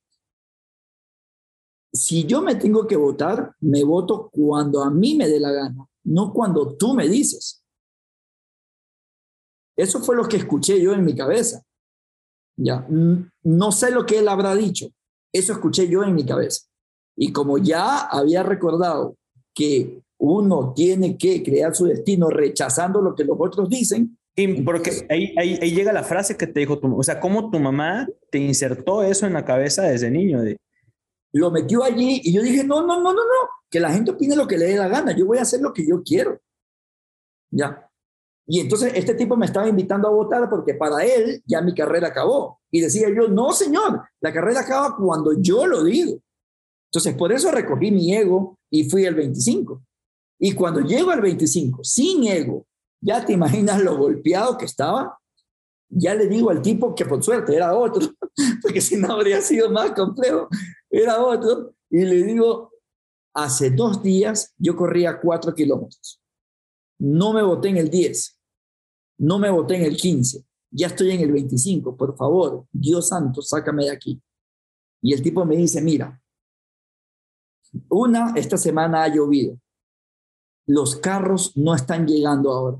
Si 1.91 2.25
yo 2.25 2.41
me 2.41 2.55
tengo 2.55 2.87
que 2.87 2.95
votar, 2.95 3.55
me 3.59 3.83
voto 3.83 4.29
cuando 4.31 4.81
a 4.81 4.89
mí 4.89 5.15
me 5.15 5.27
dé 5.27 5.39
la 5.39 5.51
gana, 5.51 5.87
no 6.05 6.33
cuando 6.33 6.75
tú 6.75 6.93
me 6.93 7.07
dices. 7.07 7.63
Eso 9.75 9.99
fue 9.99 10.15
lo 10.15 10.27
que 10.27 10.37
escuché 10.37 10.81
yo 10.81 10.93
en 10.93 11.03
mi 11.03 11.15
cabeza. 11.15 11.63
Ya, 12.57 12.87
no 12.89 13.71
sé 13.71 13.91
lo 13.91 14.05
que 14.05 14.19
él 14.19 14.27
habrá 14.27 14.55
dicho. 14.55 14.87
Eso 15.31 15.53
escuché 15.53 15.87
yo 15.87 16.03
en 16.03 16.15
mi 16.15 16.25
cabeza. 16.25 16.67
Y 17.17 17.31
como 17.33 17.57
ya 17.57 17.99
había 17.99 18.43
recordado 18.43 19.17
que 19.53 20.01
uno 20.19 20.73
tiene 20.73 21.17
que 21.17 21.43
crear 21.43 21.75
su 21.75 21.85
destino 21.85 22.29
rechazando 22.29 23.01
lo 23.01 23.13
que 23.13 23.25
los 23.25 23.35
otros 23.39 23.67
dicen. 23.67 24.17
Y 24.35 24.61
porque 24.63 25.05
ahí, 25.09 25.33
ahí, 25.37 25.71
llega 25.71 25.93
la 25.93 26.03
frase 26.03 26.35
que 26.35 26.47
te 26.47 26.59
dijo 26.59 26.79
tu 26.79 26.97
o 26.97 27.03
sea, 27.03 27.19
cómo 27.19 27.51
tu 27.51 27.59
mamá 27.59 28.07
te 28.31 28.39
insertó 28.39 29.03
eso 29.03 29.27
en 29.27 29.33
la 29.33 29.45
cabeza 29.45 29.83
desde 29.83 30.09
niño. 30.09 30.41
De... 30.41 30.57
Lo 31.33 31.51
metió 31.51 31.83
allí 31.83 32.21
y 32.23 32.33
yo 32.33 32.41
dije, 32.41 32.63
no, 32.63 32.81
no, 32.81 32.99
no, 32.99 33.13
no, 33.13 33.21
no, 33.21 33.49
que 33.69 33.79
la 33.79 33.91
gente 33.91 34.11
opine 34.11 34.35
lo 34.35 34.47
que 34.47 34.57
le 34.57 34.65
dé 34.65 34.75
la 34.75 34.87
gana, 34.87 35.15
yo 35.15 35.25
voy 35.27 35.37
a 35.37 35.43
hacer 35.43 35.61
lo 35.61 35.71
que 35.71 35.85
yo 35.85 36.01
quiero. 36.03 36.39
Ya. 37.51 37.87
Y 38.45 38.59
entonces 38.59 38.91
este 38.95 39.13
tipo 39.13 39.37
me 39.37 39.45
estaba 39.45 39.67
invitando 39.67 40.07
a 40.07 40.11
votar 40.11 40.49
porque 40.49 40.73
para 40.73 41.05
él 41.05 41.41
ya 41.45 41.61
mi 41.61 41.73
carrera 41.73 42.07
acabó. 42.07 42.59
Y 42.71 42.81
decía 42.81 43.07
yo, 43.09 43.27
no, 43.27 43.51
señor, 43.51 44.01
la 44.19 44.33
carrera 44.33 44.61
acaba 44.61 44.95
cuando 44.97 45.39
yo 45.39 45.65
lo 45.67 45.83
digo. 45.83 46.19
Entonces, 46.91 47.15
por 47.15 47.31
eso 47.31 47.51
recogí 47.51 47.89
mi 47.89 48.15
ego 48.15 48.59
y 48.69 48.87
fui 48.87 49.05
al 49.07 49.15
25. 49.15 49.83
Y 50.39 50.53
cuando 50.53 50.81
llego 50.81 51.09
al 51.09 51.21
25, 51.21 51.83
sin 51.83 52.25
ego, 52.25 52.67
ya 53.03 53.25
te 53.25 53.33
imaginas 53.33 53.83
lo 53.83 53.97
golpeado 53.97 54.57
que 54.57 54.65
estaba. 54.65 55.19
Ya 55.89 56.15
le 56.15 56.27
digo 56.27 56.49
al 56.49 56.61
tipo 56.61 56.95
que 56.95 57.05
por 57.05 57.21
suerte 57.21 57.55
era 57.55 57.77
otro, 57.77 58.07
porque 58.61 58.81
si 58.81 58.97
no 58.97 59.13
habría 59.13 59.41
sido 59.41 59.69
más 59.69 59.91
complejo, 59.91 60.47
era 60.89 61.23
otro. 61.23 61.75
Y 61.89 62.03
le 62.05 62.23
digo, 62.23 62.71
hace 63.35 63.69
dos 63.69 64.01
días 64.01 64.53
yo 64.57 64.75
corría 64.75 65.19
cuatro 65.19 65.53
kilómetros. 65.53 66.19
No 66.99 67.33
me 67.33 67.43
voté 67.43 67.69
en 67.69 67.77
el 67.77 67.89
10, 67.89 68.39
no 69.19 69.37
me 69.37 69.49
voté 69.49 69.75
en 69.75 69.83
el 69.83 69.97
15, 69.97 70.43
ya 70.71 70.87
estoy 70.87 71.11
en 71.11 71.19
el 71.19 71.31
25, 71.31 71.97
por 71.97 72.15
favor, 72.15 72.65
Dios 72.71 73.09
santo, 73.09 73.41
sácame 73.41 73.85
de 73.85 73.91
aquí. 73.91 74.21
Y 75.01 75.13
el 75.13 75.21
tipo 75.21 75.43
me 75.45 75.57
dice, 75.57 75.81
mira, 75.81 76.19
una, 77.89 78.33
esta 78.35 78.57
semana 78.57 79.03
ha 79.03 79.13
llovido. 79.13 79.59
Los 80.65 80.95
carros 80.95 81.57
no 81.57 81.75
están 81.75 82.07
llegando 82.07 82.51
ahora 82.51 82.79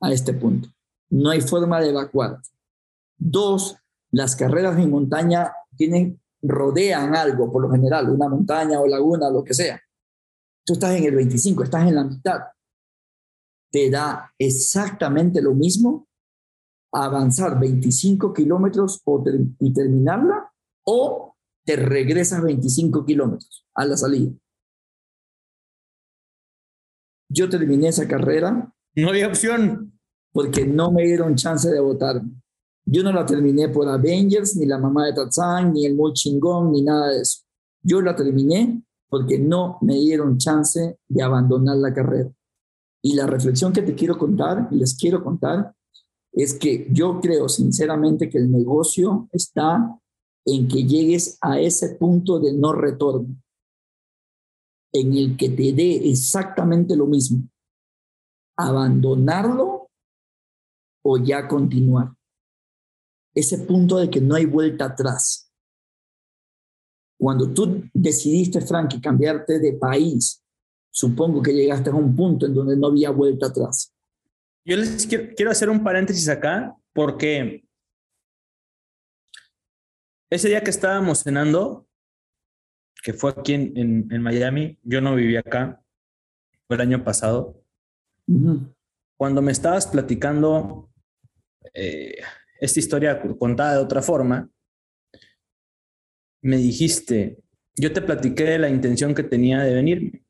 a 0.00 0.12
este 0.12 0.34
punto. 0.34 0.68
No 1.10 1.30
hay 1.30 1.40
forma 1.40 1.80
de 1.80 1.90
evacuar. 1.90 2.40
Dos, 3.16 3.76
las 4.10 4.36
carreras 4.36 4.78
en 4.78 4.90
montaña 4.90 5.52
tienen, 5.76 6.20
rodean 6.42 7.14
algo, 7.14 7.50
por 7.52 7.62
lo 7.62 7.70
general, 7.70 8.10
una 8.10 8.28
montaña 8.28 8.80
o 8.80 8.86
laguna, 8.86 9.30
lo 9.30 9.42
que 9.44 9.54
sea. 9.54 9.80
Tú 10.64 10.74
estás 10.74 10.96
en 10.96 11.04
el 11.04 11.14
25, 11.14 11.62
estás 11.62 11.86
en 11.86 11.94
la 11.94 12.04
mitad. 12.04 12.40
Te 13.70 13.90
da 13.90 14.32
exactamente 14.38 15.40
lo 15.40 15.54
mismo 15.54 16.06
avanzar 16.92 17.58
25 17.58 18.32
kilómetros 18.32 19.02
y 19.58 19.72
terminarla 19.72 20.50
o 20.84 21.34
te 21.64 21.76
regresas 21.76 22.42
25 22.42 23.04
kilómetros 23.04 23.66
a 23.74 23.84
la 23.84 23.96
salida. 23.96 24.32
Yo 27.28 27.48
terminé 27.50 27.88
esa 27.88 28.06
carrera. 28.06 28.72
No 28.96 29.10
había 29.10 29.28
opción. 29.28 29.92
Porque 30.32 30.66
no 30.66 30.90
me 30.90 31.04
dieron 31.04 31.34
chance 31.34 31.70
de 31.70 31.80
votarme. 31.80 32.30
Yo 32.84 33.02
no 33.02 33.12
la 33.12 33.24
terminé 33.24 33.68
por 33.68 33.88
Avengers, 33.88 34.56
ni 34.56 34.66
la 34.66 34.78
mamá 34.78 35.06
de 35.06 35.14
Tarzán, 35.14 35.72
ni 35.72 35.86
el 35.86 35.94
muy 35.94 36.12
chingón, 36.12 36.72
ni 36.72 36.82
nada 36.82 37.08
de 37.08 37.22
eso. 37.22 37.42
Yo 37.82 38.00
la 38.00 38.14
terminé 38.14 38.82
porque 39.08 39.38
no 39.38 39.78
me 39.82 39.94
dieron 39.94 40.36
chance 40.38 40.98
de 41.08 41.22
abandonar 41.22 41.76
la 41.76 41.92
carrera. 41.92 42.30
Y 43.02 43.14
la 43.14 43.26
reflexión 43.26 43.72
que 43.72 43.82
te 43.82 43.94
quiero 43.94 44.18
contar, 44.18 44.68
y 44.70 44.76
les 44.76 44.96
quiero 44.96 45.22
contar, 45.22 45.74
es 46.32 46.54
que 46.54 46.86
yo 46.90 47.20
creo 47.20 47.48
sinceramente 47.48 48.28
que 48.28 48.38
el 48.38 48.50
negocio 48.50 49.28
está 49.32 49.98
en 50.44 50.68
que 50.68 50.84
llegues 50.84 51.38
a 51.40 51.58
ese 51.58 51.96
punto 51.96 52.38
de 52.38 52.52
no 52.52 52.72
retorno, 52.72 53.36
en 54.92 55.14
el 55.14 55.36
que 55.36 55.48
te 55.48 55.72
dé 55.72 56.10
exactamente 56.10 56.94
lo 56.94 57.06
mismo, 57.06 57.48
abandonarlo 58.56 59.90
o 61.02 61.18
ya 61.18 61.46
continuar. 61.46 62.12
Ese 63.34 63.58
punto 63.58 63.98
de 63.98 64.10
que 64.10 64.20
no 64.20 64.34
hay 64.34 64.46
vuelta 64.46 64.86
atrás. 64.86 65.52
Cuando 67.18 67.52
tú 67.52 67.84
decidiste, 67.92 68.60
Frankie, 68.60 69.00
cambiarte 69.00 69.58
de 69.58 69.74
país, 69.74 70.42
supongo 70.90 71.42
que 71.42 71.52
llegaste 71.52 71.90
a 71.90 71.94
un 71.94 72.14
punto 72.16 72.46
en 72.46 72.54
donde 72.54 72.76
no 72.76 72.88
había 72.88 73.10
vuelta 73.10 73.46
atrás. 73.46 73.94
Yo 74.64 74.76
les 74.76 75.06
quiero, 75.06 75.50
hacer 75.50 75.70
un 75.70 75.84
paréntesis 75.84 76.28
acá 76.28 76.76
porque 76.92 77.64
ese 80.28 80.48
día 80.48 80.62
que 80.62 80.70
estábamos 80.70 81.22
cenando, 81.22 81.86
que 83.02 83.12
fue 83.12 83.30
aquí 83.30 83.54
en, 83.54 84.08
en, 84.10 84.22
Miami, 84.22 84.78
yo 84.82 85.00
no 85.00 85.14
vivía 85.14 85.40
acá, 85.40 85.80
fue 86.66 86.76
el 86.76 86.82
año 86.82 87.04
pasado. 87.04 87.62
Cuando 89.16 89.40
me 89.40 89.52
estabas 89.52 89.86
platicando 89.86 90.90
eh, 91.72 92.16
esta 92.60 92.80
historia 92.80 93.22
contada 93.38 93.74
de 93.74 93.82
otra 93.82 94.02
forma, 94.02 94.50
me 96.42 96.56
dijiste, 96.56 97.38
yo 97.76 97.92
te 97.92 98.02
platiqué 98.02 98.44
de 98.44 98.58
la 98.58 98.68
intención 98.68 99.14
que 99.14 99.22
tenía 99.22 99.60
de 99.60 99.74
venirme. 99.74 100.24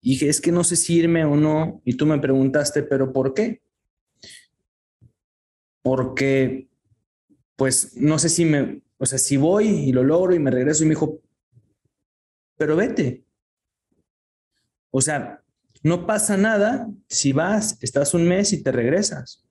Y 0.00 0.10
dije, 0.10 0.28
es 0.28 0.40
que 0.40 0.52
no 0.52 0.64
sé 0.64 0.76
si 0.76 0.96
irme 0.96 1.24
o 1.24 1.36
no. 1.36 1.80
Y 1.84 1.96
tú 1.96 2.04
me 2.04 2.18
preguntaste, 2.18 2.82
¿pero 2.82 3.12
por 3.12 3.32
qué? 3.32 3.62
Porque 5.82 6.68
pues 7.56 7.96
no 7.96 8.18
sé 8.18 8.28
si 8.28 8.44
me, 8.44 8.82
o 8.98 9.06
sea, 9.06 9.18
si 9.18 9.36
voy 9.36 9.66
y 9.66 9.92
lo 9.92 10.02
logro 10.02 10.34
y 10.34 10.38
me 10.38 10.50
regreso 10.50 10.82
y 10.82 10.86
me 10.86 10.94
dijo, 10.94 11.20
pero 12.56 12.76
vete. 12.76 13.24
O 14.90 15.00
sea, 15.00 15.43
no 15.82 16.06
pasa 16.06 16.36
nada 16.36 16.88
si 17.08 17.32
vas, 17.32 17.76
estás 17.82 18.14
un 18.14 18.26
mes 18.26 18.52
y 18.52 18.62
te 18.62 18.72
regresas. 18.72 19.44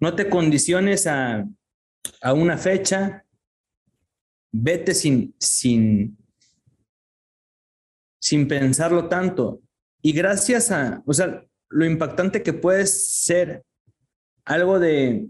No 0.00 0.14
te 0.14 0.28
condiciones 0.28 1.06
a, 1.06 1.46
a 2.20 2.32
una 2.32 2.56
fecha, 2.56 3.24
vete 4.52 4.94
sin, 4.94 5.34
sin, 5.38 6.16
sin 8.20 8.48
pensarlo 8.48 9.08
tanto. 9.08 9.62
Y 10.02 10.12
gracias 10.12 10.70
a, 10.70 11.02
o 11.06 11.12
sea, 11.12 11.44
lo 11.68 11.84
impactante 11.84 12.42
que 12.42 12.52
puede 12.52 12.86
ser 12.86 13.64
algo 14.44 14.78
de, 14.78 15.28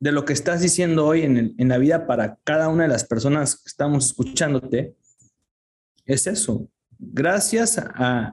de 0.00 0.12
lo 0.12 0.24
que 0.24 0.32
estás 0.32 0.60
diciendo 0.62 1.06
hoy 1.06 1.22
en, 1.22 1.54
en, 1.58 1.68
la 1.68 1.78
vida 1.78 2.06
para 2.06 2.38
cada 2.44 2.68
una 2.68 2.84
de 2.84 2.88
las 2.88 3.04
personas 3.04 3.56
que 3.56 3.68
estamos 3.68 4.06
escuchándote 4.06 4.96
es 6.06 6.26
eso. 6.26 6.68
Gracias 7.04 7.78
a 7.78 8.32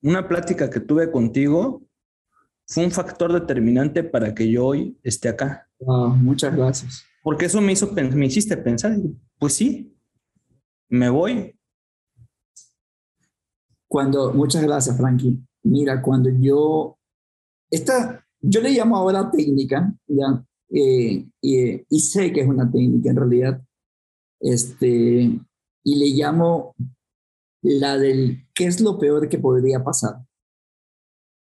una 0.00 0.26
plática 0.26 0.70
que 0.70 0.80
tuve 0.80 1.10
contigo, 1.10 1.82
fue 2.66 2.84
un 2.86 2.90
factor 2.90 3.30
determinante 3.30 4.02
para 4.02 4.34
que 4.34 4.50
yo 4.50 4.66
hoy 4.66 4.98
esté 5.02 5.28
acá. 5.28 5.68
muchas 5.78 6.56
gracias. 6.56 7.04
Porque 7.22 7.44
eso 7.44 7.60
me 7.60 7.72
hizo, 7.72 7.92
me 7.92 8.26
hiciste 8.26 8.56
pensar, 8.56 8.96
pues 9.38 9.52
sí, 9.52 9.94
me 10.88 11.10
voy. 11.10 11.54
Cuando, 13.86 14.32
muchas 14.32 14.62
gracias, 14.62 14.96
Frankie. 14.96 15.38
Mira, 15.64 16.00
cuando 16.00 16.30
yo, 16.30 16.96
esta, 17.68 18.24
yo 18.40 18.62
le 18.62 18.70
llamo 18.70 18.96
ahora 18.96 19.30
técnica, 19.30 19.92
ya, 20.06 20.42
eh, 20.70 21.26
y, 21.42 22.00
sé 22.00 22.32
que 22.32 22.40
es 22.40 22.48
una 22.48 22.70
técnica 22.70 23.10
en 23.10 23.16
realidad, 23.16 23.62
este, 24.40 25.38
y 25.84 25.96
le 25.96 26.06
llamo 26.16 26.74
la 27.62 27.98
del 27.98 28.46
qué 28.54 28.66
es 28.66 28.80
lo 28.80 28.98
peor 28.98 29.28
que 29.28 29.38
podría 29.38 29.82
pasar. 29.84 30.24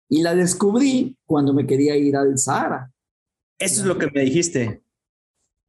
Y 0.10 0.22
la 0.22 0.36
descubrí 0.36 1.18
cuando 1.26 1.54
me 1.54 1.66
quería 1.66 1.96
ir 1.96 2.16
al 2.18 2.38
Sahara. 2.38 2.92
Eso 3.58 3.82
es 3.82 3.88
lo 3.88 3.98
que 3.98 4.08
me 4.12 4.22
dijiste. 4.22 4.84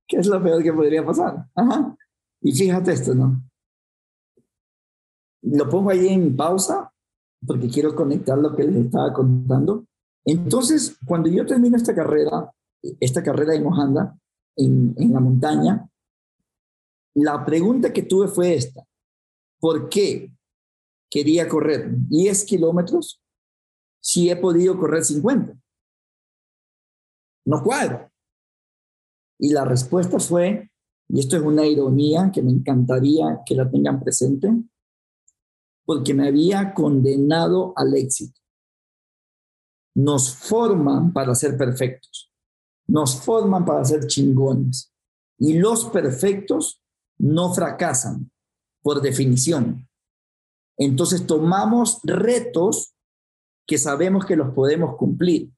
¿Qué 0.08 0.16
es 0.16 0.26
lo 0.26 0.42
peor 0.42 0.62
que 0.62 0.72
podría 0.72 1.04
pasar? 1.04 1.46
Ajá. 1.54 1.96
Y 2.40 2.52
fíjate 2.52 2.92
esto, 2.92 3.14
¿no? 3.14 3.40
Lo 5.42 5.68
pongo 5.68 5.90
ahí 5.90 6.08
en 6.08 6.34
pausa 6.36 6.92
porque 7.46 7.68
quiero 7.68 7.94
conectar 7.94 8.38
lo 8.38 8.54
que 8.54 8.64
les 8.64 8.86
estaba 8.86 9.12
contando. 9.12 9.86
Entonces, 10.24 10.96
cuando 11.06 11.28
yo 11.28 11.44
termino 11.46 11.76
esta 11.76 11.94
carrera, 11.94 12.52
esta 13.00 13.22
carrera 13.22 13.52
de 13.52 13.60
Mojanda 13.60 14.16
en, 14.56 14.94
en 14.96 15.12
la 15.12 15.20
montaña, 15.20 15.88
la 17.14 17.44
pregunta 17.44 17.92
que 17.92 18.02
tuve 18.02 18.28
fue 18.28 18.54
esta. 18.54 18.84
¿Por 19.62 19.88
qué 19.88 20.32
quería 21.08 21.48
correr 21.48 21.88
10 22.08 22.44
kilómetros 22.44 23.22
si 24.00 24.28
he 24.28 24.34
podido 24.34 24.76
correr 24.76 25.04
50? 25.04 25.56
No 27.46 27.62
cuadro. 27.62 28.10
Y 29.38 29.52
la 29.52 29.64
respuesta 29.64 30.18
fue, 30.18 30.68
y 31.08 31.20
esto 31.20 31.36
es 31.36 31.42
una 31.42 31.66
ironía 31.66 32.32
que 32.34 32.42
me 32.42 32.50
encantaría 32.50 33.42
que 33.46 33.54
la 33.54 33.70
tengan 33.70 34.02
presente, 34.02 34.50
porque 35.84 36.14
me 36.14 36.26
había 36.26 36.74
condenado 36.74 37.72
al 37.76 37.94
éxito. 37.94 38.40
Nos 39.94 40.34
forman 40.34 41.12
para 41.12 41.34
ser 41.36 41.56
perfectos 41.56 42.32
nos 42.86 43.20
forman 43.20 43.64
para 43.64 43.84
ser 43.84 44.06
chingones. 44.06 44.92
Y 45.38 45.54
los 45.54 45.86
perfectos 45.86 46.82
no 47.18 47.52
fracasan, 47.54 48.30
por 48.82 49.00
definición. 49.00 49.88
Entonces 50.76 51.26
tomamos 51.26 52.00
retos 52.02 52.94
que 53.66 53.78
sabemos 53.78 54.26
que 54.26 54.36
los 54.36 54.52
podemos 54.54 54.96
cumplir 54.96 55.50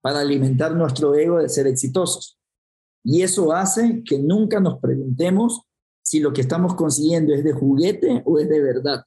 para 0.00 0.20
alimentar 0.20 0.74
nuestro 0.74 1.14
ego 1.14 1.38
de 1.38 1.48
ser 1.48 1.66
exitosos. 1.66 2.38
Y 3.04 3.22
eso 3.22 3.52
hace 3.52 4.02
que 4.04 4.18
nunca 4.18 4.60
nos 4.60 4.78
preguntemos 4.80 5.62
si 6.02 6.20
lo 6.20 6.32
que 6.32 6.40
estamos 6.40 6.74
consiguiendo 6.74 7.34
es 7.34 7.44
de 7.44 7.52
juguete 7.52 8.22
o 8.24 8.38
es 8.38 8.48
de 8.48 8.60
verdad. 8.60 9.04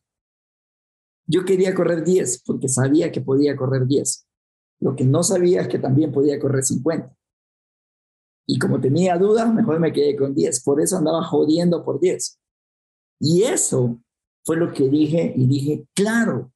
Yo 1.25 1.45
quería 1.45 1.73
correr 1.73 2.03
10 2.03 2.43
porque 2.45 2.67
sabía 2.67 3.11
que 3.11 3.21
podía 3.21 3.55
correr 3.55 3.87
10. 3.87 4.27
Lo 4.81 4.95
que 4.95 5.05
no 5.05 5.23
sabía 5.23 5.61
es 5.61 5.67
que 5.67 5.79
también 5.79 6.11
podía 6.11 6.39
correr 6.39 6.63
50. 6.63 7.15
Y 8.47 8.59
como 8.59 8.81
tenía 8.81 9.17
dudas, 9.17 9.53
mejor 9.53 9.79
me 9.79 9.93
quedé 9.93 10.15
con 10.15 10.35
10. 10.35 10.63
Por 10.63 10.81
eso 10.81 10.97
andaba 10.97 11.23
jodiendo 11.23 11.85
por 11.85 11.99
10. 11.99 12.40
Y 13.21 13.43
eso 13.43 13.99
fue 14.43 14.57
lo 14.57 14.73
que 14.73 14.89
dije 14.89 15.31
y 15.37 15.45
dije, 15.45 15.87
claro, 15.93 16.51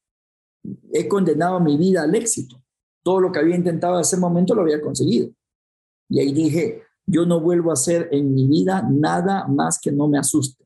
he 0.92 1.08
condenado 1.08 1.60
mi 1.60 1.78
vida 1.78 2.02
al 2.02 2.16
éxito. 2.16 2.62
Todo 3.04 3.22
lo 3.22 3.32
que 3.32 3.38
había 3.38 3.56
intentado 3.56 3.96
en 3.96 4.02
ese 4.02 4.18
momento 4.18 4.56
lo 4.56 4.64
había 4.64 4.82
conseguido. 4.82 5.30
Y 6.10 6.20
ahí 6.20 6.34
dije, 6.34 6.82
yo 7.06 7.28
no 7.28 7.40
vuelvo 7.40 7.70
a 7.70 7.74
hacer 7.74 8.10
en 8.12 8.34
mi 8.34 8.48
vida 8.48 8.84
nada 8.90 9.48
más 9.48 9.80
que 9.80 9.92
no 9.92 10.08
me 10.08 10.18
asuste. 10.18 10.66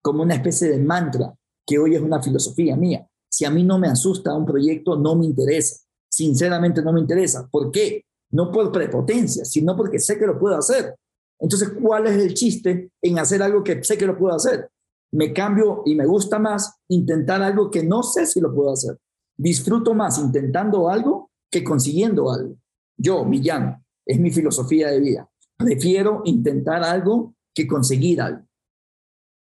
Como 0.00 0.22
una 0.22 0.34
especie 0.34 0.70
de 0.70 0.78
mantra, 0.78 1.34
que 1.66 1.78
hoy 1.78 1.96
es 1.96 2.00
una 2.00 2.22
filosofía 2.22 2.76
mía. 2.76 3.04
Si 3.28 3.44
a 3.44 3.50
mí 3.50 3.64
no 3.64 3.80
me 3.80 3.88
asusta 3.88 4.34
un 4.34 4.46
proyecto, 4.46 4.96
no 4.96 5.16
me 5.16 5.26
interesa. 5.26 5.84
Sinceramente 6.08 6.82
no 6.82 6.92
me 6.92 7.00
interesa. 7.00 7.48
¿Por 7.50 7.72
qué? 7.72 8.04
No 8.30 8.52
por 8.52 8.70
prepotencia, 8.70 9.44
sino 9.44 9.76
porque 9.76 9.98
sé 9.98 10.16
que 10.16 10.26
lo 10.26 10.38
puedo 10.38 10.56
hacer. 10.56 10.94
Entonces, 11.40 11.70
¿cuál 11.82 12.06
es 12.06 12.16
el 12.16 12.32
chiste 12.34 12.90
en 13.02 13.18
hacer 13.18 13.42
algo 13.42 13.64
que 13.64 13.82
sé 13.82 13.98
que 13.98 14.06
lo 14.06 14.16
puedo 14.16 14.34
hacer? 14.34 14.70
Me 15.12 15.32
cambio 15.32 15.82
y 15.84 15.94
me 15.94 16.06
gusta 16.06 16.38
más 16.38 16.78
intentar 16.88 17.42
algo 17.42 17.70
que 17.70 17.84
no 17.84 18.02
sé 18.02 18.26
si 18.26 18.40
lo 18.40 18.54
puedo 18.54 18.72
hacer. 18.72 18.96
Disfruto 19.36 19.94
más 19.94 20.18
intentando 20.18 20.88
algo 20.88 21.30
que 21.50 21.64
consiguiendo 21.64 22.30
algo. 22.30 22.56
Yo, 22.96 23.24
Millán, 23.24 23.84
es 24.06 24.20
mi 24.20 24.30
filosofía 24.30 24.88
de 24.88 25.00
vida. 25.00 25.30
Prefiero 25.56 26.22
intentar 26.24 26.84
algo 26.84 27.34
que 27.54 27.66
conseguir 27.66 28.20
algo. 28.20 28.46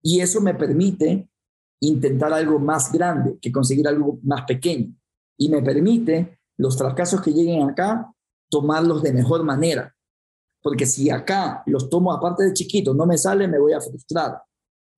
Y 0.04 0.22
eso 0.22 0.42
me 0.42 0.54
permite 0.54 1.30
intentar 1.82 2.34
algo 2.34 2.60
más 2.60 2.92
grande 2.92 3.38
que 3.42 3.52
conseguir 3.52 3.88
algo 3.88 4.20
más 4.24 4.44
pequeño. 4.44 4.94
Y 5.38 5.50
me 5.50 5.62
permite 5.62 6.40
los 6.58 6.78
fracasos 6.78 7.22
que 7.22 7.32
lleguen 7.32 7.70
acá, 7.70 8.12
tomarlos 8.50 9.04
de 9.04 9.14
mejor 9.14 9.44
manera. 9.44 9.96
Porque 10.62 10.86
si 10.86 11.10
acá 11.10 11.64
los 11.66 11.90
tomo 11.90 12.12
aparte 12.12 12.44
de 12.44 12.54
chiquito, 12.54 12.94
no 12.94 13.06
me 13.06 13.18
sale, 13.18 13.48
me 13.48 13.60
voy 13.60 13.74
a 13.74 13.82
frustrar. 13.82 14.42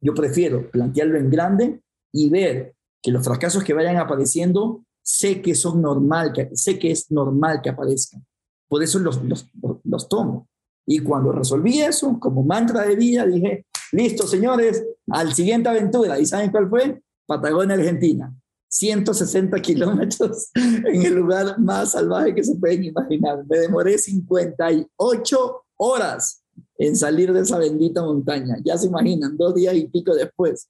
Yo 0.02 0.14
prefiero 0.14 0.70
plantearlo 0.70 1.18
en 1.18 1.30
grande 1.30 1.82
y 2.14 2.30
ver 2.30 2.76
que 3.02 3.12
los 3.12 3.24
fracasos 3.24 3.64
que 3.64 3.74
vayan 3.74 3.98
apareciendo, 3.98 4.84
sé 5.02 5.42
que 5.42 5.56
son 5.56 5.82
normal, 5.82 6.34
que, 6.34 6.50
sé 6.54 6.80
que 6.80 6.92
es 6.92 7.12
normal 7.12 7.62
que 7.62 7.70
aparezcan. 7.70 8.26
Por 8.68 8.84
eso 8.84 9.00
los, 9.00 9.24
los, 9.24 9.48
los 9.84 10.10
tomo. 10.10 10.48
Y 10.86 11.00
cuando 11.00 11.32
resolví 11.32 11.82
eso, 11.82 12.20
como 12.20 12.44
mantra 12.44 12.86
de 12.86 12.96
vida, 12.96 13.26
dije, 13.26 13.66
listo, 13.92 14.28
señores, 14.28 14.84
al 15.10 15.34
siguiente 15.34 15.70
aventura. 15.70 16.20
¿Y 16.20 16.26
saben 16.26 16.52
cuál 16.52 16.70
fue? 16.70 17.02
Patagonia, 17.26 17.76
Argentina. 17.76 18.36
160 18.70 19.60
kilómetros 19.62 20.50
en 20.56 21.02
el 21.02 21.16
lugar 21.16 21.60
más 21.60 21.92
salvaje 21.94 22.36
que 22.36 22.44
se 22.44 22.56
pueden 22.56 22.84
imaginar. 22.84 23.44
Me 23.48 23.60
demoré 23.60 23.98
58 23.98 25.66
horas 25.78 26.44
en 26.80 26.96
salir 26.96 27.32
de 27.32 27.42
esa 27.42 27.60
bendita 27.60 28.02
montaña. 28.02 28.58
Ya 28.64 28.76
se 28.76 28.88
imaginan, 28.88 29.38
dos 29.38 29.54
días 29.54 29.76
y 29.76 29.88
pico 29.88 30.16
después. 30.16 30.68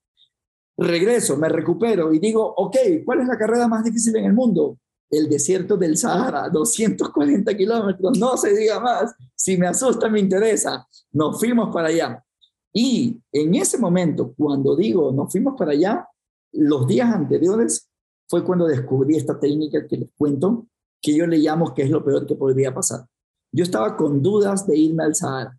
Regreso, 0.77 1.37
me 1.37 1.47
recupero 1.47 2.13
y 2.13 2.19
digo, 2.19 2.53
ok, 2.57 2.77
¿cuál 3.05 3.21
es 3.21 3.27
la 3.27 3.37
carrera 3.37 3.67
más 3.69 3.85
difícil 3.85 4.17
en 4.17 4.25
el 4.25 4.33
mundo? 4.33 4.77
el 5.09 5.27
desierto 5.27 5.75
del 5.75 5.97
Sahara, 5.97 6.49
240 6.49 7.57
kilómetros, 7.57 8.17
no 8.19 8.37
se 8.37 8.55
diga 8.55 8.79
más, 8.79 9.15
si 9.35 9.57
me 9.57 9.67
asusta 9.67 10.09
me 10.09 10.19
interesa, 10.19 10.87
nos 11.11 11.39
fuimos 11.39 11.73
para 11.73 11.87
allá. 11.87 12.23
Y 12.71 13.19
en 13.31 13.55
ese 13.55 13.77
momento, 13.79 14.33
cuando 14.37 14.75
digo 14.75 15.11
nos 15.11 15.31
fuimos 15.31 15.55
para 15.57 15.71
allá, 15.71 16.07
los 16.51 16.87
días 16.87 17.13
anteriores 17.13 17.89
fue 18.27 18.43
cuando 18.43 18.67
descubrí 18.67 19.17
esta 19.17 19.39
técnica 19.39 19.87
que 19.87 19.97
les 19.97 20.09
cuento, 20.15 20.67
que 21.01 21.15
yo 21.15 21.25
le 21.25 21.37
llamo 21.37 21.73
que 21.73 21.83
es 21.83 21.89
lo 21.89 22.03
peor 22.03 22.27
que 22.27 22.35
podría 22.35 22.73
pasar. 22.73 23.05
Yo 23.51 23.63
estaba 23.63 23.97
con 23.97 24.21
dudas 24.21 24.67
de 24.67 24.77
irme 24.77 25.03
al 25.03 25.15
Sahara. 25.15 25.58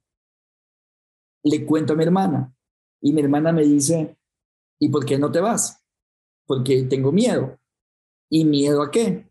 Le 1.43 1.64
cuento 1.64 1.93
a 1.93 1.97
mi 1.97 2.05
hermana 2.05 2.55
y 3.01 3.12
mi 3.12 3.22
hermana 3.22 3.53
me 3.53 3.62
dice, 3.62 4.16
¿y 4.78 4.88
por 4.88 5.05
qué 5.05 5.18
no 5.18 5.30
te 5.32 5.41
vas? 5.41 5.82
Porque 6.47 6.84
tengo 6.84 7.12
miedo. 7.12 7.59
¿Y 8.30 8.45
miedo 8.45 8.82
a 8.82 8.91
qué? 8.91 9.28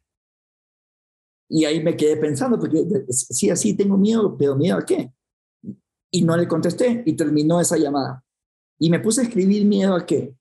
Y 1.50 1.66
ahí 1.66 1.82
me 1.84 1.98
quedé 1.98 2.18
pensando, 2.18 2.60
porque 2.60 2.86
sí, 3.10 3.50
así 3.50 3.76
tengo 3.76 3.98
miedo, 3.98 4.38
pero 4.38 4.56
miedo 4.56 4.78
a 4.78 4.86
qué? 4.86 5.12
Y 6.12 6.22
no 6.24 6.38
le 6.38 6.48
contesté 6.48 7.04
y 7.06 7.14
terminó 7.14 7.60
esa 7.60 7.78
llamada. 7.78 8.24
Y 8.78 8.90
me 8.90 9.00
puse 9.00 9.22
a 9.22 9.24
escribir 9.24 9.66
miedo 9.66 9.96
a 9.96 10.06
qué. 10.06 10.36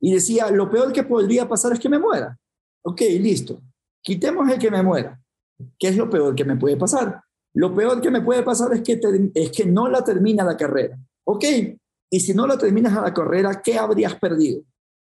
Y 0.00 0.12
decía, 0.12 0.50
lo 0.50 0.70
peor 0.70 0.92
que 0.92 1.02
podría 1.02 1.48
pasar 1.48 1.72
es 1.72 1.80
que 1.80 1.88
me 1.88 1.98
muera. 1.98 2.38
Ok, 2.82 3.00
listo. 3.18 3.62
Quitemos 4.02 4.48
el 4.50 4.58
que 4.58 4.70
me 4.70 4.82
muera. 4.82 5.20
¿Qué 5.78 5.88
es 5.88 5.96
lo 5.96 6.10
peor 6.10 6.34
que 6.34 6.44
me 6.44 6.56
puede 6.56 6.76
pasar? 6.76 7.23
Lo 7.54 7.74
peor 7.74 8.00
que 8.00 8.10
me 8.10 8.22
puede 8.22 8.42
pasar 8.42 8.72
es 8.74 8.82
que, 8.82 9.00
es 9.34 9.50
que 9.50 9.64
no 9.64 9.88
la 9.88 10.02
termina 10.02 10.44
la 10.44 10.56
carrera. 10.56 10.98
Ok, 11.24 11.44
y 12.10 12.20
si 12.20 12.34
no 12.34 12.46
la 12.46 12.58
terminas 12.58 12.92
la 12.94 13.14
carrera, 13.14 13.62
¿qué 13.62 13.78
habrías 13.78 14.14
perdido? 14.16 14.62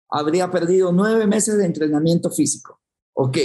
Habría 0.09 0.51
perdido 0.51 0.91
nueve 0.91 1.25
meses 1.27 1.57
de 1.57 1.65
entrenamiento 1.65 2.29
físico. 2.29 2.79
Ok, 3.13 3.37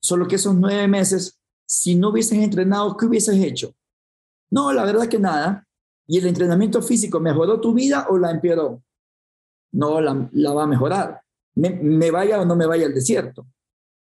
Solo 0.00 0.26
que 0.26 0.36
esos 0.36 0.54
nueve 0.54 0.88
meses, 0.88 1.38
si 1.66 1.94
no 1.94 2.08
hubieses 2.08 2.38
entrenado, 2.38 2.96
¿qué 2.96 3.06
hubieses 3.06 3.36
hecho? 3.36 3.74
No, 4.50 4.72
la 4.72 4.84
verdad 4.84 5.06
que 5.06 5.18
nada. 5.18 5.66
¿Y 6.06 6.18
el 6.18 6.26
entrenamiento 6.26 6.82
físico 6.82 7.20
mejoró 7.20 7.60
tu 7.60 7.72
vida 7.72 8.06
o 8.08 8.18
la 8.18 8.30
empeoró? 8.30 8.82
No, 9.72 10.00
la, 10.00 10.14
va 10.14 10.64
a 10.64 10.66
mejorar. 10.66 11.22
Me, 11.54 12.10
vaya 12.10 12.40
o 12.40 12.44
no 12.44 12.56
me 12.56 12.66
vaya 12.66 12.86
al 12.86 12.94
desierto. 12.94 13.46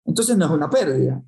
Entonces 0.05 0.37
no 0.37 0.45
es 0.45 0.51
una 0.51 0.69
pérdida. 0.69 1.23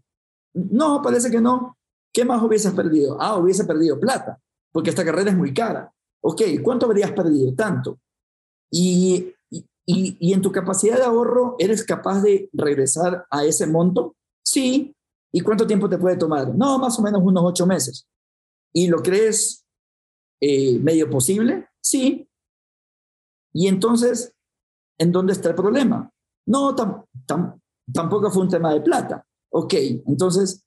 No, 0.52 1.00
parece 1.00 1.30
que 1.30 1.40
no. 1.40 1.78
¿Qué 2.16 2.24
más 2.24 2.42
hubieses 2.42 2.72
perdido? 2.72 3.18
Ah, 3.20 3.36
hubiese 3.36 3.66
perdido 3.66 4.00
plata, 4.00 4.40
porque 4.72 4.88
esta 4.88 5.04
carrera 5.04 5.32
es 5.32 5.36
muy 5.36 5.52
cara. 5.52 5.92
Ok, 6.22 6.40
¿cuánto 6.62 6.86
habrías 6.86 7.12
perdido? 7.12 7.54
Tanto. 7.54 8.00
Y, 8.72 9.34
y, 9.50 10.16
y 10.18 10.32
en 10.32 10.40
tu 10.40 10.50
capacidad 10.50 10.96
de 10.96 11.04
ahorro, 11.04 11.56
¿eres 11.58 11.84
capaz 11.84 12.22
de 12.22 12.48
regresar 12.54 13.26
a 13.30 13.44
ese 13.44 13.66
monto? 13.66 14.16
Sí. 14.42 14.96
¿Y 15.30 15.42
cuánto 15.42 15.66
tiempo 15.66 15.90
te 15.90 15.98
puede 15.98 16.16
tomar? 16.16 16.54
No, 16.54 16.78
más 16.78 16.98
o 16.98 17.02
menos 17.02 17.20
unos 17.22 17.44
ocho 17.44 17.66
meses. 17.66 18.08
¿Y 18.72 18.86
lo 18.88 19.02
crees 19.02 19.66
eh, 20.40 20.78
medio 20.78 21.10
posible? 21.10 21.68
Sí. 21.82 22.26
Y 23.52 23.68
entonces, 23.68 24.32
¿en 24.98 25.12
dónde 25.12 25.34
está 25.34 25.50
el 25.50 25.54
problema? 25.54 26.10
No, 26.46 26.74
tampoco 27.92 28.30
fue 28.30 28.42
un 28.42 28.48
tema 28.48 28.72
de 28.72 28.80
plata. 28.80 29.26
Ok, 29.52 29.74
entonces, 30.06 30.65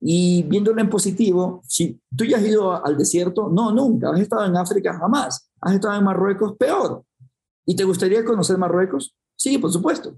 y 0.00 0.42
viéndolo 0.42 0.80
en 0.80 0.90
positivo, 0.90 1.62
si 1.64 2.00
tú 2.14 2.24
ya 2.24 2.36
has 2.36 2.44
ido 2.44 2.84
al 2.84 2.96
desierto, 2.96 3.48
no, 3.48 3.72
nunca. 3.72 4.10
Has 4.10 4.20
estado 4.20 4.44
en 4.44 4.56
África, 4.56 4.98
jamás. 4.98 5.50
Has 5.60 5.74
estado 5.74 5.94
en 5.96 6.04
Marruecos, 6.04 6.56
peor. 6.58 7.04
¿Y 7.66 7.74
te 7.74 7.84
gustaría 7.84 8.24
conocer 8.24 8.58
Marruecos? 8.58 9.16
Sí, 9.36 9.58
por 9.58 9.72
supuesto. 9.72 10.16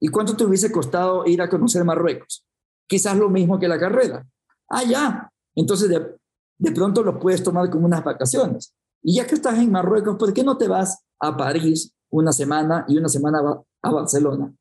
¿Y 0.00 0.08
cuánto 0.08 0.34
te 0.34 0.44
hubiese 0.44 0.72
costado 0.72 1.26
ir 1.26 1.42
a 1.42 1.48
conocer 1.48 1.84
Marruecos? 1.84 2.46
Quizás 2.88 3.16
lo 3.16 3.28
mismo 3.28 3.58
que 3.58 3.68
la 3.68 3.78
carrera. 3.78 4.26
Ah, 4.68 4.82
ya. 4.84 5.30
Entonces 5.54 5.88
de, 5.88 6.16
de 6.58 6.72
pronto 6.72 7.02
lo 7.02 7.18
puedes 7.20 7.42
tomar 7.42 7.68
como 7.70 7.86
unas 7.86 8.02
vacaciones. 8.02 8.74
Y 9.02 9.16
ya 9.16 9.26
que 9.26 9.34
estás 9.34 9.58
en 9.58 9.70
Marruecos, 9.70 10.16
¿por 10.16 10.32
qué 10.32 10.42
no 10.42 10.56
te 10.56 10.68
vas 10.68 11.04
a 11.20 11.36
París 11.36 11.94
una 12.10 12.32
semana 12.32 12.84
y 12.88 12.96
una 12.96 13.08
semana 13.08 13.40
a 13.82 13.90
Barcelona? 13.90 14.54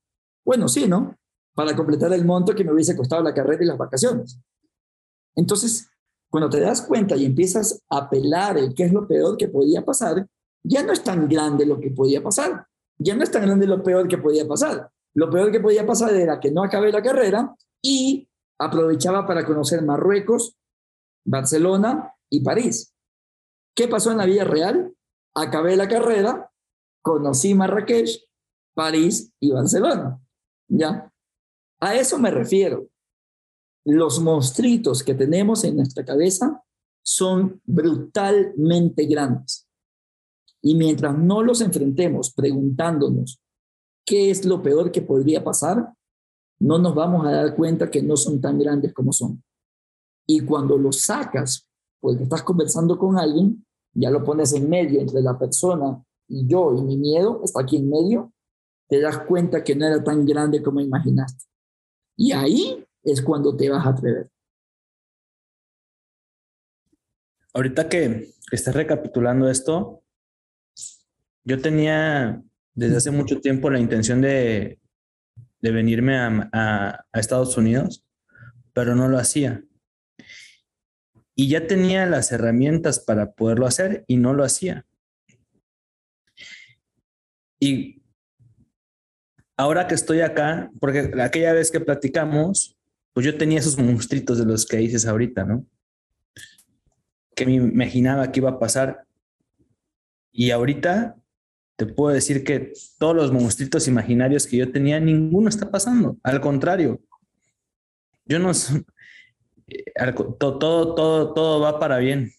Bueno, 0.44 0.68
sí, 0.68 0.88
¿no? 0.88 1.16
Para 1.62 1.76
completar 1.76 2.12
el 2.12 2.26
monto 2.26 2.56
que 2.56 2.64
me 2.64 2.74
hubiese 2.74 2.98
costado 2.98 3.22
la 3.22 3.36
carrera 3.36 3.64
y 3.64 3.68
las 3.68 3.78
vacaciones. 3.78 4.40
Entonces, 5.36 5.88
cuando 6.28 6.50
te 6.50 6.60
das 6.60 6.82
cuenta 6.82 7.16
y 7.16 7.24
empiezas 7.24 7.84
a 7.88 7.98
apelar 7.98 8.58
el 8.58 8.74
qué 8.74 8.86
es 8.86 8.92
lo 8.92 9.08
peor 9.08 9.38
que 9.38 9.48
podía 9.48 9.86
pasar, 9.86 10.28
ya 10.64 10.82
no 10.82 10.92
es 10.92 11.04
tan 11.04 11.30
grande 11.30 11.68
lo 11.68 11.80
que 11.80 11.92
podía 11.92 12.24
pasar. 12.24 12.66
Ya 12.98 13.16
no 13.16 13.22
es 13.22 13.30
tan 13.30 13.44
grande 13.44 13.68
lo 13.68 13.84
peor 13.84 14.08
que 14.08 14.18
podía 14.18 14.48
pasar. 14.48 14.90
Lo 15.14 15.30
peor 15.30 15.52
que 15.52 15.60
podía 15.60 15.86
pasar 15.86 16.16
era 16.16 16.40
que 16.40 16.50
no 16.50 16.64
acabé 16.64 16.92
la 16.92 17.04
carrera 17.04 17.56
y 17.80 18.28
aprovechaba 18.58 19.28
para 19.28 19.46
conocer 19.46 19.84
Marruecos, 19.84 20.58
Barcelona 21.24 22.16
y 22.28 22.40
París. 22.40 22.92
¿Qué 23.76 23.88
pasó 23.88 24.10
en 24.10 24.18
la 24.18 24.26
vida 24.26 24.46
real? 24.46 24.96
Acabé 25.36 25.76
la 25.76 25.88
carrera, 25.88 26.52
conocí 27.04 27.54
Marrakech, 27.54 28.20
París 28.74 29.32
y 29.40 29.52
Barcelona. 29.52 30.20
¿Ya? 30.68 31.11
A 31.82 31.96
eso 31.96 32.20
me 32.20 32.30
refiero. 32.30 32.88
Los 33.84 34.20
monstruitos 34.20 35.04
que 35.04 35.16
tenemos 35.16 35.64
en 35.64 35.78
nuestra 35.78 36.06
cabeza 36.06 36.64
son 37.04 37.60
brutalmente 37.66 39.06
grandes. 39.06 39.68
Y 40.62 40.76
mientras 40.76 41.18
no 41.18 41.42
los 41.42 41.60
enfrentemos 41.62 42.32
preguntándonos 42.34 43.42
qué 44.06 44.30
es 44.30 44.46
lo 44.46 44.62
peor 44.62 44.92
que 44.92 45.02
podría 45.02 45.44
pasar, 45.44 45.92
no 46.60 46.78
nos 46.78 46.94
vamos 46.94 47.26
a 47.26 47.32
dar 47.32 47.56
cuenta 47.56 47.90
que 47.90 48.04
no 48.04 48.16
son 48.16 48.40
tan 48.40 48.60
grandes 48.60 48.94
como 48.94 49.12
son. 49.12 49.44
Y 50.28 50.42
cuando 50.42 50.78
los 50.78 51.02
sacas, 51.02 51.68
porque 52.00 52.24
estás 52.24 52.44
conversando 52.44 53.00
con 53.00 53.18
alguien, 53.18 53.66
ya 53.94 54.12
lo 54.12 54.24
pones 54.24 54.54
en 54.54 54.70
medio 54.70 55.02
entre 55.02 55.24
la 55.24 55.38
persona 55.40 56.00
y 56.28 56.46
yo 56.46 56.76
y 56.78 56.84
mi 56.84 56.98
miedo, 56.98 57.42
está 57.44 57.62
aquí 57.62 57.78
en 57.78 57.90
medio, 57.90 58.32
te 58.88 59.02
das 59.02 59.18
cuenta 59.26 59.64
que 59.64 59.76
no 59.76 59.88
era 59.88 60.04
tan 60.04 60.24
grande 60.28 60.62
como 60.62 60.80
imaginaste. 60.80 61.51
Y 62.24 62.34
ahí 62.34 62.86
es 63.02 63.20
cuando 63.20 63.58
te 63.58 63.68
vas 63.68 63.84
a 63.84 63.90
atrever. 63.90 64.30
ahorita 67.54 67.90
que 67.90 68.30
estás 68.52 68.76
recapitulando 68.76 69.50
esto, 69.50 70.04
yo 71.44 71.60
tenía 71.60 72.42
desde 72.76 72.98
hace 72.98 73.12
mucho 73.12 73.42
tiempo 73.42 73.72
la 73.72 73.80
intención 73.80 74.22
de, 74.22 74.80
venirme 75.62 76.16
a, 76.16 76.50
a, 76.54 77.06
a 77.12 77.20
Estados 77.20 77.58
Unidos, 77.58 78.06
pero 78.72 78.96
no 78.96 79.08
lo 79.08 79.18
hacía. 79.18 79.64
Y 81.36 81.50
ya 81.50 81.66
tenía 81.66 82.06
las 82.06 82.32
herramientas 82.32 83.00
para 83.00 83.32
poderlo 83.32 83.66
hacer 83.66 84.06
y 84.08 84.18
no 84.18 84.36
lo 84.36 84.44
hacía. 84.44 84.86
Y 87.60 88.01
ahora 89.62 89.88
que 89.88 89.96
estoy 89.96 90.22
acá, 90.22 90.72
porque 90.80 91.12
aquella 91.22 91.54
vez 91.54 91.70
que 91.70 91.80
platicamos, 91.80 92.76
pues 93.14 93.26
yo 93.26 93.38
tenía 93.38 93.60
esos 93.60 93.78
monstruitos 93.78 94.40
de 94.40 94.46
los 94.46 94.66
que 94.66 94.78
dices 94.78 95.06
ahorita, 95.06 95.46
¿no? 95.46 95.66
Que 97.36 97.46
me 97.46 97.54
imaginaba 97.54 98.32
que 98.32 98.40
iba 98.40 98.50
a 98.50 98.60
pasar. 98.60 99.06
Y 100.32 100.50
ahorita 100.50 101.16
te 101.76 101.86
puedo 101.86 102.14
decir 102.14 102.44
que 102.44 102.74
todos 102.98 103.16
los 103.16 103.32
monstruitos 103.32 103.88
imaginarios 103.88 104.48
que 104.48 104.58
yo 104.58 104.72
tenía, 104.72 105.00
ninguno 105.00 105.48
está 105.48 105.70
pasando. 105.70 106.18
Al 106.24 106.42
contrario, 106.42 107.00
yo 108.26 108.40
no 108.40 108.52
todo, 110.40 110.58
todo, 110.58 110.96
todo, 110.96 111.34
todo 111.34 111.60
va 111.62 111.80
para 111.80 112.00
bien. 112.00 112.32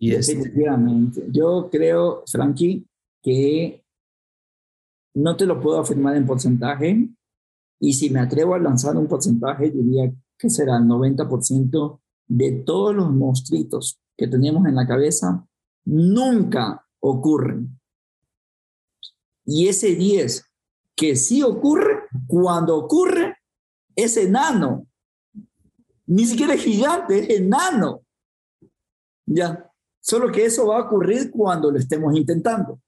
Y 0.00 0.10
Definitivamente. 0.10 1.22
Yo 1.30 1.68
creo, 1.70 2.24
Frankie, 2.26 2.84
que 3.22 3.82
no 5.14 5.36
te 5.36 5.46
lo 5.46 5.60
puedo 5.60 5.80
afirmar 5.80 6.16
en 6.16 6.26
porcentaje, 6.26 7.08
y 7.80 7.92
si 7.92 8.10
me 8.10 8.20
atrevo 8.20 8.54
a 8.54 8.58
lanzar 8.58 8.96
un 8.96 9.06
porcentaje, 9.06 9.70
diría 9.70 10.12
que 10.36 10.50
será 10.50 10.76
el 10.76 10.84
90% 10.84 12.00
de 12.26 12.52
todos 12.64 12.94
los 12.94 13.12
monstruitos 13.12 14.00
que 14.16 14.26
tenemos 14.26 14.66
en 14.66 14.74
la 14.74 14.86
cabeza, 14.86 15.46
nunca 15.84 16.84
ocurren. 17.00 17.80
Y 19.44 19.68
ese 19.68 19.94
10 19.94 20.44
que 20.94 21.14
sí 21.14 21.42
ocurre, 21.42 22.02
cuando 22.26 22.76
ocurre, 22.76 23.36
es 23.94 24.16
enano. 24.16 24.86
Ni 26.06 26.26
siquiera 26.26 26.54
es 26.54 26.62
gigante, 26.62 27.20
es 27.20 27.40
enano. 27.40 28.02
Ya. 29.26 29.70
Solo 30.00 30.32
que 30.32 30.44
eso 30.44 30.66
va 30.66 30.78
a 30.78 30.82
ocurrir 30.86 31.30
cuando 31.30 31.70
lo 31.70 31.78
estemos 31.78 32.16
intentando. 32.16 32.80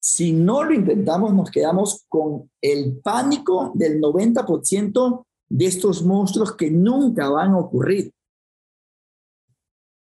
Si 0.00 0.32
no 0.32 0.62
lo 0.62 0.72
intentamos, 0.72 1.34
nos 1.34 1.50
quedamos 1.50 2.04
con 2.08 2.50
el 2.60 2.98
pánico 3.00 3.72
del 3.74 4.00
90% 4.00 5.26
de 5.48 5.66
estos 5.66 6.02
monstruos 6.04 6.54
que 6.54 6.70
nunca 6.70 7.28
van 7.28 7.52
a 7.52 7.58
ocurrir. 7.58 8.12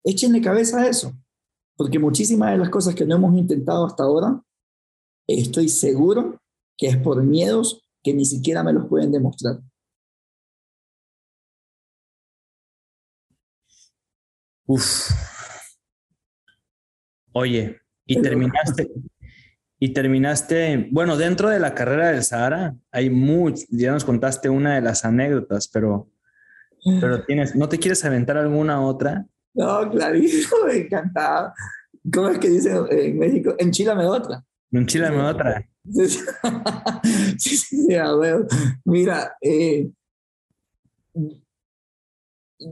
Échenle 0.04 0.40
cabeza 0.40 0.80
a 0.80 0.88
eso, 0.88 1.12
porque 1.76 1.98
muchísimas 1.98 2.52
de 2.52 2.58
las 2.58 2.70
cosas 2.70 2.94
que 2.94 3.04
no 3.04 3.16
hemos 3.16 3.36
intentado 3.36 3.86
hasta 3.86 4.04
ahora, 4.04 4.42
estoy 5.26 5.68
seguro 5.68 6.40
que 6.76 6.88
es 6.88 6.96
por 6.96 7.22
miedos 7.22 7.84
que 8.02 8.14
ni 8.14 8.24
siquiera 8.24 8.62
me 8.62 8.72
los 8.72 8.88
pueden 8.88 9.12
demostrar. 9.12 9.60
Uf. 14.66 15.10
Oye, 17.32 17.80
y 18.06 18.20
terminaste, 18.20 18.90
y 19.84 19.88
terminaste, 19.88 20.86
bueno, 20.92 21.16
dentro 21.16 21.50
de 21.50 21.58
la 21.58 21.74
carrera 21.74 22.12
del 22.12 22.22
Sahara 22.22 22.76
hay 22.92 23.10
mucho, 23.10 23.64
ya 23.68 23.90
nos 23.90 24.04
contaste 24.04 24.48
una 24.48 24.76
de 24.76 24.80
las 24.80 25.04
anécdotas, 25.04 25.66
pero, 25.66 26.08
pero 27.00 27.24
tienes, 27.24 27.56
¿no 27.56 27.68
te 27.68 27.80
quieres 27.80 28.04
aventar 28.04 28.36
alguna 28.36 28.80
otra? 28.80 29.26
No, 29.54 29.90
clarísimo, 29.90 30.66
me 30.68 30.76
encantaba. 30.76 31.52
¿Cómo 32.14 32.28
es 32.28 32.38
que 32.38 32.48
dicen 32.48 32.76
en 32.90 33.18
México? 33.18 33.56
Enchilame 33.58 34.06
otra. 34.06 34.44
Enchilame 34.70 35.20
otra. 35.20 35.68
sí, 35.92 36.06
sí, 37.36 37.56
sí, 37.56 37.94
a 37.96 38.14
ver. 38.14 38.46
Mira, 38.84 39.36
eh, 39.40 39.90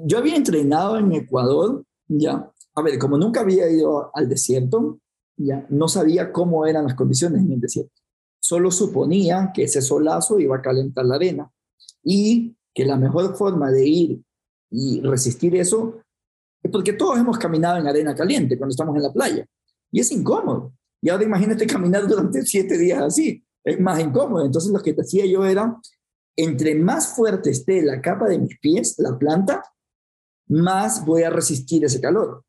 yo 0.04 0.18
había 0.18 0.36
entrenado 0.36 0.96
en 0.96 1.10
Ecuador, 1.10 1.84
ya. 2.06 2.48
A 2.76 2.82
ver, 2.82 3.00
como 3.00 3.18
nunca 3.18 3.40
había 3.40 3.68
ido 3.68 4.12
al 4.14 4.28
desierto, 4.28 5.00
ya 5.46 5.66
no 5.70 5.88
sabía 5.88 6.32
cómo 6.32 6.66
eran 6.66 6.84
las 6.84 6.94
condiciones 6.94 7.42
en 7.42 7.52
el 7.52 7.60
desierto. 7.60 7.92
Solo 8.40 8.70
suponía 8.70 9.50
que 9.54 9.64
ese 9.64 9.82
solazo 9.82 10.38
iba 10.38 10.56
a 10.56 10.62
calentar 10.62 11.04
la 11.04 11.16
arena 11.16 11.50
y 12.02 12.56
que 12.74 12.84
la 12.84 12.96
mejor 12.96 13.36
forma 13.36 13.70
de 13.70 13.86
ir 13.86 14.22
y 14.70 15.00
resistir 15.02 15.56
eso 15.56 16.00
es 16.62 16.70
porque 16.70 16.92
todos 16.92 17.18
hemos 17.18 17.38
caminado 17.38 17.78
en 17.78 17.86
arena 17.86 18.14
caliente 18.14 18.56
cuando 18.56 18.72
estamos 18.72 18.94
en 18.96 19.02
la 19.02 19.12
playa 19.12 19.46
y 19.90 20.00
es 20.00 20.10
incómodo. 20.12 20.72
Y 21.02 21.08
ahora 21.08 21.24
imagínate 21.24 21.66
caminar 21.66 22.06
durante 22.06 22.42
siete 22.42 22.76
días 22.76 23.02
así, 23.02 23.42
es 23.64 23.80
más 23.80 23.98
incómodo. 24.00 24.44
Entonces 24.44 24.70
lo 24.70 24.80
que 24.80 24.94
hacía 24.98 25.26
yo 25.26 25.44
era, 25.44 25.76
entre 26.36 26.74
más 26.74 27.14
fuerte 27.14 27.50
esté 27.50 27.82
la 27.82 28.00
capa 28.00 28.28
de 28.28 28.38
mis 28.38 28.58
pies, 28.58 28.96
la 28.98 29.18
planta, 29.18 29.62
más 30.48 31.04
voy 31.04 31.22
a 31.22 31.30
resistir 31.30 31.84
ese 31.84 32.00
calor. 32.00 32.44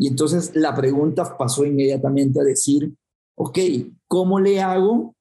Y 0.00 0.06
entonces 0.06 0.56
la 0.56 0.74
pregunta 0.74 1.36
pasó 1.36 1.66
inmediatamente 1.66 2.40
a 2.40 2.42
decir, 2.42 2.90
ok, 3.34 3.58
¿cómo 4.08 4.40
le 4.40 4.58
hago 4.58 5.14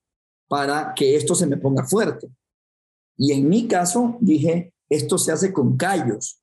para 0.48 0.94
que 0.94 1.18
esto 1.18 1.36
se 1.36 1.48
me 1.48 1.58
ponga 1.58 1.84
fuerte? 1.84 2.30
Y 3.18 3.34
en 3.34 3.50
mi 3.50 3.68
caso 3.68 4.16
dije, 4.22 4.74
esto 4.88 5.18
se 5.18 5.34
hace 5.34 5.52
con 5.52 5.76
callos. 5.76 6.42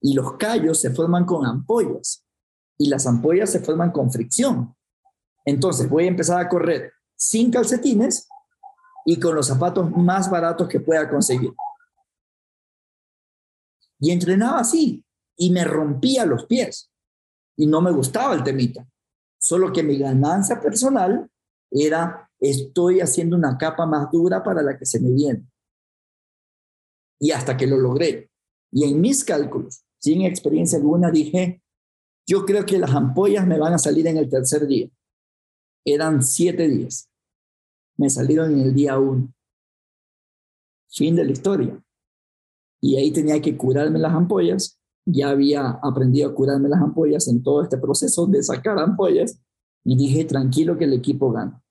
Y 0.00 0.14
los 0.14 0.32
callos 0.36 0.80
se 0.80 0.90
forman 0.90 1.24
con 1.26 1.46
ampollas. 1.46 2.26
Y 2.76 2.88
las 2.88 3.06
ampollas 3.06 3.52
se 3.52 3.60
forman 3.60 3.92
con 3.92 4.10
fricción. 4.10 4.74
Entonces 5.44 5.88
voy 5.88 6.06
a 6.06 6.08
empezar 6.08 6.40
a 6.40 6.48
correr 6.48 6.92
sin 7.14 7.52
calcetines 7.52 8.26
y 9.04 9.20
con 9.20 9.36
los 9.36 9.46
zapatos 9.46 9.88
más 9.92 10.28
baratos 10.28 10.68
que 10.68 10.80
pueda 10.80 11.08
conseguir. 11.08 11.52
Y 14.00 14.10
entrenaba 14.10 14.58
así 14.58 15.04
y 15.36 15.50
me 15.50 15.62
rompía 15.62 16.26
los 16.26 16.44
pies 16.46 16.90
y 17.58 17.66
no 17.66 17.80
me 17.80 17.90
gustaba 17.90 18.34
el 18.34 18.44
temita. 18.44 18.88
Solo 19.36 19.72
que 19.72 19.82
mi 19.82 19.98
ganancia 19.98 20.60
personal 20.60 21.28
era, 21.70 22.30
estoy 22.38 23.00
haciendo 23.00 23.36
una 23.36 23.58
capa 23.58 23.84
más 23.84 24.10
dura 24.10 24.42
para 24.42 24.62
la 24.62 24.78
que 24.78 24.86
se 24.86 25.00
me 25.00 25.10
viene. 25.10 25.44
Y 27.20 27.32
hasta 27.32 27.56
que 27.56 27.66
lo 27.66 27.76
logré. 27.76 28.30
Y 28.70 28.84
en 28.84 29.00
mis 29.00 29.24
cálculos, 29.24 29.84
sin 29.98 30.22
experiencia 30.22 30.78
alguna, 30.78 31.10
dije, 31.10 31.60
yo 32.26 32.46
creo 32.46 32.64
que 32.64 32.78
las 32.78 32.94
ampollas 32.94 33.46
me 33.46 33.58
van 33.58 33.74
a 33.74 33.78
salir 33.78 34.06
en 34.06 34.18
el 34.18 34.28
tercer 34.28 34.66
día. 34.66 34.88
Eran 35.84 36.22
siete 36.22 36.68
días. 36.68 37.10
Me 37.96 38.08
salieron 38.08 38.52
en 38.52 38.60
el 38.60 38.74
día 38.74 38.98
uno. 38.98 39.34
Fin 40.90 41.16
de 41.16 41.24
la 41.24 41.32
historia. 41.32 41.82
Y 42.80 42.96
ahí 42.96 43.10
tenía 43.10 43.42
que 43.42 43.56
curarme 43.56 43.98
las 43.98 44.12
ampollas 44.14 44.77
ya 45.10 45.30
había 45.30 45.70
aprendido 45.82 46.28
a 46.28 46.34
curarme 46.34 46.68
las 46.68 46.82
ampollas 46.82 47.28
en 47.28 47.42
todo 47.42 47.62
este 47.62 47.78
proceso 47.78 48.26
de 48.26 48.42
sacar 48.42 48.78
ampollas 48.78 49.40
y 49.84 49.96
dije, 49.96 50.24
tranquilo 50.24 50.76
que 50.76 50.84
el 50.84 50.92
equipo 50.92 51.32
gana. 51.32 51.62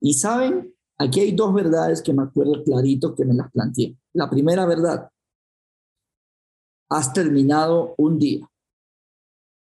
Y 0.00 0.14
saben, 0.14 0.74
aquí 0.96 1.20
hay 1.20 1.32
dos 1.32 1.52
verdades 1.52 2.00
que 2.00 2.14
me 2.14 2.22
acuerdo 2.22 2.64
clarito 2.64 3.14
que 3.14 3.26
me 3.26 3.34
las 3.34 3.50
planteé. 3.50 3.98
La 4.14 4.30
primera 4.30 4.64
verdad, 4.64 5.10
has 6.88 7.12
terminado 7.12 7.94
un 7.98 8.18
día 8.18 8.48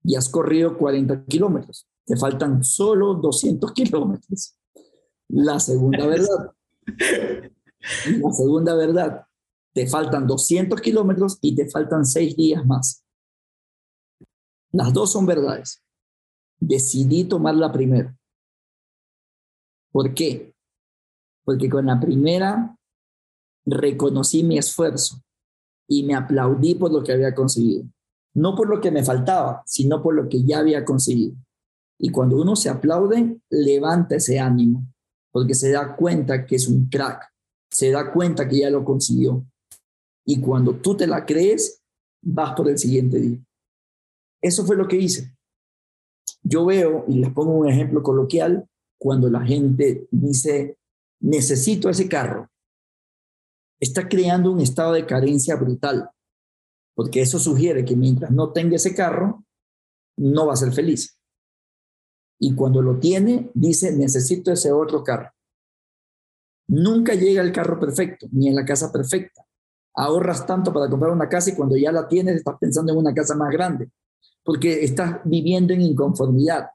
y 0.04 0.16
has 0.16 0.28
corrido 0.28 0.76
40 0.76 1.24
kilómetros. 1.24 1.88
Te 2.04 2.16
faltan 2.16 2.62
solo 2.62 3.14
200 3.14 3.72
kilómetros. 3.72 4.56
La 5.28 5.58
segunda 5.60 6.06
verdad. 6.06 6.52
La 8.20 8.32
segunda 8.32 8.74
verdad, 8.74 9.26
te 9.72 9.86
faltan 9.86 10.26
200 10.26 10.80
kilómetros 10.80 11.38
y 11.40 11.54
te 11.54 11.68
faltan 11.68 12.04
seis 12.04 12.36
días 12.36 12.64
más. 12.66 13.04
Las 14.70 14.92
dos 14.92 15.12
son 15.12 15.26
verdades. 15.26 15.82
Decidí 16.58 17.24
tomar 17.24 17.54
la 17.54 17.72
primera. 17.72 18.16
¿Por 19.90 20.14
qué? 20.14 20.54
Porque 21.44 21.68
con 21.68 21.86
la 21.86 22.00
primera 22.00 22.76
reconocí 23.66 24.42
mi 24.42 24.58
esfuerzo 24.58 25.22
y 25.86 26.04
me 26.04 26.14
aplaudí 26.14 26.74
por 26.74 26.92
lo 26.92 27.02
que 27.02 27.12
había 27.12 27.34
conseguido. 27.34 27.84
No 28.34 28.54
por 28.54 28.68
lo 28.68 28.80
que 28.80 28.90
me 28.90 29.04
faltaba, 29.04 29.62
sino 29.66 30.02
por 30.02 30.14
lo 30.14 30.28
que 30.28 30.42
ya 30.42 30.60
había 30.60 30.84
conseguido. 30.84 31.36
Y 31.98 32.10
cuando 32.10 32.40
uno 32.40 32.56
se 32.56 32.70
aplaude, 32.70 33.38
levanta 33.50 34.16
ese 34.16 34.40
ánimo, 34.40 34.86
porque 35.30 35.54
se 35.54 35.70
da 35.70 35.94
cuenta 35.94 36.46
que 36.46 36.56
es 36.56 36.66
un 36.66 36.88
crack, 36.88 37.30
se 37.70 37.90
da 37.90 38.10
cuenta 38.10 38.48
que 38.48 38.60
ya 38.60 38.70
lo 38.70 38.84
consiguió. 38.84 39.44
Y 40.24 40.40
cuando 40.40 40.74
tú 40.76 40.96
te 40.96 41.06
la 41.06 41.26
crees, 41.26 41.82
vas 42.22 42.54
por 42.54 42.68
el 42.68 42.78
siguiente 42.78 43.18
día. 43.18 43.38
Eso 44.40 44.64
fue 44.64 44.76
lo 44.76 44.86
que 44.86 44.96
hice. 44.96 45.36
Yo 46.42 46.64
veo, 46.64 47.04
y 47.08 47.18
les 47.18 47.32
pongo 47.32 47.52
un 47.52 47.68
ejemplo 47.68 48.02
coloquial, 48.02 48.68
cuando 48.98 49.28
la 49.28 49.44
gente 49.44 50.06
dice, 50.10 50.78
necesito 51.20 51.88
ese 51.88 52.08
carro, 52.08 52.48
está 53.80 54.08
creando 54.08 54.52
un 54.52 54.60
estado 54.60 54.92
de 54.92 55.06
carencia 55.06 55.56
brutal. 55.56 56.08
porque 56.94 57.22
eso 57.22 57.38
sugiere 57.38 57.84
que 57.84 57.96
mientras 57.96 58.30
no 58.30 58.52
tenga 58.52 58.76
ese 58.76 58.94
carro, 58.94 59.44
no 60.18 60.46
va 60.46 60.52
a 60.52 60.56
ser 60.56 60.72
feliz. 60.72 61.18
Y 62.38 62.54
cuando 62.54 62.82
lo 62.82 62.98
tiene, 62.98 63.50
dice, 63.54 63.96
necesito 63.96 64.52
ese 64.52 64.72
otro 64.72 65.02
carro. 65.02 65.30
Nunca 66.68 67.14
llega 67.14 67.42
el 67.42 67.52
carro 67.52 67.78
perfecto, 67.78 68.26
ni 68.30 68.48
en 68.48 68.56
la 68.56 68.64
casa 68.64 68.92
perfecta. 68.92 69.44
Ahorras 69.94 70.46
tanto 70.46 70.72
para 70.72 70.88
comprar 70.88 71.12
una 71.12 71.28
casa 71.28 71.50
y 71.50 71.54
cuando 71.54 71.76
ya 71.76 71.92
la 71.92 72.08
tienes 72.08 72.36
estás 72.36 72.56
pensando 72.58 72.92
en 72.92 72.98
una 72.98 73.12
casa 73.12 73.34
más 73.34 73.50
grande, 73.50 73.90
porque 74.44 74.84
estás 74.84 75.20
viviendo 75.24 75.72
en 75.72 75.82
inconformidad. 75.82 76.68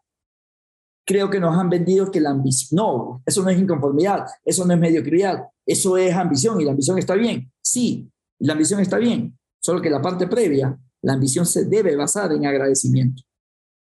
Creo 1.05 1.29
que 1.29 1.39
nos 1.39 1.57
han 1.57 1.69
vendido 1.69 2.11
que 2.11 2.19
la 2.19 2.31
ambición, 2.31 2.77
no, 2.77 3.23
eso 3.25 3.41
no 3.41 3.49
es 3.49 3.57
inconformidad, 3.57 4.25
eso 4.43 4.65
no 4.65 4.73
es 4.73 4.79
mediocridad, 4.79 5.47
eso 5.65 5.97
es 5.97 6.13
ambición 6.13 6.59
y 6.59 6.65
la 6.65 6.71
ambición 6.71 6.97
está 6.97 7.15
bien. 7.15 7.51
Sí, 7.61 8.11
la 8.39 8.53
ambición 8.53 8.81
está 8.81 8.97
bien, 8.97 9.37
solo 9.59 9.81
que 9.81 9.89
la 9.89 10.01
parte 10.01 10.27
previa, 10.27 10.77
la 11.01 11.13
ambición 11.13 11.45
se 11.45 11.65
debe 11.65 11.95
basar 11.95 12.31
en 12.33 12.45
agradecimiento. 12.45 13.23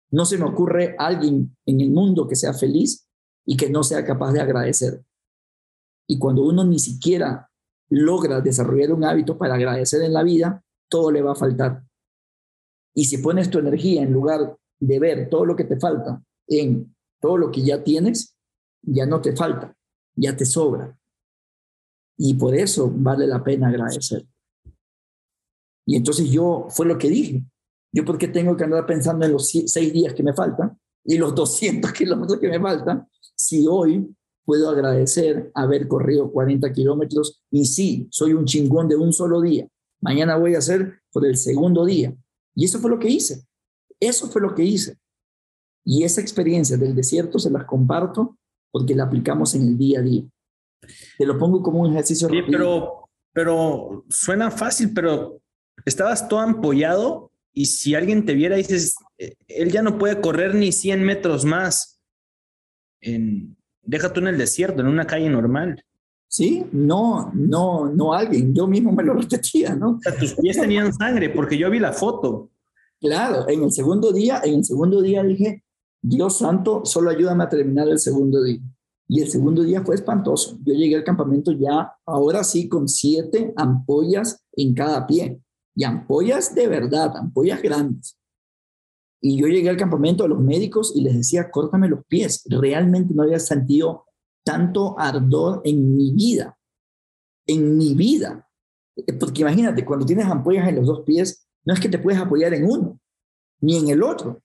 No 0.09 0.25
se 0.25 0.37
me 0.37 0.45
ocurre 0.45 0.95
alguien 0.97 1.55
en 1.65 1.81
el 1.81 1.91
mundo 1.91 2.27
que 2.27 2.35
sea 2.35 2.53
feliz 2.53 3.07
y 3.45 3.57
que 3.57 3.69
no 3.69 3.83
sea 3.83 4.05
capaz 4.05 4.31
de 4.31 4.41
agradecer. 4.41 5.03
Y 6.07 6.17
cuando 6.17 6.43
uno 6.43 6.63
ni 6.63 6.79
siquiera 6.79 7.50
logra 7.91 8.41
desarrollar 8.41 8.93
un 8.93 9.03
hábito 9.03 9.37
para 9.37 9.55
agradecer 9.55 10.01
en 10.01 10.13
la 10.13 10.23
vida, 10.23 10.63
todo 10.89 11.11
le 11.11 11.21
va 11.21 11.33
a 11.33 11.35
faltar. 11.35 11.83
Y 12.95 13.05
si 13.05 13.17
pones 13.17 13.49
tu 13.49 13.59
energía 13.59 14.01
en 14.01 14.11
lugar 14.11 14.57
de 14.79 14.99
ver 14.99 15.29
todo 15.29 15.45
lo 15.45 15.55
que 15.55 15.65
te 15.65 15.79
falta 15.79 16.21
en 16.47 16.95
todo 17.19 17.37
lo 17.37 17.51
que 17.51 17.61
ya 17.61 17.83
tienes, 17.83 18.35
ya 18.81 19.05
no 19.05 19.21
te 19.21 19.35
falta, 19.35 19.75
ya 20.15 20.35
te 20.35 20.45
sobra. 20.45 20.97
Y 22.17 22.33
por 22.33 22.55
eso 22.55 22.91
vale 22.93 23.27
la 23.27 23.43
pena 23.43 23.67
agradecer. 23.67 24.25
Y 25.85 25.95
entonces 25.95 26.29
yo, 26.29 26.67
fue 26.69 26.85
lo 26.85 26.97
que 26.97 27.09
dije, 27.09 27.43
yo 27.93 28.05
porque 28.05 28.27
tengo 28.27 28.55
que 28.55 28.63
andar 28.63 28.85
pensando 28.85 29.25
en 29.25 29.33
los 29.33 29.49
seis 29.49 29.93
días 29.93 30.13
que 30.13 30.23
me 30.23 30.33
faltan 30.33 30.79
y 31.03 31.17
los 31.17 31.35
200 31.35 31.91
kilómetros 31.93 32.39
que 32.39 32.49
me 32.49 32.59
faltan, 32.59 33.07
si 33.35 33.65
hoy 33.67 34.07
puedo 34.45 34.69
agradecer 34.69 35.51
haber 35.53 35.87
corrido 35.87 36.31
40 36.31 36.71
kilómetros 36.73 37.41
y 37.49 37.65
sí, 37.65 38.07
soy 38.11 38.33
un 38.33 38.45
chingón 38.45 38.87
de 38.87 38.95
un 38.95 39.13
solo 39.13 39.41
día. 39.41 39.67
Mañana 40.01 40.35
voy 40.35 40.55
a 40.55 40.59
hacer 40.59 41.01
por 41.11 41.25
el 41.25 41.37
segundo 41.37 41.85
día. 41.85 42.15
Y 42.55 42.65
eso 42.65 42.79
fue 42.79 42.89
lo 42.89 42.99
que 42.99 43.09
hice. 43.09 43.45
Eso 43.99 44.27
fue 44.27 44.41
lo 44.41 44.55
que 44.55 44.63
hice. 44.63 44.97
Y 45.85 46.03
esa 46.03 46.21
experiencia 46.21 46.77
del 46.77 46.95
desierto 46.95 47.39
se 47.39 47.51
las 47.51 47.65
comparto 47.65 48.37
porque 48.71 48.95
la 48.95 49.03
aplicamos 49.03 49.53
en 49.55 49.63
el 49.63 49.77
día 49.77 49.99
a 49.99 50.03
día. 50.03 50.23
Te 51.17 51.25
lo 51.25 51.37
pongo 51.37 51.61
como 51.61 51.81
un 51.81 51.91
ejercicio. 51.91 52.27
Sí, 52.29 52.41
pero, 52.49 53.09
pero 53.33 54.05
suena 54.09 54.49
fácil, 54.49 54.93
pero 54.93 55.39
estabas 55.85 56.27
todo 56.27 56.39
ampollado 56.39 57.31
y 57.53 57.65
si 57.65 57.95
alguien 57.95 58.25
te 58.25 58.33
viera, 58.33 58.55
dices, 58.55 58.95
eh, 59.17 59.35
él 59.47 59.71
ya 59.71 59.81
no 59.81 59.97
puede 59.97 60.21
correr 60.21 60.55
ni 60.55 60.71
100 60.71 61.03
metros 61.03 61.45
más. 61.45 61.99
En, 63.01 63.57
deja 63.81 64.11
tú 64.11 64.19
en 64.19 64.27
el 64.27 64.37
desierto, 64.37 64.81
en 64.81 64.87
una 64.87 65.05
calle 65.05 65.29
normal. 65.29 65.83
Sí, 66.27 66.65
no, 66.71 67.31
no, 67.33 67.89
no 67.89 68.13
alguien, 68.13 68.53
yo 68.53 68.67
mismo 68.67 68.91
me 68.91 69.03
lo 69.03 69.13
repetía, 69.15 69.75
¿no? 69.75 69.91
O 69.91 69.99
sea, 69.99 70.15
tus 70.17 70.33
pies 70.35 70.59
tenían 70.59 70.93
sangre 70.93 71.29
porque 71.29 71.57
yo 71.57 71.69
vi 71.69 71.79
la 71.79 71.91
foto. 71.91 72.51
Claro, 72.99 73.49
en 73.49 73.63
el 73.63 73.71
segundo 73.71 74.11
día, 74.11 74.41
en 74.43 74.55
el 74.55 74.63
segundo 74.63 75.01
día 75.01 75.23
dije, 75.23 75.63
Dios 76.01 76.37
santo, 76.37 76.85
solo 76.85 77.09
ayúdame 77.09 77.43
a 77.43 77.49
terminar 77.49 77.87
el 77.89 77.99
segundo 77.99 78.41
día. 78.43 78.61
Y 79.07 79.21
el 79.21 79.29
segundo 79.29 79.63
día 79.63 79.83
fue 79.83 79.95
espantoso. 79.95 80.57
Yo 80.63 80.73
llegué 80.73 80.95
al 80.95 81.03
campamento 81.03 81.51
ya, 81.51 81.93
ahora 82.05 82.45
sí, 82.45 82.69
con 82.69 82.87
siete 82.87 83.53
ampollas 83.57 84.41
en 84.53 84.73
cada 84.73 85.05
pie. 85.05 85.41
Y 85.75 85.83
ampollas 85.83 86.55
de 86.55 86.67
verdad, 86.67 87.17
ampollas 87.17 87.61
grandes. 87.61 88.17
Y 89.21 89.37
yo 89.39 89.47
llegué 89.47 89.69
al 89.69 89.77
campamento 89.77 90.23
a 90.23 90.27
los 90.27 90.39
médicos 90.39 90.93
y 90.95 91.01
les 91.01 91.15
decía, 91.15 91.51
córtame 91.51 91.87
los 91.87 92.03
pies. 92.07 92.43
Realmente 92.49 93.13
no 93.13 93.23
había 93.23 93.39
sentido 93.39 94.05
tanto 94.43 94.99
ardor 94.99 95.61
en 95.63 95.95
mi 95.95 96.11
vida. 96.11 96.57
En 97.45 97.77
mi 97.77 97.93
vida. 97.93 98.49
Porque 99.19 99.41
imagínate, 99.41 99.85
cuando 99.85 100.05
tienes 100.05 100.25
ampollas 100.25 100.67
en 100.67 100.75
los 100.75 100.87
dos 100.87 101.01
pies, 101.01 101.47
no 101.63 101.73
es 101.73 101.79
que 101.79 101.89
te 101.89 101.99
puedes 101.99 102.19
apoyar 102.19 102.53
en 102.55 102.65
uno, 102.65 102.99
ni 103.59 103.77
en 103.77 103.89
el 103.89 104.01
otro. 104.01 104.41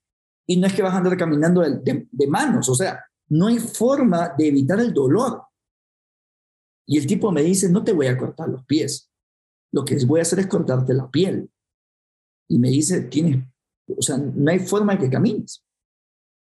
Y 0.47 0.59
no 0.59 0.67
es 0.67 0.75
que 0.75 0.83
vas 0.83 0.93
a 0.93 0.99
andar 0.99 1.17
caminando 1.17 1.63
de, 1.63 2.07
de 2.11 2.27
manos. 2.27 2.69
O 2.69 2.75
sea, 2.75 3.03
no 3.29 3.47
hay 3.47 3.59
forma 3.59 4.35
de 4.37 4.49
evitar 4.49 4.79
el 4.79 4.93
dolor. 4.93 5.43
Y 6.87 6.99
el 6.99 7.07
tipo 7.07 7.33
me 7.33 7.43
dice, 7.43 7.71
no 7.71 7.83
te 7.83 7.93
voy 7.93 8.07
a 8.09 8.19
cortar 8.19 8.49
los 8.51 8.65
pies. 8.67 9.11
Lo 9.73 9.85
que 9.85 9.97
voy 10.05 10.21
a 10.21 10.23
hacer 10.23 10.39
es 10.39 10.47
cortarte 10.47 10.93
la 10.93 11.11
piel. 11.11 11.51
Y 12.49 12.59
me 12.59 12.69
dice, 12.69 13.01
tienes 13.03 13.45
o 13.89 14.03
sea, 14.03 14.17
no 14.19 14.51
hay 14.51 14.59
forma 14.59 14.95
de 14.95 15.01
que 15.01 15.11
camines. 15.11 15.63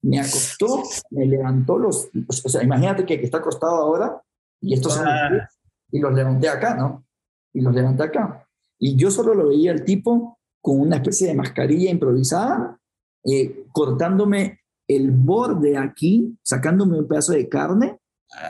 Me 0.02 0.20
acostó, 0.20 0.82
me 1.10 1.26
levantó 1.26 1.78
los, 1.78 2.08
o 2.44 2.48
sea, 2.48 2.62
imagínate 2.62 3.04
que, 3.04 3.14
está 3.14 3.38
acostado 3.38 3.76
ahora 3.76 4.22
y 4.60 4.74
estos 4.74 4.94
son 4.94 5.06
ah. 5.06 5.48
y 5.90 5.98
los 5.98 6.14
levanté 6.14 6.48
acá, 6.48 6.74
¿no? 6.74 7.04
Y 7.52 7.60
los 7.60 7.74
levanté 7.74 8.04
acá. 8.04 8.46
Y 8.78 8.96
yo 8.96 9.10
solo 9.10 9.34
lo 9.34 9.48
veía 9.48 9.72
el 9.72 9.84
tipo 9.84 10.38
con 10.60 10.80
una 10.80 10.96
especie 10.96 11.28
de 11.28 11.34
mascarilla 11.34 11.90
improvisada, 11.90 12.78
eh, 13.24 13.66
cortándome 13.72 14.60
el 14.88 15.10
borde 15.10 15.76
aquí, 15.76 16.38
sacándome 16.42 16.98
un 16.98 17.08
pedazo 17.08 17.32
de 17.32 17.48
carne 17.48 17.98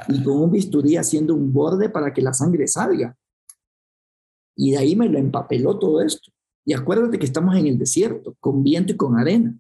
y 0.09 0.23
con 0.23 0.39
un 0.39 0.51
bisturí 0.51 0.97
haciendo 0.97 1.35
un 1.35 1.53
borde 1.53 1.89
para 1.89 2.13
que 2.13 2.23
la 2.23 2.35
sangre 2.35 2.67
salga. 2.67 3.17
Y 4.57 4.73
de 4.73 4.79
ahí 4.79 4.97
me 4.97 5.09
lo 5.09 5.19
empapeló 5.19 5.79
todo 5.79 6.01
esto. 6.01 6.33
Y 6.67 6.75
acuérdate 6.75 7.19
que 7.19 7.27
estamos 7.27 7.55
en 7.57 7.67
el 7.69 7.79
desierto, 7.79 8.37
con 8.41 8.63
viento 8.65 8.93
y 8.93 8.97
con 8.97 9.19
arena. 9.19 9.57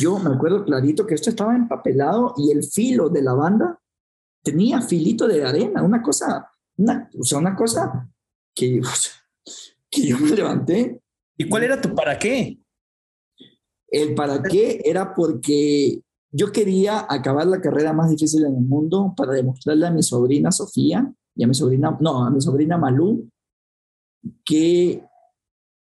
Yo 0.00 0.18
me 0.18 0.34
acuerdo 0.34 0.64
clarito 0.64 1.06
que 1.06 1.14
esto 1.14 1.30
estaba 1.30 1.54
empapelado 1.54 2.34
y 2.36 2.50
el 2.50 2.64
filo 2.64 3.08
de 3.08 3.22
la 3.22 3.32
banda 3.32 3.80
tenía 4.42 4.82
filito 4.82 5.28
de 5.28 5.44
arena, 5.44 5.82
una 5.82 6.02
cosa, 6.02 6.50
una, 6.76 7.08
o 7.16 7.22
sea, 7.22 7.38
una 7.38 7.54
cosa 7.54 8.10
que, 8.54 8.82
que 9.88 10.06
yo 10.06 10.18
me 10.18 10.30
levanté. 10.30 11.00
¿Y 11.36 11.48
cuál 11.48 11.62
era 11.62 11.80
tu 11.80 11.94
para 11.94 12.18
qué? 12.18 12.58
El 13.86 14.14
para 14.16 14.42
qué 14.42 14.82
era 14.84 15.14
porque 15.14 16.02
yo 16.32 16.50
quería 16.50 17.06
acabar 17.08 17.46
la 17.46 17.60
carrera 17.60 17.92
más 17.92 18.10
difícil 18.10 18.44
en 18.44 18.56
el 18.56 18.64
mundo 18.64 19.14
para 19.16 19.32
demostrarle 19.32 19.86
a 19.86 19.90
mi 19.92 20.02
sobrina 20.02 20.50
Sofía 20.50 21.10
y 21.36 21.44
a 21.44 21.46
mi 21.46 21.54
sobrina, 21.54 21.96
no, 22.00 22.24
a 22.24 22.30
mi 22.30 22.40
sobrina 22.40 22.76
Malú, 22.76 23.30
que 24.44 25.07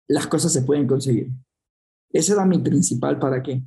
las 0.08 0.28
cosas 0.28 0.54
se 0.54 0.62
pueden 0.62 0.88
conseguir. 0.88 1.32
Ese 2.12 2.34
era 2.34 2.46
mi 2.46 2.60
principal 2.60 3.20
para 3.20 3.42
qué. 3.42 3.64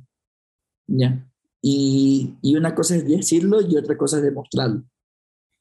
¿Ya? 0.87 1.25
Y, 1.61 2.37
y 2.41 2.55
una 2.55 2.73
cosa 2.73 2.95
es 2.95 3.07
decirlo 3.07 3.61
y 3.61 3.75
otra 3.75 3.97
cosa 3.97 4.17
es 4.17 4.23
demostrarlo. 4.23 4.83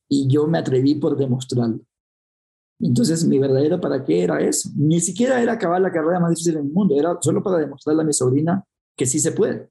Y 0.09 0.29
yo 0.29 0.47
me 0.47 0.59
atreví 0.59 0.95
por 0.95 1.17
demostrarlo. 1.17 1.81
Entonces, 2.81 3.25
mi 3.25 3.39
verdadero 3.39 3.81
para 3.81 4.05
qué 4.05 4.23
era 4.23 4.41
eso. 4.41 4.71
Ni 4.77 5.01
siquiera 5.01 5.43
era 5.43 5.55
acabar 5.55 5.81
la 5.81 5.91
carrera 5.91 6.21
más 6.21 6.31
difícil 6.31 6.55
del 6.55 6.65
mundo, 6.65 6.99
era 6.99 7.19
solo 7.21 7.43
para 7.43 7.59
demostrarle 7.59 8.03
a 8.03 8.07
mi 8.07 8.13
sobrina 8.13 8.65
que 8.97 9.07
sí 9.07 9.19
se 9.19 9.33
puede. 9.33 9.71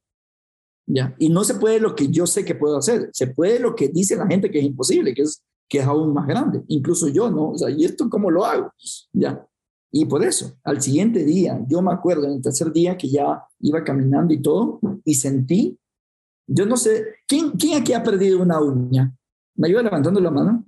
¿Ya? 0.86 1.16
Y 1.18 1.30
no 1.30 1.43
se 1.43 1.55
puede 1.55 1.80
lo 1.80 1.95
que 1.95 2.08
yo 2.08 2.28
sé 2.28 2.45
que 2.45 2.55
puedo 2.55 2.78
hacer, 2.78 3.10
se 3.12 3.28
puede 3.28 3.60
lo 3.60 3.76
que 3.76 3.89
dice 3.89 4.16
la 4.16 4.28
gente 4.28 4.49
que 4.49 4.60
es 4.60 4.66
imposible, 4.66 5.14
que 5.14 5.24
es, 5.24 5.43
que 5.68 5.80
es 5.80 5.86
aún 5.86 6.14
más 6.14 6.28
grande. 6.28 6.64
Incluso 6.68 7.08
yo, 7.10 7.30
¿no? 7.30 7.51
O 7.51 7.58
sea, 7.58 7.70
¿y 7.70 7.84
esto 7.84 8.10
cómo 8.10 8.32
lo 8.32 8.45
hago? 8.45 8.72
¿Ya? 9.14 9.45
Y 9.91 10.05
por 10.05 10.23
eso, 10.23 10.57
al 10.63 10.81
siguiente 10.81 11.23
día, 11.23 11.63
yo 11.67 11.81
me 11.81 11.93
acuerdo 11.93 12.25
en 12.25 12.33
el 12.33 12.41
tercer 12.41 12.71
día 12.71 12.97
que 12.97 13.09
ya 13.09 13.43
iba 13.59 13.83
caminando 13.83 14.33
y 14.33 14.41
todo, 14.41 14.79
y 15.03 15.15
sentí, 15.15 15.77
yo 16.47 16.65
no 16.65 16.77
sé, 16.77 17.05
¿quién, 17.27 17.51
quién 17.51 17.81
aquí 17.81 17.93
ha 17.93 18.03
perdido 18.03 18.41
una 18.41 18.61
uña? 18.61 19.13
¿Me 19.55 19.67
ayuda 19.67 19.83
levantando 19.83 20.19
la 20.19 20.31
mano? 20.31 20.65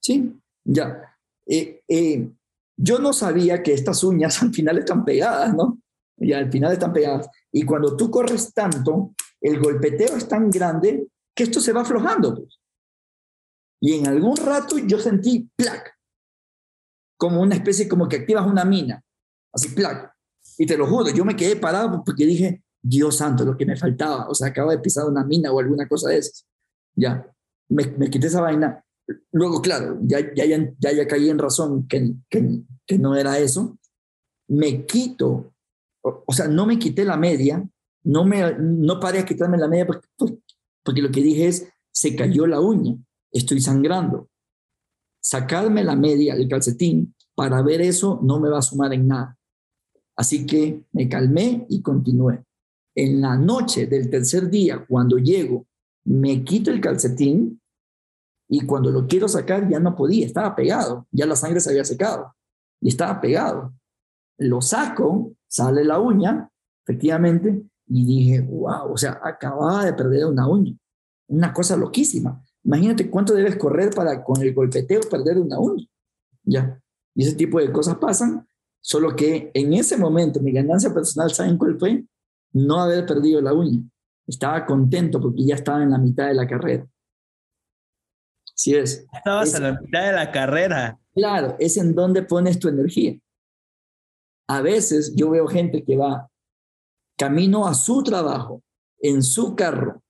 Sí, 0.00 0.38
ya. 0.64 1.16
Eh, 1.46 1.82
eh, 1.88 2.30
yo 2.76 2.98
no 2.98 3.12
sabía 3.12 3.62
que 3.62 3.72
estas 3.72 4.02
uñas 4.04 4.40
al 4.42 4.52
final 4.52 4.78
están 4.78 5.04
pegadas, 5.04 5.54
¿no? 5.54 5.78
Y 6.16 6.32
al 6.32 6.50
final 6.50 6.72
están 6.72 6.92
pegadas. 6.92 7.28
Y 7.50 7.64
cuando 7.64 7.96
tú 7.96 8.10
corres 8.10 8.52
tanto, 8.52 9.14
el 9.40 9.60
golpeteo 9.60 10.16
es 10.16 10.28
tan 10.28 10.50
grande 10.50 11.08
que 11.34 11.44
esto 11.44 11.60
se 11.60 11.72
va 11.72 11.82
aflojando. 11.82 12.34
Pues. 12.36 12.60
Y 13.80 13.94
en 13.94 14.06
algún 14.06 14.36
rato 14.36 14.78
yo 14.78 14.98
sentí, 14.98 15.48
¡plac! 15.56 15.93
Como 17.16 17.40
una 17.40 17.54
especie, 17.54 17.88
como 17.88 18.08
que 18.08 18.16
activas 18.16 18.46
una 18.46 18.64
mina, 18.64 19.02
así, 19.52 19.68
placa. 19.68 20.14
Y 20.58 20.66
te 20.66 20.76
lo 20.76 20.86
juro, 20.86 21.10
yo 21.10 21.24
me 21.24 21.36
quedé 21.36 21.56
parado 21.56 22.02
porque 22.04 22.26
dije, 22.26 22.62
Dios 22.82 23.16
santo, 23.16 23.44
lo 23.44 23.56
que 23.56 23.66
me 23.66 23.76
faltaba, 23.76 24.28
o 24.28 24.34
sea, 24.34 24.48
acabo 24.48 24.70
de 24.70 24.78
pisar 24.78 25.06
una 25.06 25.24
mina 25.24 25.50
o 25.50 25.58
alguna 25.58 25.88
cosa 25.88 26.10
de 26.10 26.18
esas. 26.18 26.46
Ya, 26.94 27.26
me, 27.68 27.86
me 27.98 28.10
quité 28.10 28.26
esa 28.26 28.40
vaina. 28.40 28.84
Luego, 29.32 29.60
claro, 29.60 29.98
ya, 30.02 30.20
ya, 30.34 30.44
ya, 30.44 30.92
ya 30.92 31.06
caí 31.06 31.28
en 31.28 31.38
razón 31.38 31.86
que, 31.88 32.14
que, 32.28 32.62
que 32.86 32.98
no 32.98 33.16
era 33.16 33.38
eso. 33.38 33.78
Me 34.48 34.84
quito, 34.86 35.54
o, 36.02 36.32
sea, 36.32 36.46
no 36.46 36.66
me 36.66 36.78
quité 36.78 37.04
la 37.04 37.16
media, 37.16 37.66
no, 38.04 38.24
me, 38.24 38.54
no 38.58 39.00
paré 39.00 39.20
a 39.20 39.24
quitarme 39.24 39.56
la 39.56 39.68
media 39.68 39.86
porque, 39.86 40.08
porque 40.82 41.02
lo 41.02 41.10
que 41.10 41.22
dije 41.22 41.48
es, 41.48 41.68
se 41.90 42.14
cayó 42.14 42.46
la 42.46 42.60
uña, 42.60 42.96
estoy 43.32 43.60
sangrando 43.60 44.28
sacarme 45.24 45.82
la 45.82 45.96
media, 45.96 46.34
el 46.34 46.48
calcetín, 46.48 47.14
para 47.34 47.62
ver 47.62 47.80
eso 47.80 48.20
no 48.22 48.38
me 48.38 48.50
va 48.50 48.58
a 48.58 48.62
sumar 48.62 48.92
en 48.92 49.08
nada. 49.08 49.38
Así 50.16 50.46
que 50.46 50.84
me 50.92 51.08
calmé 51.08 51.66
y 51.70 51.80
continué. 51.80 52.44
En 52.94 53.20
la 53.22 53.36
noche 53.36 53.86
del 53.86 54.10
tercer 54.10 54.50
día, 54.50 54.84
cuando 54.86 55.16
llego, 55.16 55.66
me 56.04 56.44
quito 56.44 56.70
el 56.70 56.80
calcetín 56.80 57.60
y 58.48 58.60
cuando 58.66 58.90
lo 58.90 59.06
quiero 59.06 59.26
sacar 59.26 59.68
ya 59.68 59.80
no 59.80 59.96
podía, 59.96 60.26
estaba 60.26 60.54
pegado, 60.54 61.06
ya 61.10 61.26
la 61.26 61.34
sangre 61.34 61.60
se 61.60 61.70
había 61.70 61.84
secado 61.84 62.34
y 62.80 62.88
estaba 62.88 63.20
pegado. 63.20 63.72
Lo 64.36 64.60
saco, 64.60 65.32
sale 65.48 65.84
la 65.84 65.98
uña, 65.98 66.50
efectivamente, 66.86 67.64
y 67.86 68.04
dije, 68.04 68.40
wow, 68.42 68.92
o 68.92 68.96
sea, 68.96 69.20
acababa 69.24 69.86
de 69.86 69.94
perder 69.94 70.26
una 70.26 70.46
uña. 70.46 70.76
Una 71.28 71.52
cosa 71.54 71.76
loquísima. 71.76 72.44
Imagínate 72.64 73.10
cuánto 73.10 73.34
debes 73.34 73.56
correr 73.56 73.90
para 73.94 74.24
con 74.24 74.40
el 74.40 74.54
golpeteo 74.54 75.00
perder 75.10 75.38
una 75.38 75.58
uña. 75.58 75.86
Ya. 76.44 76.80
Y 77.14 77.24
ese 77.24 77.36
tipo 77.36 77.60
de 77.60 77.70
cosas 77.70 77.96
pasan, 77.96 78.48
solo 78.80 79.14
que 79.14 79.50
en 79.52 79.74
ese 79.74 79.96
momento 79.96 80.40
mi 80.40 80.52
ganancia 80.52 80.92
personal, 80.92 81.30
¿saben 81.30 81.58
cuál 81.58 81.78
fue? 81.78 82.04
No 82.52 82.80
haber 82.80 83.04
perdido 83.06 83.40
la 83.40 83.52
uña. 83.52 83.82
Estaba 84.26 84.64
contento 84.64 85.20
porque 85.20 85.44
ya 85.44 85.56
estaba 85.56 85.82
en 85.82 85.90
la 85.90 85.98
mitad 85.98 86.28
de 86.28 86.34
la 86.34 86.46
carrera. 86.46 86.88
Sí 88.54 88.74
es. 88.74 89.06
Estabas 89.12 89.54
en 89.54 89.62
la 89.64 89.80
mitad 89.80 90.06
de 90.06 90.12
la 90.12 90.32
carrera. 90.32 90.98
Claro, 91.14 91.56
es 91.58 91.76
en 91.76 91.94
donde 91.94 92.22
pones 92.22 92.58
tu 92.58 92.68
energía. 92.68 93.18
A 94.48 94.62
veces 94.62 95.14
yo 95.14 95.30
veo 95.30 95.46
gente 95.46 95.84
que 95.84 95.96
va 95.96 96.30
camino 97.16 97.66
a 97.66 97.74
su 97.74 98.02
trabajo, 98.02 98.62
en 99.00 99.22
su 99.22 99.54
carro. 99.54 100.02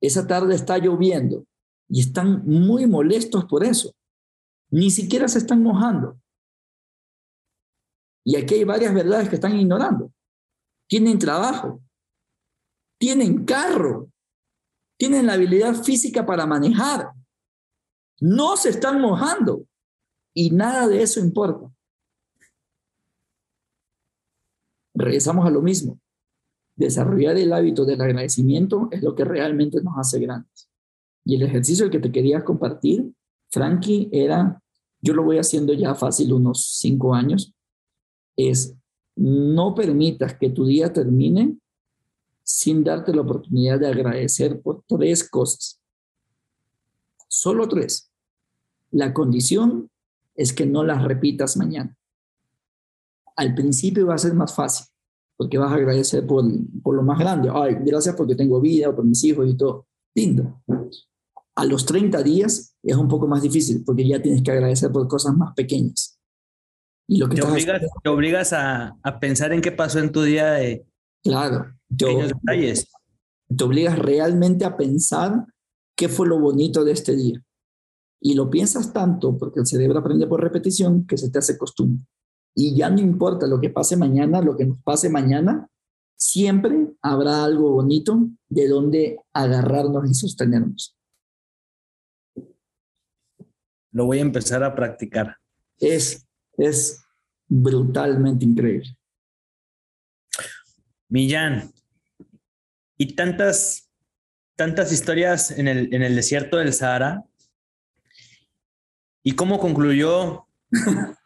Esa 0.00 0.26
tarde 0.26 0.54
está 0.54 0.76
lloviendo 0.78 1.46
y 1.94 2.00
están 2.00 2.44
muy 2.44 2.88
molestos 2.88 3.44
por 3.44 3.62
eso. 3.62 3.94
Ni 4.68 4.90
siquiera 4.90 5.28
se 5.28 5.38
están 5.38 5.62
mojando. 5.62 6.20
Y 8.24 8.34
aquí 8.34 8.54
hay 8.54 8.64
varias 8.64 8.92
verdades 8.92 9.28
que 9.28 9.36
están 9.36 9.54
ignorando. 9.54 10.12
Tienen 10.88 11.20
trabajo, 11.20 11.84
tienen 12.98 13.44
carro, 13.44 14.10
tienen 14.98 15.26
la 15.26 15.34
habilidad 15.34 15.84
física 15.84 16.26
para 16.26 16.46
manejar, 16.46 17.12
no 18.20 18.56
se 18.56 18.70
están 18.70 19.00
mojando 19.00 19.64
y 20.34 20.50
nada 20.50 20.88
de 20.88 21.00
eso 21.00 21.20
importa. 21.20 21.72
Regresamos 24.94 25.46
a 25.46 25.50
lo 25.50 25.62
mismo. 25.62 26.00
Desarrollar 26.74 27.36
el 27.36 27.52
hábito 27.52 27.84
del 27.84 28.00
agradecimiento 28.00 28.88
es 28.90 29.00
lo 29.00 29.14
que 29.14 29.24
realmente 29.24 29.80
nos 29.80 29.96
hace 29.96 30.18
grandes. 30.18 30.73
Y 31.24 31.36
el 31.36 31.42
ejercicio 31.42 31.90
que 31.90 31.98
te 31.98 32.12
quería 32.12 32.44
compartir, 32.44 33.12
Frankie, 33.50 34.08
era, 34.12 34.62
yo 35.00 35.14
lo 35.14 35.22
voy 35.22 35.38
haciendo 35.38 35.72
ya 35.72 35.94
fácil 35.94 36.32
unos 36.32 36.76
cinco 36.78 37.14
años, 37.14 37.54
es 38.36 38.74
no 39.16 39.74
permitas 39.74 40.34
que 40.34 40.50
tu 40.50 40.66
día 40.66 40.92
termine 40.92 41.56
sin 42.42 42.84
darte 42.84 43.14
la 43.14 43.22
oportunidad 43.22 43.80
de 43.80 43.86
agradecer 43.86 44.60
por 44.60 44.82
tres 44.86 45.28
cosas. 45.28 45.80
Solo 47.28 47.68
tres. 47.68 48.10
La 48.90 49.14
condición 49.14 49.90
es 50.34 50.52
que 50.52 50.66
no 50.66 50.84
las 50.84 51.02
repitas 51.02 51.56
mañana. 51.56 51.96
Al 53.36 53.54
principio 53.54 54.06
va 54.06 54.14
a 54.14 54.18
ser 54.18 54.34
más 54.34 54.54
fácil, 54.54 54.86
porque 55.36 55.58
vas 55.58 55.72
a 55.72 55.76
agradecer 55.76 56.26
por, 56.26 56.44
por 56.82 56.94
lo 56.94 57.02
más 57.02 57.18
grande. 57.18 57.50
Ay, 57.52 57.76
gracias 57.80 58.14
porque 58.14 58.36
tengo 58.36 58.60
vida, 58.60 58.94
por 58.94 59.04
mis 59.04 59.24
hijos 59.24 59.48
y 59.48 59.56
todo. 59.56 59.86
Lindo. 60.14 60.62
A 61.56 61.64
los 61.64 61.86
30 61.86 62.22
días 62.22 62.76
es 62.82 62.96
un 62.96 63.08
poco 63.08 63.26
más 63.26 63.42
difícil, 63.42 63.84
porque 63.84 64.06
ya 64.06 64.20
tienes 64.20 64.42
que 64.42 64.50
agradecer 64.50 64.90
por 64.90 65.06
cosas 65.08 65.36
más 65.36 65.54
pequeñas. 65.54 66.18
Y 67.06 67.18
lo 67.18 67.28
que 67.28 67.36
te, 67.36 67.42
obligas, 67.42 67.82
te 68.02 68.08
obligas 68.08 68.52
a, 68.52 68.96
a, 69.02 69.20
pensar 69.20 69.52
en 69.52 69.60
qué 69.60 69.70
pasó 69.70 69.98
en 69.98 70.10
tu 70.10 70.22
día 70.22 70.52
de 70.52 70.86
claro, 71.22 71.74
pequeños 71.88 72.28
te, 72.28 72.34
detalles. 72.34 72.88
Te 73.54 73.64
obligas 73.64 73.98
realmente 73.98 74.64
a 74.64 74.76
pensar 74.76 75.46
qué 75.96 76.08
fue 76.08 76.26
lo 76.26 76.40
bonito 76.40 76.84
de 76.84 76.92
este 76.92 77.14
día. 77.14 77.42
Y 78.20 78.34
lo 78.34 78.48
piensas 78.48 78.92
tanto, 78.92 79.36
porque 79.36 79.60
el 79.60 79.66
cerebro 79.66 79.98
aprende 79.98 80.26
por 80.26 80.42
repetición, 80.42 81.06
que 81.06 81.18
se 81.18 81.30
te 81.30 81.38
hace 81.38 81.58
costumbre. 81.58 82.06
Y 82.54 82.74
ya 82.74 82.88
no 82.88 83.00
importa 83.00 83.46
lo 83.46 83.60
que 83.60 83.70
pase 83.70 83.96
mañana, 83.96 84.40
lo 84.40 84.56
que 84.56 84.64
nos 84.64 84.78
pase 84.82 85.10
mañana, 85.10 85.68
siempre 86.16 86.94
habrá 87.02 87.44
algo 87.44 87.72
bonito 87.72 88.28
de 88.48 88.68
donde 88.68 89.20
agarrarnos 89.34 90.08
y 90.08 90.14
sostenernos. 90.14 90.96
Lo 93.94 94.04
voy 94.04 94.18
a 94.18 94.22
empezar 94.22 94.62
a 94.62 94.74
practicar. 94.74 95.38
Es, 95.78 96.26
es 96.58 97.02
brutalmente 97.48 98.44
increíble. 98.44 98.94
Millán, 101.08 101.72
y 102.98 103.14
tantas, 103.14 103.88
tantas 104.56 104.92
historias 104.92 105.50
en 105.52 105.68
el, 105.68 105.94
en 105.94 106.02
el 106.02 106.14
desierto 106.16 106.58
del 106.58 106.74
Sahara. 106.74 107.24
¿Y 109.22 109.32
cómo 109.32 109.58
concluyó 109.58 110.46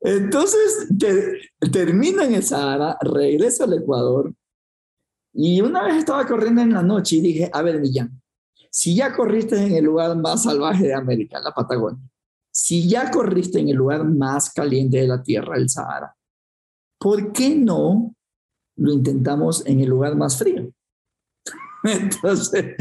Entonces 0.00 0.88
termino 1.72 2.22
en 2.22 2.34
el 2.34 2.42
Sahara, 2.42 2.96
regreso 3.00 3.64
al 3.64 3.74
Ecuador 3.74 4.34
y 5.32 5.60
una 5.60 5.82
vez 5.84 5.96
estaba 5.96 6.26
corriendo 6.26 6.62
en 6.62 6.72
la 6.72 6.82
noche 6.82 7.16
y 7.16 7.20
dije, 7.20 7.50
a 7.52 7.60
ver, 7.60 7.78
Millán, 7.78 8.22
si 8.76 8.94
ya 8.94 9.16
corriste 9.16 9.56
en 9.56 9.74
el 9.74 9.86
lugar 9.86 10.14
más 10.18 10.42
salvaje 10.42 10.88
de 10.88 10.92
América, 10.92 11.40
la 11.40 11.50
Patagonia, 11.50 11.98
si 12.50 12.86
ya 12.86 13.10
corriste 13.10 13.58
en 13.58 13.70
el 13.70 13.76
lugar 13.76 14.04
más 14.04 14.52
caliente 14.52 14.98
de 14.98 15.08
la 15.08 15.22
Tierra, 15.22 15.56
el 15.56 15.70
Sahara, 15.70 16.14
¿por 17.00 17.32
qué 17.32 17.54
no 17.54 18.14
lo 18.76 18.92
intentamos 18.92 19.64
en 19.64 19.80
el 19.80 19.88
lugar 19.88 20.14
más 20.14 20.36
frío? 20.36 20.70
Entonces, 21.84 22.76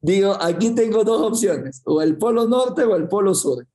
digo, 0.00 0.40
aquí 0.40 0.72
tengo 0.72 1.02
dos 1.02 1.22
opciones, 1.22 1.82
o 1.84 2.00
el 2.00 2.16
Polo 2.16 2.46
Norte 2.46 2.84
o 2.84 2.94
el 2.94 3.08
Polo 3.08 3.34
Sur. 3.34 3.66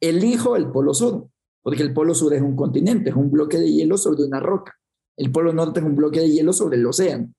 Elijo 0.00 0.56
el 0.56 0.70
Polo 0.70 0.94
Sur 0.94 1.28
porque 1.62 1.82
el 1.82 1.92
Polo 1.92 2.14
Sur 2.14 2.32
es 2.32 2.40
un 2.40 2.56
continente, 2.56 3.10
es 3.10 3.16
un 3.16 3.30
bloque 3.30 3.58
de 3.58 3.70
hielo 3.70 3.98
sobre 3.98 4.24
una 4.24 4.40
roca. 4.40 4.72
El 5.18 5.30
Polo 5.30 5.52
Norte 5.52 5.80
es 5.80 5.86
un 5.86 5.96
bloque 5.96 6.20
de 6.20 6.30
hielo 6.30 6.54
sobre 6.54 6.78
el 6.78 6.86
océano. 6.86 7.30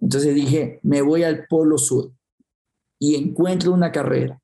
Entonces 0.00 0.34
dije, 0.34 0.80
me 0.82 1.02
voy 1.02 1.22
al 1.22 1.46
Polo 1.46 1.78
Sur 1.78 2.10
y 3.00 3.16
encuentro 3.16 3.72
una 3.72 3.90
carrera. 3.90 4.40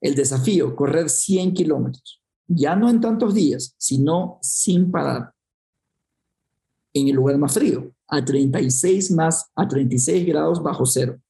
El 0.00 0.14
desafío, 0.14 0.74
correr 0.74 1.10
100 1.10 1.54
kilómetros, 1.54 2.22
ya 2.48 2.74
no 2.74 2.88
en 2.88 3.00
tantos 3.00 3.34
días, 3.34 3.74
sino 3.78 4.38
sin 4.42 4.90
parar, 4.90 5.32
en 6.94 7.08
el 7.08 7.14
lugar 7.14 7.38
más 7.38 7.52
frío, 7.52 7.92
a 8.08 8.24
36 8.24 9.10
más, 9.12 9.50
a 9.54 9.68
36 9.68 10.26
grados 10.26 10.62
bajo 10.62 10.86
cero. 10.86 11.20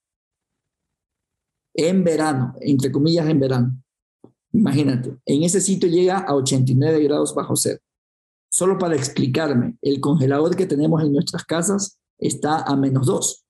En 1.74 2.05
verano, 2.05 2.55
entre 2.61 2.91
comillas 2.91 3.28
en 3.28 3.41
verano. 3.41 3.82
Imagínate, 4.53 5.16
en 5.26 5.43
ese 5.43 5.61
sitio 5.61 5.89
llega 5.89 6.18
a 6.18 6.34
89 6.34 7.03
grados 7.05 7.34
bajo 7.34 7.57
cero. 7.57 7.80
Solo 8.49 8.78
para 8.78 8.97
explicarme, 8.97 9.76
el 9.82 10.01
congelador 10.01 10.57
que 10.57 10.66
tenemos 10.66 11.03
en 11.03 11.12
nuestras 11.12 11.45
casas 11.45 11.99
está 12.18 12.62
a 12.62 12.76
menos 12.76 13.07
2. 13.07 13.45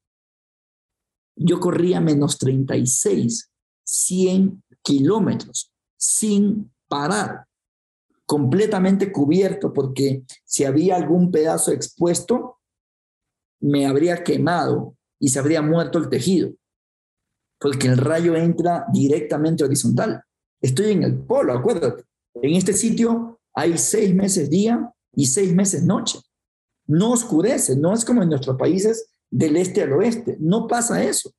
Yo 1.39 1.61
corría 1.61 2.01
menos 2.01 2.37
36, 2.39 3.51
100 3.85 4.63
kilómetros, 4.83 5.73
sin 5.97 6.73
parar, 6.89 7.47
completamente 8.27 9.13
cubierto, 9.13 9.73
porque 9.73 10.25
si 10.45 10.65
había 10.65 10.97
algún 10.97 11.31
pedazo 11.31 11.73
expuesto, 11.73 12.59
me 13.61 13.87
habría 13.87 14.23
quemado 14.23 14.97
y 15.19 15.29
se 15.29 15.39
habría 15.39 15.63
muerto 15.63 15.99
el 15.99 16.09
tejido, 16.09 16.53
porque 17.59 17.89
el 17.89 17.97
rayo 17.97 18.35
entra 18.37 18.87
directamente 18.93 19.65
horizontal. 19.65 20.23
Estoy 20.61 20.93
en 20.93 21.05
el 21.05 21.19
polo, 21.19 21.53
acuérdate. 21.53 22.05
En 22.35 22.55
este 22.55 22.73
sitio 22.73 23.41
hay 23.55 23.79
seis 23.79 24.15
meses 24.15 24.51
día 24.51 24.93
y 25.15 25.27
seis 25.27 25.55
meses 25.55 25.85
noche. 25.85 26.19
No 26.87 27.13
oscurece, 27.13 27.77
no 27.77 27.93
es 27.95 28.05
como 28.05 28.23
en 28.23 28.31
nuestros 28.31 28.57
países 28.57 29.08
del 29.31 29.57
este 29.57 29.83
al 29.83 29.93
oeste. 29.93 30.37
No 30.41 30.67
pasa 30.67 31.03
eso. 31.03 31.33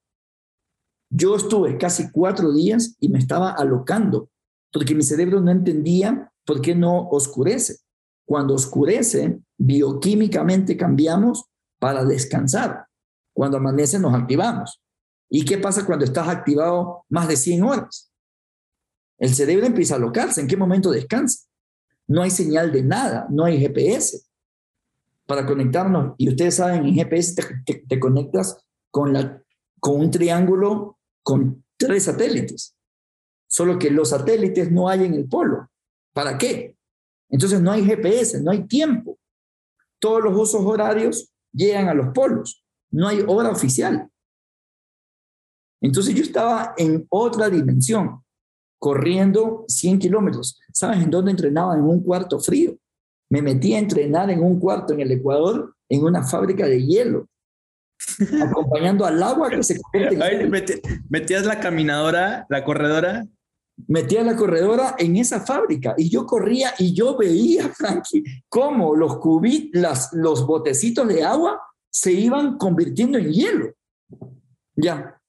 Yo 1.11 1.35
estuve 1.35 1.77
casi 1.77 2.11
cuatro 2.11 2.53
días 2.53 2.95
y 2.99 3.09
me 3.09 3.19
estaba 3.19 3.51
alocando 3.51 4.29
porque 4.71 4.93
mi 4.93 5.01
cerebro 5.01 5.41
no 5.41 5.51
entendía 5.51 6.31
por 6.45 6.61
qué 6.61 6.75
no 6.75 7.09
oscurece. 7.09 7.77
Cuando 8.25 8.53
oscurece, 8.53 9.39
bioquímicamente 9.57 10.77
cambiamos 10.77 11.45
para 11.79 12.05
descansar. 12.05 12.85
Cuando 13.33 13.57
amanece, 13.57 13.97
nos 13.97 14.13
activamos. 14.13 14.81
¿Y 15.29 15.45
qué 15.45 15.57
pasa 15.57 15.85
cuando 15.85 16.05
estás 16.05 16.27
activado 16.27 17.05
más 17.09 17.27
de 17.27 17.37
100 17.37 17.63
horas? 17.63 18.11
El 19.17 19.33
cerebro 19.33 19.65
empieza 19.65 19.95
a 19.95 19.97
alocarse. 19.97 20.41
¿En 20.41 20.47
qué 20.47 20.57
momento 20.57 20.91
descansa? 20.91 21.47
No 22.07 22.21
hay 22.21 22.29
señal 22.29 22.71
de 22.71 22.83
nada, 22.83 23.27
no 23.29 23.45
hay 23.45 23.59
GPS 23.59 24.28
para 25.29 25.45
conectarnos. 25.45 26.15
Y 26.17 26.27
ustedes 26.27 26.55
saben, 26.55 26.87
en 26.87 26.95
GPS 26.95 27.35
te, 27.87 27.99
conectas 27.99 28.65
con, 28.89 29.13
la, 29.13 29.43
con 29.79 29.99
un 29.99 30.09
triángulo 30.09 30.97
con 31.21 31.63
tres 31.77 32.05
satélites. 32.05 32.75
Solo 33.47 33.77
que 33.77 33.91
los 33.91 34.09
satélites 34.09 34.71
no 34.71 34.89
hay 34.89 35.05
en 35.05 35.13
el 35.13 35.29
polo. 35.29 35.69
¿Para 36.15 36.35
qué? 36.35 36.75
Entonces 37.29 37.61
no 37.61 37.71
hay 37.71 37.85
GPS, 37.85 38.41
no 38.41 38.49
hay 38.49 38.65
tiempo. 38.65 39.19
Todos 39.99 40.23
los 40.23 40.35
usos 40.35 40.65
horarios 40.65 41.31
llegan 41.53 41.89
a 41.89 41.93
los 41.93 42.07
polos. 42.07 42.65
No 42.89 43.07
hay 43.07 43.23
hora 43.27 43.51
oficial. 43.51 44.09
Entonces 45.79 46.15
yo 46.15 46.23
estaba 46.23 46.73
en 46.75 47.05
otra 47.07 47.51
dimensión, 47.51 48.23
corriendo 48.79 49.63
100 49.67 49.99
kilómetros. 49.99 50.59
¿Sabes 50.73 51.03
en 51.03 51.11
dónde 51.11 51.29
entrenaba? 51.29 51.75
En 51.75 51.83
un 51.83 52.01
cuarto 52.01 52.39
frío. 52.39 52.79
Me 53.29 53.41
metí 53.41 53.73
a 53.73 53.79
entrenar 53.79 54.29
en 54.29 54.43
un 54.43 54.59
cuarto 54.59 54.93
en 54.93 55.01
el 55.01 55.11
Ecuador, 55.11 55.75
en 55.87 56.03
una 56.03 56.23
fábrica 56.23 56.65
de 56.65 56.83
hielo, 56.85 57.27
acompañando 58.41 59.05
al 59.05 59.21
agua 59.21 59.49
que 59.49 59.63
se 59.63 59.79
convierte 59.79 60.81
¿Metías 61.09 61.45
la 61.45 61.59
caminadora, 61.59 62.45
la 62.49 62.63
corredora? 62.63 63.27
Metía 63.87 64.23
la 64.23 64.35
corredora 64.35 64.95
en 64.97 65.15
esa 65.15 65.41
fábrica 65.41 65.95
y 65.97 66.09
yo 66.09 66.25
corría 66.25 66.73
y 66.77 66.93
yo 66.93 67.17
veía, 67.17 67.69
Frankie, 67.75 68.23
cómo 68.49 68.95
los 68.95 69.17
cubitos, 69.17 70.09
los 70.13 70.45
botecitos 70.45 71.07
de 71.07 71.23
agua 71.23 71.61
se 71.89 72.11
iban 72.11 72.57
convirtiendo 72.57 73.17
en 73.17 73.31
hielo. 73.31 73.73
Ya, 74.75 75.19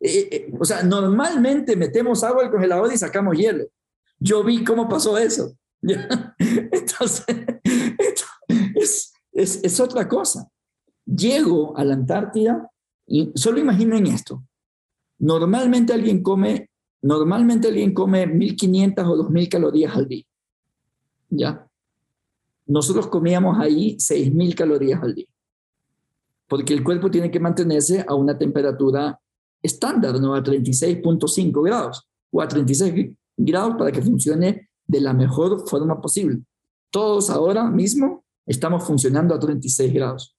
eh, 0.00 0.28
eh, 0.30 0.52
o 0.58 0.64
sea, 0.64 0.82
normalmente 0.82 1.76
metemos 1.76 2.22
agua 2.22 2.44
al 2.44 2.50
congelador 2.50 2.92
y 2.92 2.98
sacamos 2.98 3.36
hielo. 3.36 3.64
Yo 4.18 4.44
vi 4.44 4.64
cómo 4.64 4.88
pasó 4.88 5.18
eso. 5.18 5.56
Entonces, 6.38 7.26
es, 8.74 9.12
es, 9.32 9.64
es, 9.64 9.80
otra 9.80 10.08
cosa. 10.08 10.50
Llego 11.04 11.76
a 11.76 11.84
la 11.84 11.94
Antártida 11.94 12.70
y 13.06 13.30
solo 13.34 13.58
imaginen 13.58 14.06
esto. 14.06 14.44
Normalmente 15.18 15.92
alguien 15.92 16.22
come, 16.22 16.70
normalmente 17.02 17.68
alguien 17.68 17.94
come 17.94 18.26
1500 18.26 19.06
o 19.06 19.16
2000 19.16 19.48
calorías 19.48 19.96
al 19.96 20.08
día. 20.08 20.24
¿Ya? 21.30 21.66
Nosotros 22.66 23.06
comíamos 23.06 23.58
ahí 23.58 23.98
6000 23.98 24.54
calorías 24.54 25.02
al 25.02 25.14
día. 25.14 25.26
Porque 26.48 26.74
el 26.74 26.82
cuerpo 26.82 27.10
tiene 27.10 27.30
que 27.30 27.40
mantenerse 27.40 28.04
a 28.06 28.14
una 28.14 28.36
temperatura 28.36 29.18
estándar, 29.62 30.20
¿no? 30.20 30.34
A 30.34 30.42
36.5 30.42 31.62
grados 31.62 32.08
o 32.30 32.40
a 32.40 32.48
36 32.48 33.16
grados 33.36 33.76
para 33.76 33.92
que 33.92 34.02
funcione 34.02 34.67
de 34.88 35.00
la 35.00 35.12
mejor 35.12 35.68
forma 35.68 36.00
posible. 36.00 36.42
Todos 36.90 37.30
ahora 37.30 37.70
mismo 37.70 38.24
estamos 38.46 38.82
funcionando 38.84 39.34
a 39.34 39.38
36 39.38 39.92
grados. 39.92 40.36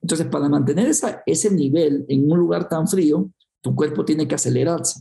Entonces, 0.00 0.26
para 0.28 0.48
mantener 0.48 0.86
esa, 0.86 1.22
ese 1.26 1.50
nivel 1.50 2.04
en 2.08 2.30
un 2.30 2.38
lugar 2.38 2.68
tan 2.68 2.86
frío, 2.86 3.30
tu 3.62 3.74
cuerpo 3.74 4.04
tiene 4.04 4.28
que 4.28 4.34
acelerarse. 4.36 5.00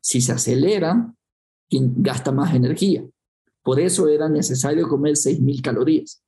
Si 0.00 0.20
se 0.20 0.32
acelera, 0.32 1.14
gasta 1.70 2.32
más 2.32 2.54
energía. 2.54 3.06
Por 3.62 3.78
eso 3.78 4.08
era 4.08 4.28
necesario 4.28 4.88
comer 4.88 5.12
6.000 5.12 5.60
calorías. 5.60 6.22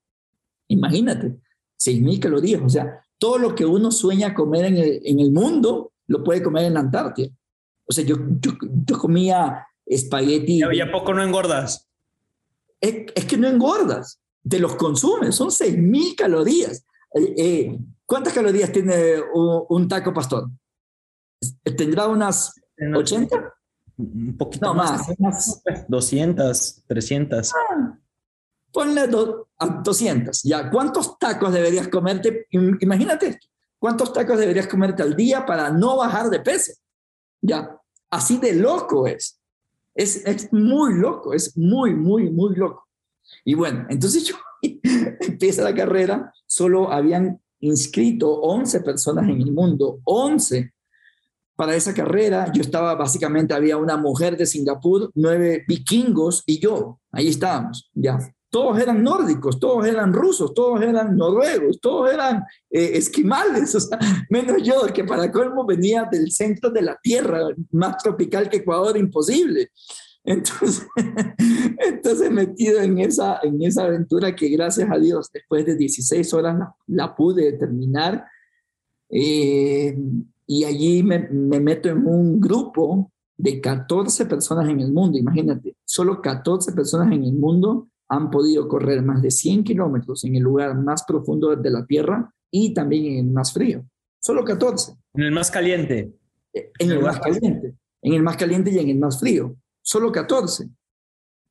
Imagínate, 0.68 1.40
6.000 1.80 2.20
calorías. 2.20 2.62
O 2.62 2.68
sea, 2.68 3.02
todo 3.18 3.38
lo 3.38 3.54
que 3.54 3.64
uno 3.64 3.90
sueña 3.90 4.34
comer 4.34 4.66
en 4.66 4.76
el, 4.76 5.00
en 5.04 5.20
el 5.20 5.32
mundo 5.32 5.92
lo 6.06 6.22
puede 6.22 6.42
comer 6.42 6.66
en 6.66 6.74
la 6.74 6.80
Antártida. 6.80 7.30
O 7.88 7.92
sea, 7.92 8.04
yo, 8.04 8.16
yo, 8.40 8.98
comía 8.98 9.66
espagueti. 9.88 10.60
¿Y 10.72 10.80
a 10.80 10.90
poco 10.90 11.14
no 11.14 11.22
engordas? 11.22 11.88
Es, 12.80 13.06
es, 13.14 13.24
que 13.24 13.36
no 13.36 13.48
engordas, 13.48 14.20
te 14.48 14.58
los 14.58 14.76
consumes, 14.76 15.34
son 15.34 15.48
6.000 15.48 16.14
calorías. 16.14 16.84
Eh, 17.14 17.34
eh, 17.36 17.78
¿Cuántas 18.06 18.32
calorías 18.32 18.70
tiene 18.72 19.16
un, 19.34 19.88
taco 19.88 20.14
pastor? 20.14 20.48
¿Tendrá 21.76 22.06
unas 22.06 22.54
80? 22.94 23.54
Un 23.98 24.36
poquito 24.36 24.66
no, 24.66 24.74
más. 24.74 25.08
200, 25.88 26.84
300. 26.86 27.52
Ah, 27.54 27.98
ponle 28.72 29.00
a 29.58 29.66
200. 29.66 30.42
¿Ya? 30.44 30.70
¿Cuántos 30.70 31.18
tacos 31.18 31.52
deberías 31.52 31.88
comerte? 31.88 32.46
Imagínate 32.80 33.38
¿Cuántos 33.78 34.12
tacos 34.12 34.38
deberías 34.38 34.66
comerte 34.66 35.02
al 35.02 35.14
día 35.14 35.46
para 35.46 35.70
no 35.70 35.96
bajar 35.96 36.30
de 36.30 36.40
peso? 36.40 36.72
Ya, 37.40 37.80
así 38.10 38.38
de 38.38 38.54
loco 38.54 39.06
es. 39.06 39.37
Es, 39.94 40.24
es 40.26 40.52
muy 40.52 40.94
loco, 40.94 41.34
es 41.34 41.56
muy, 41.56 41.94
muy, 41.94 42.30
muy 42.30 42.54
loco. 42.54 42.86
Y 43.44 43.54
bueno, 43.54 43.86
entonces 43.88 44.24
yo 44.24 44.36
empieza 45.20 45.62
la 45.62 45.74
carrera, 45.74 46.32
solo 46.46 46.92
habían 46.92 47.40
inscrito 47.60 48.30
11 48.30 48.80
personas 48.80 49.24
en 49.24 49.40
el 49.40 49.52
mundo, 49.52 50.00
11 50.04 50.72
para 51.56 51.74
esa 51.74 51.92
carrera. 51.92 52.52
Yo 52.52 52.62
estaba 52.62 52.94
básicamente, 52.94 53.54
había 53.54 53.76
una 53.76 53.96
mujer 53.96 54.36
de 54.36 54.46
Singapur, 54.46 55.10
nueve 55.14 55.64
vikingos 55.66 56.44
y 56.46 56.60
yo, 56.60 57.00
ahí 57.10 57.28
estábamos, 57.28 57.90
ya 57.94 58.18
todos 58.50 58.80
eran 58.80 59.02
nórdicos, 59.02 59.60
todos 59.60 59.86
eran 59.86 60.12
rusos, 60.12 60.54
todos 60.54 60.80
eran 60.80 61.16
noruegos, 61.16 61.80
todos 61.80 62.12
eran 62.12 62.44
eh, 62.70 62.92
esquimales, 62.94 63.74
o 63.74 63.80
sea, 63.80 63.98
menos 64.30 64.62
yo, 64.62 64.86
que 64.92 65.04
para 65.04 65.30
colmo 65.30 65.66
venía 65.66 66.08
del 66.10 66.30
centro 66.30 66.70
de 66.70 66.82
la 66.82 66.98
Tierra, 67.02 67.48
más 67.72 67.98
tropical 67.98 68.48
que 68.48 68.58
Ecuador, 68.58 68.96
imposible. 68.96 69.70
Entonces, 70.24 70.86
entonces 71.78 72.30
metido 72.30 72.80
en 72.80 72.98
esa, 72.98 73.40
en 73.42 73.62
esa 73.62 73.84
aventura 73.84 74.34
que 74.34 74.48
gracias 74.48 74.90
a 74.90 74.98
Dios, 74.98 75.30
después 75.32 75.64
de 75.64 75.76
16 75.76 76.34
horas 76.34 76.56
la, 76.86 77.14
pude 77.14 77.52
terminar. 77.52 78.24
Eh, 79.10 79.96
y 80.46 80.64
allí 80.64 81.02
me, 81.02 81.28
me 81.30 81.60
meto 81.60 81.88
en 81.88 82.06
un 82.06 82.40
grupo 82.40 83.10
de 83.36 83.60
14 83.60 84.26
personas 84.26 84.68
en 84.68 84.80
el 84.80 84.92
mundo, 84.92 85.16
imagínate, 85.16 85.76
solo 85.84 86.20
14 86.20 86.72
personas 86.72 87.12
en 87.12 87.24
el 87.24 87.34
mundo 87.34 87.88
han 88.08 88.30
podido 88.30 88.68
correr 88.68 89.02
más 89.02 89.22
de 89.22 89.30
100 89.30 89.64
kilómetros 89.64 90.24
en 90.24 90.36
el 90.36 90.42
lugar 90.42 90.74
más 90.74 91.04
profundo 91.04 91.54
de 91.54 91.70
la 91.70 91.84
Tierra 91.84 92.32
y 92.50 92.72
también 92.72 93.06
en 93.06 93.26
el 93.26 93.32
más 93.32 93.52
frío. 93.52 93.84
Solo 94.20 94.44
14. 94.44 94.92
En 95.14 95.22
el 95.22 95.32
más 95.32 95.50
caliente. 95.50 96.12
Eh, 96.52 96.72
en 96.78 96.90
el, 96.90 97.00
más 97.00 97.20
caliente. 97.20 97.74
En 98.02 98.14
el 98.14 98.22
más 98.22 98.36
caliente 98.36 98.70
y 98.70 98.78
en 98.78 98.88
el 98.88 98.98
más 98.98 99.20
frío. 99.20 99.56
Solo 99.82 100.10
14. 100.10 100.68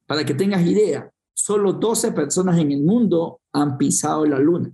Para 0.05 0.25
que 0.25 0.33
tengas 0.33 0.65
idea, 0.65 1.11
solo 1.33 1.73
12 1.73 2.11
personas 2.11 2.57
en 2.59 2.71
el 2.71 2.81
mundo 2.81 3.41
han 3.53 3.77
pisado 3.77 4.25
la 4.25 4.39
luna. 4.39 4.71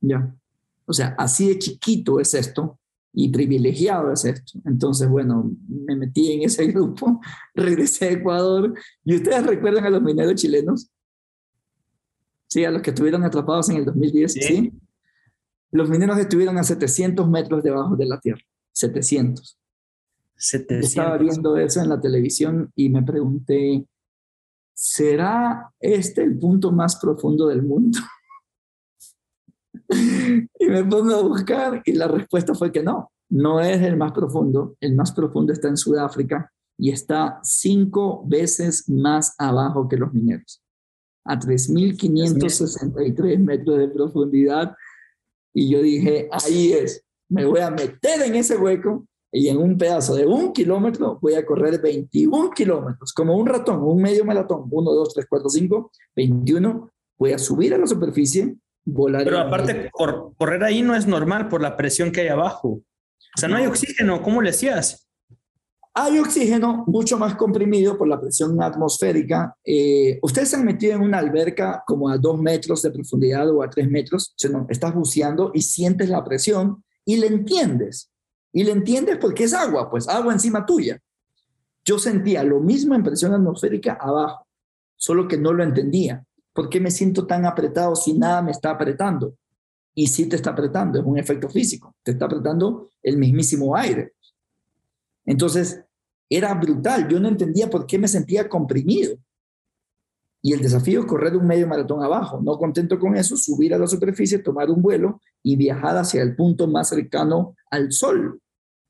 Ya. 0.00 0.34
O 0.86 0.92
sea, 0.92 1.14
así 1.18 1.48
de 1.48 1.58
chiquito 1.58 2.18
es 2.20 2.34
esto 2.34 2.78
y 3.12 3.30
privilegiado 3.30 4.12
es 4.12 4.24
esto. 4.24 4.58
Entonces, 4.64 5.08
bueno, 5.08 5.50
me 5.68 5.96
metí 5.96 6.32
en 6.32 6.42
ese 6.42 6.66
grupo, 6.72 7.20
regresé 7.54 8.06
a 8.06 8.12
Ecuador 8.12 8.74
y 9.04 9.16
ustedes 9.16 9.46
recuerdan 9.46 9.84
a 9.84 9.90
los 9.90 10.02
mineros 10.02 10.34
chilenos, 10.34 10.90
sí, 12.48 12.64
a 12.64 12.70
los 12.70 12.82
que 12.82 12.90
estuvieron 12.90 13.24
atrapados 13.24 13.68
en 13.70 13.76
el 13.76 13.84
2010, 13.84 14.32
sí. 14.32 14.72
Los 15.70 15.88
mineros 15.88 16.18
estuvieron 16.18 16.58
a 16.58 16.64
700 16.64 17.28
metros 17.28 17.62
debajo 17.62 17.96
de 17.96 18.06
la 18.06 18.20
tierra, 18.20 18.42
700. 18.72 19.58
700. 20.36 20.88
Estaba 20.88 21.16
viendo 21.18 21.56
eso 21.56 21.80
en 21.80 21.88
la 21.88 22.00
televisión 22.00 22.70
y 22.74 22.88
me 22.88 23.02
pregunté, 23.02 23.86
¿será 24.74 25.72
este 25.80 26.22
el 26.22 26.38
punto 26.38 26.72
más 26.72 26.96
profundo 26.96 27.46
del 27.46 27.62
mundo? 27.62 27.98
y 30.58 30.66
me 30.66 30.84
pongo 30.84 31.14
a 31.14 31.22
buscar 31.22 31.82
y 31.84 31.92
la 31.92 32.08
respuesta 32.08 32.54
fue 32.54 32.72
que 32.72 32.82
no, 32.82 33.10
no 33.28 33.60
es 33.60 33.80
el 33.82 33.96
más 33.96 34.12
profundo. 34.12 34.76
El 34.80 34.94
más 34.94 35.12
profundo 35.12 35.52
está 35.52 35.68
en 35.68 35.76
Sudáfrica 35.76 36.50
y 36.78 36.90
está 36.90 37.38
cinco 37.42 38.24
veces 38.26 38.88
más 38.88 39.34
abajo 39.38 39.88
que 39.88 39.96
los 39.96 40.12
mineros, 40.12 40.62
a 41.24 41.38
3.563 41.38 43.38
metros 43.38 43.78
de 43.78 43.88
profundidad. 43.88 44.74
Y 45.54 45.70
yo 45.70 45.82
dije, 45.82 46.28
ahí 46.32 46.72
es, 46.72 47.04
me 47.28 47.44
voy 47.44 47.60
a 47.60 47.70
meter 47.70 48.22
en 48.22 48.34
ese 48.34 48.56
hueco 48.56 49.06
y 49.32 49.48
en 49.48 49.56
un 49.56 49.78
pedazo 49.78 50.14
de 50.14 50.26
un 50.26 50.52
kilómetro 50.52 51.18
voy 51.20 51.34
a 51.34 51.46
correr 51.46 51.80
21 51.80 52.50
kilómetros, 52.50 53.12
como 53.14 53.36
un 53.36 53.46
ratón, 53.46 53.82
un 53.82 54.02
medio 54.02 54.24
maratón, 54.24 54.66
1, 54.70 54.92
2, 54.92 55.14
3, 55.14 55.26
4, 55.28 55.48
5, 55.48 55.90
21. 56.16 56.90
Voy 57.18 57.32
a 57.32 57.38
subir 57.38 57.72
a 57.72 57.78
la 57.78 57.86
superficie, 57.86 58.56
pero 58.84 59.38
aparte, 59.38 59.90
por, 59.96 60.34
correr 60.36 60.64
ahí 60.64 60.82
no 60.82 60.94
es 60.94 61.06
normal 61.06 61.48
por 61.48 61.62
la 61.62 61.76
presión 61.76 62.10
que 62.10 62.22
hay 62.22 62.28
abajo. 62.28 62.68
O 62.68 63.38
sea, 63.38 63.48
no, 63.48 63.56
hay 63.56 63.66
oxígeno. 63.66 64.22
¿Cómo 64.22 64.42
le 64.42 64.50
hacías? 64.50 65.08
Hay 65.94 66.18
oxígeno 66.18 66.84
mucho 66.86 67.18
más 67.18 67.34
comprimido 67.34 67.98
por 67.98 68.08
la 68.08 68.20
presión 68.20 68.60
atmosférica. 68.62 69.54
Eh, 69.64 70.18
ustedes 70.22 70.48
se 70.48 70.56
han 70.56 70.64
metido 70.64 70.94
en 70.94 71.02
una 71.02 71.18
alberca 71.18 71.82
como 71.86 72.08
a 72.08 72.16
dos 72.16 72.40
metros 72.40 72.82
de 72.82 72.90
profundidad 72.90 73.48
o 73.50 73.62
a 73.62 73.70
tres 73.70 73.90
metros. 73.90 74.30
O 74.30 74.34
sea, 74.36 74.50
no, 74.50 74.66
estás 74.68 74.94
buceando 74.94 75.50
y 75.54 75.62
sientes 75.62 76.08
la 76.08 76.24
presión 76.24 76.82
y 77.04 77.16
le 77.16 77.26
entiendes. 77.26 78.10
Y 78.52 78.64
le 78.64 78.72
entiendes 78.72 79.18
porque 79.18 79.44
es 79.44 79.54
agua, 79.54 79.90
pues 79.90 80.08
agua 80.08 80.32
encima 80.32 80.66
tuya. 80.66 80.98
Yo 81.84 81.98
sentía 81.98 82.42
lo 82.44 82.60
mismo 82.60 82.94
en 82.94 83.02
presión 83.02 83.32
atmosférica 83.32 83.98
abajo, 84.00 84.46
solo 84.96 85.26
que 85.26 85.38
no 85.38 85.52
lo 85.52 85.62
entendía. 85.62 86.24
¿Por 86.52 86.68
qué 86.68 86.80
me 86.80 86.90
siento 86.90 87.26
tan 87.26 87.46
apretado 87.46 87.96
si 87.96 88.12
nada 88.12 88.42
me 88.42 88.50
está 88.50 88.70
apretando? 88.70 89.36
Y 89.94 90.06
sí 90.06 90.28
te 90.28 90.36
está 90.36 90.50
apretando, 90.50 90.98
es 90.98 91.04
un 91.04 91.18
efecto 91.18 91.48
físico, 91.48 91.94
te 92.02 92.12
está 92.12 92.24
apretando 92.24 92.90
el 93.02 93.18
mismísimo 93.18 93.76
aire. 93.76 94.14
Entonces, 95.24 95.84
era 96.28 96.54
brutal, 96.54 97.08
yo 97.08 97.20
no 97.20 97.28
entendía 97.28 97.68
por 97.68 97.86
qué 97.86 97.98
me 97.98 98.08
sentía 98.08 98.48
comprimido. 98.48 99.16
Y 100.44 100.54
el 100.54 100.60
desafío 100.60 101.00
es 101.00 101.06
correr 101.06 101.36
un 101.36 101.46
medio 101.46 101.68
maratón 101.68 102.02
abajo. 102.02 102.40
No 102.42 102.58
contento 102.58 102.98
con 102.98 103.16
eso, 103.16 103.36
subir 103.36 103.74
a 103.74 103.78
la 103.78 103.86
superficie, 103.86 104.40
tomar 104.40 104.70
un 104.70 104.82
vuelo 104.82 105.20
y 105.42 105.56
viajar 105.56 105.96
hacia 105.96 106.22
el 106.22 106.34
punto 106.34 106.66
más 106.66 106.88
cercano 106.88 107.54
al 107.70 107.92
Sol, 107.92 108.40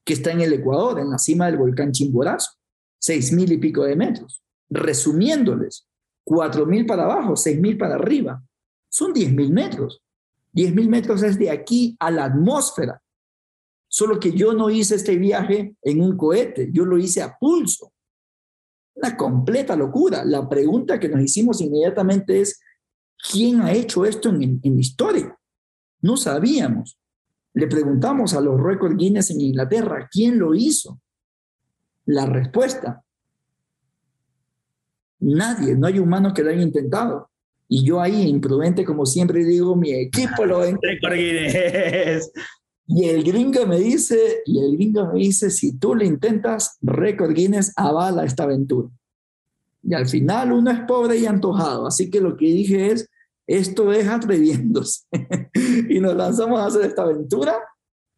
que 0.04 0.14
está 0.14 0.30
en 0.30 0.40
el 0.40 0.52
Ecuador, 0.54 0.98
en 0.98 1.10
la 1.10 1.18
cima 1.18 1.46
del 1.46 1.58
volcán 1.58 1.92
Chimborazo, 1.92 2.52
seis 2.98 3.32
mil 3.32 3.52
y 3.52 3.58
pico 3.58 3.84
de 3.84 3.96
metros. 3.96 4.42
Resumiéndoles, 4.70 5.86
cuatro 6.24 6.66
mil 6.66 6.86
para 6.86 7.04
abajo, 7.04 7.36
seis 7.36 7.60
mil 7.60 7.76
para 7.76 7.94
arriba. 7.94 8.42
Son 8.88 9.12
diez 9.12 9.32
mil 9.32 9.52
metros. 9.52 10.02
Diez 10.52 10.74
mil 10.74 10.88
metros 10.88 11.22
es 11.22 11.38
de 11.38 11.50
aquí 11.50 11.96
a 11.98 12.10
la 12.10 12.24
atmósfera. 12.24 13.02
Solo 13.88 14.18
que 14.18 14.32
yo 14.32 14.52
no 14.52 14.70
hice 14.70 14.94
este 14.94 15.16
viaje 15.16 15.76
en 15.82 16.00
un 16.00 16.16
cohete, 16.16 16.70
yo 16.72 16.84
lo 16.84 16.98
hice 16.98 17.22
a 17.22 17.36
pulso. 17.38 17.92
Una 18.94 19.16
completa 19.16 19.76
locura. 19.76 20.24
La 20.24 20.48
pregunta 20.48 20.98
que 20.98 21.08
nos 21.08 21.20
hicimos 21.20 21.60
inmediatamente 21.60 22.40
es, 22.40 22.60
¿quién 23.30 23.60
ha 23.60 23.72
hecho 23.72 24.04
esto 24.04 24.28
en, 24.28 24.60
en 24.62 24.74
la 24.74 24.80
historia? 24.80 25.38
No 26.00 26.16
sabíamos. 26.16 26.98
Le 27.54 27.66
preguntamos 27.66 28.34
a 28.34 28.40
los 28.40 28.60
récords 28.60 28.96
Guinness 28.96 29.30
en 29.30 29.40
Inglaterra, 29.40 30.08
¿quién 30.10 30.38
lo 30.38 30.54
hizo? 30.54 31.00
La 32.06 32.26
respuesta, 32.26 33.04
nadie, 35.22 35.76
no 35.76 35.86
hay 35.86 35.98
humano 35.98 36.34
que 36.34 36.42
lo 36.42 36.50
haya 36.50 36.62
intentado. 36.62 37.30
Y 37.68 37.84
yo 37.84 38.00
ahí, 38.00 38.28
imprudente 38.28 38.84
como 38.84 39.06
siempre 39.06 39.44
digo, 39.44 39.74
mi 39.76 39.92
equipo 39.92 40.44
lo 40.44 40.60
Récord 40.82 41.14
Guinness. 41.14 42.30
Y 42.86 43.08
el 43.08 43.22
gringo 43.22 43.66
me 43.66 43.78
dice, 43.78 44.42
y 44.44 44.58
el 44.58 44.76
gringo 44.76 45.06
me 45.12 45.20
dice, 45.20 45.50
si 45.50 45.78
tú 45.78 45.94
lo 45.94 46.04
intentas, 46.04 46.76
Récord 46.82 47.32
Guinness 47.32 47.72
avala 47.76 48.24
esta 48.24 48.42
aventura. 48.42 48.88
Y 49.82 49.94
al 49.94 50.06
final 50.06 50.52
uno 50.52 50.70
es 50.70 50.80
pobre 50.80 51.16
y 51.16 51.26
antojado, 51.26 51.86
así 51.86 52.10
que 52.10 52.20
lo 52.20 52.36
que 52.36 52.46
dije 52.46 52.92
es, 52.92 53.08
esto 53.46 53.92
es 53.92 54.06
atreviéndose. 54.06 55.04
y 55.88 56.00
nos 56.00 56.14
lanzamos 56.14 56.60
a 56.60 56.66
hacer 56.66 56.82
esta 56.82 57.02
aventura 57.02 57.58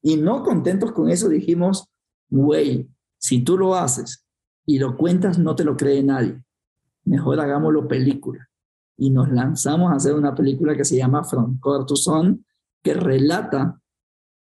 y 0.02 0.16
no 0.16 0.42
contentos 0.42 0.92
con 0.92 1.08
eso 1.08 1.28
dijimos, 1.28 1.88
güey, 2.28 2.88
si 3.18 3.42
tú 3.42 3.56
lo 3.56 3.74
haces 3.74 4.24
y 4.66 4.78
lo 4.78 4.96
cuentas, 4.96 5.38
no 5.38 5.54
te 5.54 5.64
lo 5.64 5.76
cree 5.76 6.02
nadie. 6.02 6.42
Mejor 7.04 7.40
hagámoslo 7.40 7.86
película. 7.86 8.48
Y 8.96 9.10
nos 9.10 9.30
lanzamos 9.30 9.92
a 9.92 9.96
hacer 9.96 10.14
una 10.14 10.34
película 10.34 10.76
que 10.76 10.84
se 10.84 10.96
llama 10.96 11.24
From 11.24 11.58
Core 11.58 11.84
to 11.86 11.96
Zone, 11.96 12.38
que 12.82 12.94
relata 12.94 13.80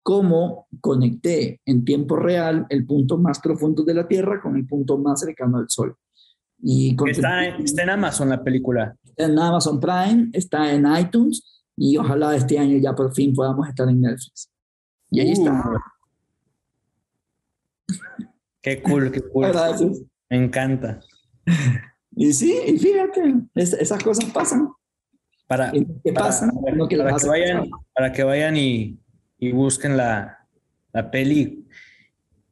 cómo 0.04 0.68
conecté 0.82 1.62
en 1.66 1.86
tiempo 1.86 2.18
real 2.18 2.66
el 2.70 2.86
punto 2.86 3.18
más 3.18 3.40
profundo 3.40 3.84
de 3.84 3.94
la 3.94 4.08
Tierra 4.08 4.42
con 4.42 4.58
el 4.58 4.68
punto 4.68 4.98
más 4.98 5.22
cercano 5.22 5.58
al 5.58 5.70
Sol. 5.70 5.96
Y 6.62 6.96
está, 7.08 7.46
está 7.46 7.84
en 7.84 7.90
Amazon 7.90 8.30
la 8.30 8.44
película. 8.44 8.96
Está 9.04 9.26
en 9.26 9.40
Amazon 9.40 9.80
Prime, 9.80 10.30
está 10.34 10.74
en 10.74 10.86
iTunes 10.98 11.64
y 11.76 11.98
ojalá 11.98 12.36
este 12.36 12.60
año 12.60 12.78
ya 12.78 12.94
por 12.94 13.14
fin 13.14 13.34
podamos 13.34 13.68
estar 13.68 13.88
en 13.90 14.02
Netflix. 14.02 14.50
Y 15.10 15.22
ahí 15.22 15.32
está. 15.32 15.52
Uh. 15.52 15.94
Qué 18.62 18.82
cool, 18.82 19.12
qué 19.12 19.22
cool. 19.22 19.48
Gracias. 19.48 20.02
Me 20.30 20.46
encanta. 20.46 21.00
Y 22.16 22.34
sí, 22.34 22.56
y 22.68 22.78
fíjate, 22.78 23.36
esas 23.56 24.04
cosas 24.04 24.26
pasan. 24.26 24.70
Para, 25.48 25.72
¿Qué 25.72 26.14
para, 26.14 26.28
pasa? 26.28 26.50
Para, 26.50 26.88
que, 26.88 26.98
para 26.98 27.18
que, 27.18 27.28
vayan, 27.28 27.70
para 27.94 28.12
que 28.12 28.24
vayan 28.24 28.58
y, 28.58 29.00
y 29.40 29.52
busquen 29.52 29.98
la, 29.98 30.48
la, 30.94 31.12
peli. 31.12 31.68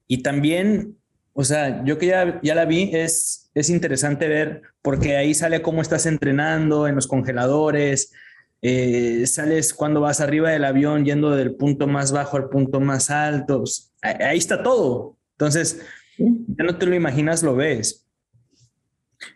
Y 0.07 0.21
también, 0.21 0.97
o 1.33 1.43
sea, 1.43 1.83
yo 1.85 1.97
que 1.97 2.07
ya, 2.07 2.39
ya 2.43 2.53
la 2.53 2.65
vi, 2.65 2.89
es, 2.93 3.49
es 3.53 3.69
interesante 3.69 4.27
ver, 4.27 4.61
porque 4.81 5.15
ahí 5.15 5.33
sale 5.33 5.61
cómo 5.61 5.81
estás 5.81 6.05
entrenando 6.05 6.87
en 6.87 6.95
los 6.95 7.07
congeladores, 7.07 8.11
eh, 8.61 9.25
sales 9.25 9.73
cuando 9.73 10.01
vas 10.01 10.21
arriba 10.21 10.51
del 10.51 10.65
avión 10.65 11.03
yendo 11.03 11.31
del 11.31 11.55
punto 11.55 11.87
más 11.87 12.11
bajo 12.11 12.37
al 12.37 12.49
punto 12.49 12.79
más 12.79 13.09
alto. 13.09 13.63
Ahí 14.01 14.37
está 14.37 14.61
todo. 14.61 15.17
Entonces, 15.33 15.81
ya 16.17 16.63
no 16.63 16.77
te 16.77 16.85
lo 16.85 16.95
imaginas, 16.95 17.41
lo 17.41 17.55
ves. 17.55 18.00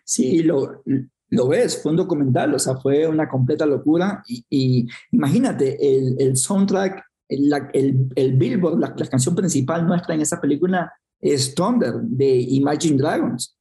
Sí, 0.04 0.44
lo, 0.44 0.84
lo 1.30 1.48
ves, 1.48 1.82
fue 1.82 1.92
un 1.92 1.98
documental, 1.98 2.54
o 2.54 2.60
sea, 2.60 2.78
fue 2.78 3.08
una 3.08 3.28
completa 3.28 3.66
locura. 3.66 4.24
Y, 4.28 4.88
imagínate, 5.12 5.78
el, 5.80 6.16
el 6.20 6.38
soundtrack 6.38 7.04
el, 7.28 8.10
el, 8.16 8.34
Billboard, 8.38 8.80
la, 8.80 8.94
la, 8.96 9.08
canción 9.08 9.36
principal 9.36 9.86
nuestra 9.88 10.14
en 10.14 10.22
esa 10.22 10.40
película 10.40 10.94
es 11.20 11.56
Thunder 11.56 11.96
de 12.02 12.40
Imagine 12.40 12.98
Dragons. 12.98 13.58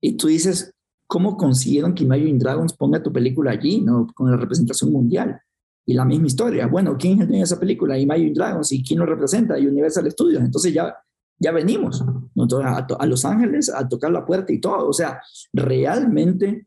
Y 0.00 0.16
tú 0.16 0.28
dices, 0.28 0.72
¿cómo 1.06 1.36
consiguieron 1.36 1.94
que 1.94 2.04
Imagine 2.04 2.38
Dragons 2.38 2.72
ponga 2.72 3.02
tu 3.02 3.12
película 3.12 3.50
allí, 3.50 3.80
¿no? 3.80 4.06
con 4.14 4.30
la 4.30 4.36
representación 4.36 4.92
mundial? 4.92 5.40
Y 5.86 5.94
la 5.94 6.04
misma 6.04 6.28
historia. 6.28 6.66
Bueno, 6.68 6.96
¿quién 6.96 7.20
es 7.20 7.28
el 7.28 7.34
esa 7.34 7.58
película? 7.58 7.98
Imagine 7.98 8.32
Dragons. 8.32 8.70
¿Y 8.70 8.84
quién 8.84 9.00
lo 9.00 9.06
representa? 9.06 9.54
Universal 9.56 10.08
Studios. 10.10 10.42
Entonces 10.42 10.72
ya, 10.72 10.94
ya 11.40 11.50
venimos 11.52 12.02
a, 12.02 12.86
a 12.98 13.06
Los 13.06 13.24
Ángeles 13.24 13.70
a 13.70 13.88
tocar 13.88 14.12
la 14.12 14.24
puerta 14.24 14.52
y 14.52 14.60
todo. 14.60 14.88
O 14.88 14.92
sea, 14.92 15.20
realmente 15.52 16.66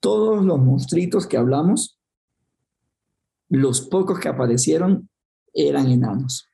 todos 0.00 0.44
los 0.44 0.58
monstruitos 0.58 1.26
que 1.26 1.36
hablamos, 1.36 2.00
los 3.48 3.82
pocos 3.82 4.18
que 4.18 4.28
aparecieron 4.28 5.08
eran 5.52 5.90
enanos. 5.90 6.48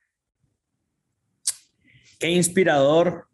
Qué 2.19 2.29
inspirador 2.29 3.27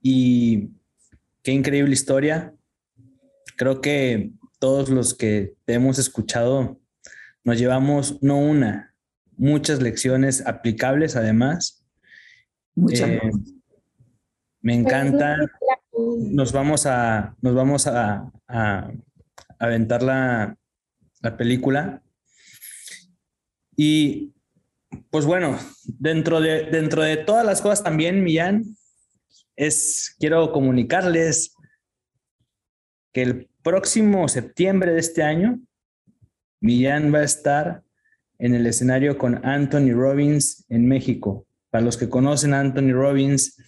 y 0.00 0.70
qué 1.42 1.52
increíble 1.52 1.92
historia. 1.92 2.54
Creo 3.56 3.80
que 3.80 4.32
todos 4.58 4.90
los 4.90 5.14
que 5.14 5.56
te 5.64 5.74
hemos 5.74 5.98
escuchado 5.98 6.78
nos 7.44 7.58
llevamos 7.58 8.22
no 8.22 8.38
una, 8.38 8.94
muchas 9.36 9.82
lecciones 9.82 10.46
aplicables 10.46 11.16
además. 11.16 11.85
Muchas. 12.76 13.10
Eh, 13.10 13.30
me 14.60 14.74
encanta. 14.74 15.36
Nos 16.18 16.52
vamos 16.52 16.86
a, 16.86 17.34
nos 17.40 17.54
vamos 17.54 17.86
a, 17.86 18.30
a 18.46 18.92
aventar 19.58 20.02
la, 20.02 20.56
la 21.22 21.36
película. 21.36 22.02
Y 23.76 24.34
pues 25.10 25.26
bueno, 25.26 25.58
dentro 25.84 26.40
de, 26.40 26.64
dentro 26.70 27.02
de 27.02 27.16
todas 27.16 27.44
las 27.44 27.60
cosas 27.60 27.82
también, 27.82 28.22
Millán, 28.22 28.64
es, 29.56 30.14
quiero 30.18 30.52
comunicarles 30.52 31.54
que 33.12 33.22
el 33.22 33.50
próximo 33.62 34.28
septiembre 34.28 34.92
de 34.92 35.00
este 35.00 35.22
año, 35.22 35.60
Millán 36.60 37.12
va 37.12 37.18
a 37.18 37.24
estar 37.24 37.82
en 38.38 38.54
el 38.54 38.66
escenario 38.66 39.16
con 39.16 39.44
Anthony 39.44 39.92
Robbins 39.92 40.66
en 40.68 40.86
México. 40.86 41.45
Para 41.76 41.84
los 41.84 41.98
que 41.98 42.08
conocen 42.08 42.54
a 42.54 42.60
Anthony 42.60 42.94
Robbins, 42.94 43.58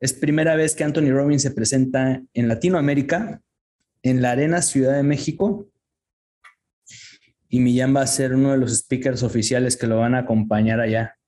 es 0.00 0.14
primera 0.14 0.56
vez 0.56 0.74
que 0.74 0.82
Anthony 0.82 1.10
Robbins 1.10 1.42
se 1.42 1.50
presenta 1.50 2.22
en 2.32 2.48
Latinoamérica, 2.48 3.42
en 4.02 4.22
la 4.22 4.30
Arena 4.30 4.62
Ciudad 4.62 4.96
de 4.96 5.02
México, 5.02 5.68
y 7.50 7.60
Millán 7.60 7.94
va 7.94 8.00
a 8.00 8.06
ser 8.06 8.34
uno 8.34 8.52
de 8.52 8.56
los 8.56 8.74
speakers 8.74 9.22
oficiales 9.22 9.76
que 9.76 9.86
lo 9.86 9.98
van 9.98 10.14
a 10.14 10.20
acompañar 10.20 10.80
allá. 10.80 11.18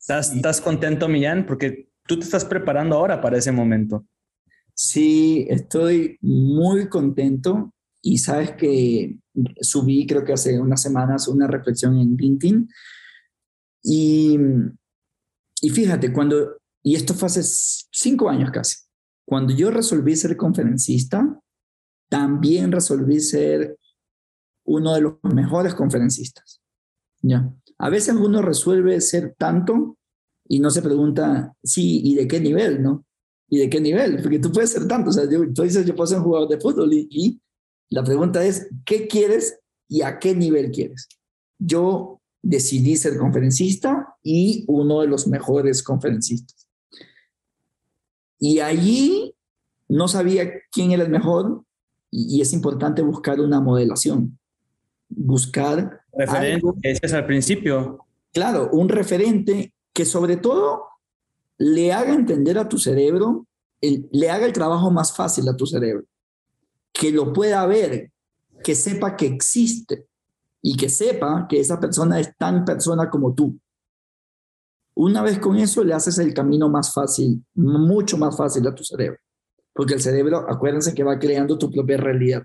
¿Estás, 0.00 0.34
¿Estás 0.34 0.60
contento, 0.60 1.06
Millán? 1.06 1.46
Porque 1.46 1.88
tú 2.04 2.18
te 2.18 2.24
estás 2.24 2.44
preparando 2.44 2.96
ahora 2.96 3.20
para 3.20 3.38
ese 3.38 3.52
momento. 3.52 4.04
Sí, 4.74 5.46
estoy 5.48 6.18
muy 6.22 6.88
contento 6.88 7.72
y 8.00 8.18
sabes 8.18 8.50
que 8.56 9.16
subí 9.60 10.08
creo 10.08 10.24
que 10.24 10.32
hace 10.32 10.58
unas 10.58 10.82
semanas 10.82 11.28
una 11.28 11.46
reflexión 11.46 11.96
en 12.00 12.16
LinkedIn 12.16 12.68
y, 13.82 14.38
y 15.60 15.70
fíjate, 15.70 16.12
cuando, 16.12 16.56
y 16.82 16.94
esto 16.94 17.14
fue 17.14 17.26
hace 17.26 17.42
cinco 17.90 18.28
años 18.28 18.50
casi, 18.50 18.78
cuando 19.24 19.54
yo 19.54 19.70
resolví 19.70 20.16
ser 20.16 20.36
conferencista, 20.36 21.40
también 22.08 22.72
resolví 22.72 23.20
ser 23.20 23.78
uno 24.64 24.94
de 24.94 25.00
los 25.00 25.14
mejores 25.22 25.74
conferencistas. 25.74 26.60
¿ya? 27.22 27.52
A 27.78 27.88
veces 27.88 28.14
uno 28.14 28.42
resuelve 28.42 29.00
ser 29.00 29.34
tanto 29.36 29.96
y 30.46 30.60
no 30.60 30.70
se 30.70 30.82
pregunta, 30.82 31.54
sí, 31.62 32.00
¿y 32.04 32.14
de 32.14 32.28
qué 32.28 32.40
nivel, 32.40 32.82
no? 32.82 33.04
¿Y 33.48 33.58
de 33.58 33.70
qué 33.70 33.80
nivel? 33.80 34.20
Porque 34.22 34.38
tú 34.38 34.52
puedes 34.52 34.70
ser 34.70 34.86
tanto, 34.86 35.10
o 35.10 35.12
sea, 35.12 35.24
tú 35.28 35.62
dices, 35.62 35.86
yo 35.86 35.94
puedo 35.94 36.06
ser 36.06 36.18
un 36.18 36.24
jugador 36.24 36.48
de 36.48 36.60
fútbol 36.60 36.92
y 36.92 37.40
la 37.90 38.02
pregunta 38.02 38.44
es, 38.44 38.68
¿qué 38.84 39.06
quieres 39.06 39.58
y 39.88 40.02
a 40.02 40.18
qué 40.18 40.34
nivel 40.34 40.70
quieres? 40.70 41.08
Yo 41.58 42.21
decidí 42.42 42.96
ser 42.96 43.16
conferencista 43.16 44.16
y 44.22 44.64
uno 44.68 45.00
de 45.00 45.06
los 45.06 45.26
mejores 45.26 45.82
conferencistas. 45.82 46.66
Y 48.38 48.58
allí 48.58 49.34
no 49.88 50.08
sabía 50.08 50.50
quién 50.70 50.90
era 50.92 51.04
el 51.04 51.10
mejor 51.10 51.64
y, 52.10 52.38
y 52.38 52.40
es 52.40 52.52
importante 52.52 53.02
buscar 53.02 53.40
una 53.40 53.60
modelación 53.60 54.38
buscar... 55.16 56.02
Referente, 56.12 56.66
ese 56.82 57.06
es 57.06 57.12
al 57.12 57.26
principio. 57.26 58.06
Claro, 58.32 58.70
un 58.72 58.88
referente 58.88 59.72
que 59.92 60.04
sobre 60.04 60.36
todo 60.36 60.84
le 61.58 61.92
haga 61.92 62.14
entender 62.14 62.58
a 62.58 62.68
tu 62.68 62.78
cerebro, 62.78 63.46
le 63.80 64.30
haga 64.30 64.46
el 64.46 64.52
trabajo 64.52 64.90
más 64.90 65.14
fácil 65.14 65.48
a 65.48 65.56
tu 65.56 65.66
cerebro. 65.66 66.04
que 66.92 67.10
lo 67.10 67.32
pueda 67.32 67.64
ver, 67.66 68.12
que 68.62 68.74
sepa 68.74 69.16
que 69.16 69.26
existe 69.26 70.06
y 70.62 70.76
que 70.76 70.88
sepa 70.88 71.46
que 71.48 71.60
esa 71.60 71.80
persona 71.80 72.20
es 72.20 72.36
tan 72.38 72.64
persona 72.64 73.10
como 73.10 73.34
tú. 73.34 73.58
Una 74.94 75.22
vez 75.22 75.38
con 75.38 75.56
eso 75.56 75.82
le 75.82 75.94
haces 75.94 76.18
el 76.18 76.32
camino 76.32 76.68
más 76.68 76.94
fácil, 76.94 77.44
mucho 77.54 78.16
más 78.16 78.36
fácil 78.36 78.66
a 78.66 78.74
tu 78.74 78.84
cerebro, 78.84 79.18
porque 79.74 79.94
el 79.94 80.00
cerebro, 80.00 80.46
acuérdense 80.48 80.94
que 80.94 81.02
va 81.02 81.18
creando 81.18 81.58
tu 81.58 81.70
propia 81.70 81.96
realidad. 81.96 82.42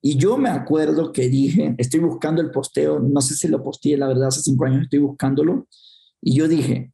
Y 0.00 0.16
yo 0.16 0.36
me 0.38 0.50
acuerdo 0.50 1.12
que 1.12 1.28
dije, 1.28 1.74
estoy 1.78 2.00
buscando 2.00 2.40
el 2.40 2.50
posteo, 2.50 3.00
no 3.00 3.20
sé 3.20 3.34
si 3.34 3.48
lo 3.48 3.62
posteé, 3.62 3.96
la 3.96 4.08
verdad, 4.08 4.28
hace 4.28 4.42
cinco 4.42 4.64
años 4.64 4.82
estoy 4.82 5.00
buscándolo, 5.00 5.66
y 6.20 6.36
yo 6.36 6.48
dije, 6.48 6.92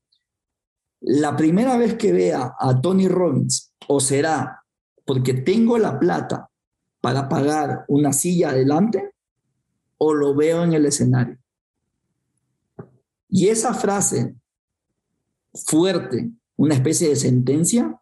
la 1.01 1.37
primera 1.37 1.77
vez 1.77 1.95
que 1.95 2.13
vea 2.13 2.55
a 2.59 2.81
Tony 2.81 3.09
Robbins, 3.09 3.73
o 3.89 4.01
será 4.01 4.63
porque 5.05 5.35
tengo 5.35 5.79
la 5.79 5.99
plata 5.99 6.51
para 7.01 7.29
pagar 7.29 7.85
una 7.89 8.13
silla 8.13 8.51
adelante, 8.51 9.10
o 10.03 10.15
lo 10.15 10.35
veo 10.35 10.65
en 10.65 10.73
el 10.73 10.87
escenario. 10.87 11.39
Y 13.29 13.49
esa 13.49 13.75
frase 13.75 14.35
fuerte, 15.53 16.31
una 16.57 16.75
especie 16.75 17.11
de 17.11 17.17
sentencia, 17.17 18.01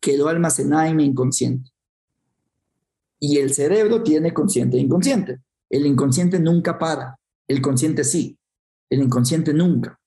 quedó 0.00 0.28
almacenada 0.28 0.88
en 0.88 0.96
mi 0.96 1.04
inconsciente. 1.04 1.70
Y 3.20 3.38
el 3.38 3.52
cerebro 3.52 4.02
tiene 4.02 4.32
consciente 4.32 4.78
e 4.78 4.80
inconsciente. 4.80 5.40
El 5.68 5.84
inconsciente 5.86 6.40
nunca 6.40 6.78
para, 6.78 7.18
el 7.46 7.60
consciente 7.60 8.04
sí, 8.04 8.38
el 8.88 9.02
inconsciente 9.02 9.52
nunca. 9.52 10.00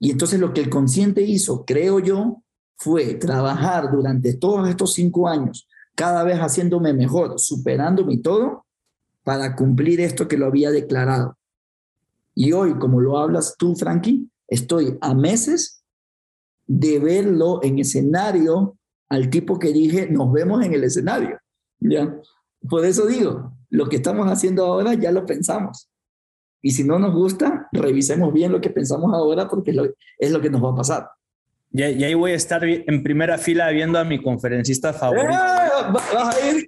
Y 0.00 0.10
entonces 0.10 0.40
lo 0.40 0.52
que 0.52 0.62
el 0.62 0.70
consciente 0.70 1.22
hizo, 1.22 1.64
creo 1.64 2.00
yo, 2.00 2.42
fue 2.76 3.14
trabajar 3.14 3.92
durante 3.92 4.34
todos 4.34 4.68
estos 4.68 4.94
cinco 4.94 5.28
años, 5.28 5.68
cada 5.94 6.24
vez 6.24 6.38
haciéndome 6.38 6.92
mejor, 6.92 7.38
superándome 7.38 8.14
y 8.14 8.18
todo, 8.18 8.64
para 9.30 9.54
cumplir 9.54 10.00
esto 10.00 10.26
que 10.26 10.36
lo 10.36 10.46
había 10.46 10.72
declarado. 10.72 11.38
Y 12.34 12.50
hoy, 12.50 12.74
como 12.80 13.00
lo 13.00 13.16
hablas 13.16 13.54
tú, 13.56 13.76
Frankie, 13.76 14.28
estoy 14.48 14.98
a 15.00 15.14
meses 15.14 15.84
de 16.66 16.98
verlo 16.98 17.60
en 17.62 17.78
escenario 17.78 18.76
al 19.08 19.30
tipo 19.30 19.56
que 19.56 19.72
dije, 19.72 20.10
nos 20.10 20.32
vemos 20.32 20.64
en 20.64 20.74
el 20.74 20.82
escenario. 20.82 21.38
¿ya? 21.78 22.12
Por 22.68 22.84
eso 22.84 23.06
digo, 23.06 23.56
lo 23.68 23.88
que 23.88 23.96
estamos 23.96 24.26
haciendo 24.26 24.64
ahora 24.64 24.94
ya 24.94 25.12
lo 25.12 25.24
pensamos. 25.24 25.88
Y 26.60 26.72
si 26.72 26.82
no 26.82 26.98
nos 26.98 27.14
gusta, 27.14 27.68
revisemos 27.70 28.32
bien 28.32 28.50
lo 28.50 28.60
que 28.60 28.70
pensamos 28.70 29.14
ahora 29.14 29.46
porque 29.48 29.72
es 30.18 30.32
lo 30.32 30.40
que 30.40 30.50
nos 30.50 30.60
va 30.60 30.72
a 30.72 30.74
pasar. 30.74 31.08
Y, 31.72 31.82
ahí 31.82 32.14
voy 32.14 32.32
a 32.32 32.34
estar 32.34 32.64
en 32.64 33.02
primera 33.02 33.38
fila 33.38 33.70
viendo 33.70 33.98
a 33.98 34.04
mi 34.04 34.20
conferencista 34.20 34.92
favorito. 34.92 35.32
¡Eh! 35.32 35.70
Vas 35.92 36.36
a 36.36 36.50
ir, 36.50 36.66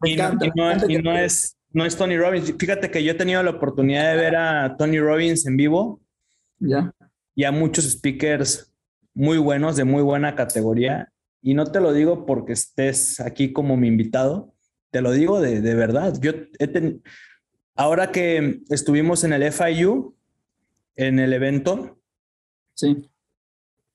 Me 0.00 0.14
encanta. 0.14 0.46
Y, 0.88 0.98
no, 1.02 1.12
es, 1.18 1.55
no 1.76 1.84
es 1.84 1.94
Tony 1.94 2.16
Robbins. 2.16 2.54
Fíjate 2.58 2.90
que 2.90 3.04
yo 3.04 3.12
he 3.12 3.16
tenido 3.16 3.42
la 3.42 3.50
oportunidad 3.50 4.10
de 4.10 4.16
ver 4.16 4.34
a 4.34 4.78
Tony 4.78 4.98
Robbins 4.98 5.46
en 5.46 5.58
vivo. 5.58 6.00
Ya. 6.58 6.90
Y 7.34 7.44
a 7.44 7.52
muchos 7.52 7.84
speakers 7.84 8.72
muy 9.12 9.36
buenos, 9.36 9.76
de 9.76 9.84
muy 9.84 10.02
buena 10.02 10.34
categoría. 10.34 11.12
Y 11.42 11.52
no 11.52 11.66
te 11.66 11.80
lo 11.80 11.92
digo 11.92 12.24
porque 12.24 12.54
estés 12.54 13.20
aquí 13.20 13.52
como 13.52 13.76
mi 13.76 13.88
invitado, 13.88 14.54
te 14.90 15.02
lo 15.02 15.12
digo 15.12 15.42
de, 15.42 15.60
de 15.60 15.74
verdad. 15.74 16.14
Yo 16.18 16.32
ahora 17.74 18.10
que 18.10 18.62
estuvimos 18.70 19.22
en 19.24 19.34
el 19.34 19.52
FIU, 19.52 20.16
en 20.94 21.18
el 21.18 21.34
evento, 21.34 22.00
sí. 22.72 23.06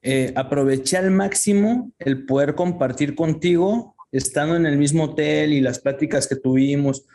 Eh, 0.03 0.34
aproveché 0.36 0.98
al 0.98 1.10
máximo 1.10 1.94
el 1.98 2.28
poder 2.28 2.53
compartir 2.53 3.16
contigo, 3.16 3.95
estando 4.12 4.56
en 4.56 4.68
el 4.68 4.78
mismo 4.78 5.06
hotel 5.06 5.52
y 5.52 5.62
las 5.62 5.80
pláticas 5.80 6.28
que 6.28 6.36
tuvimos. 6.36 7.08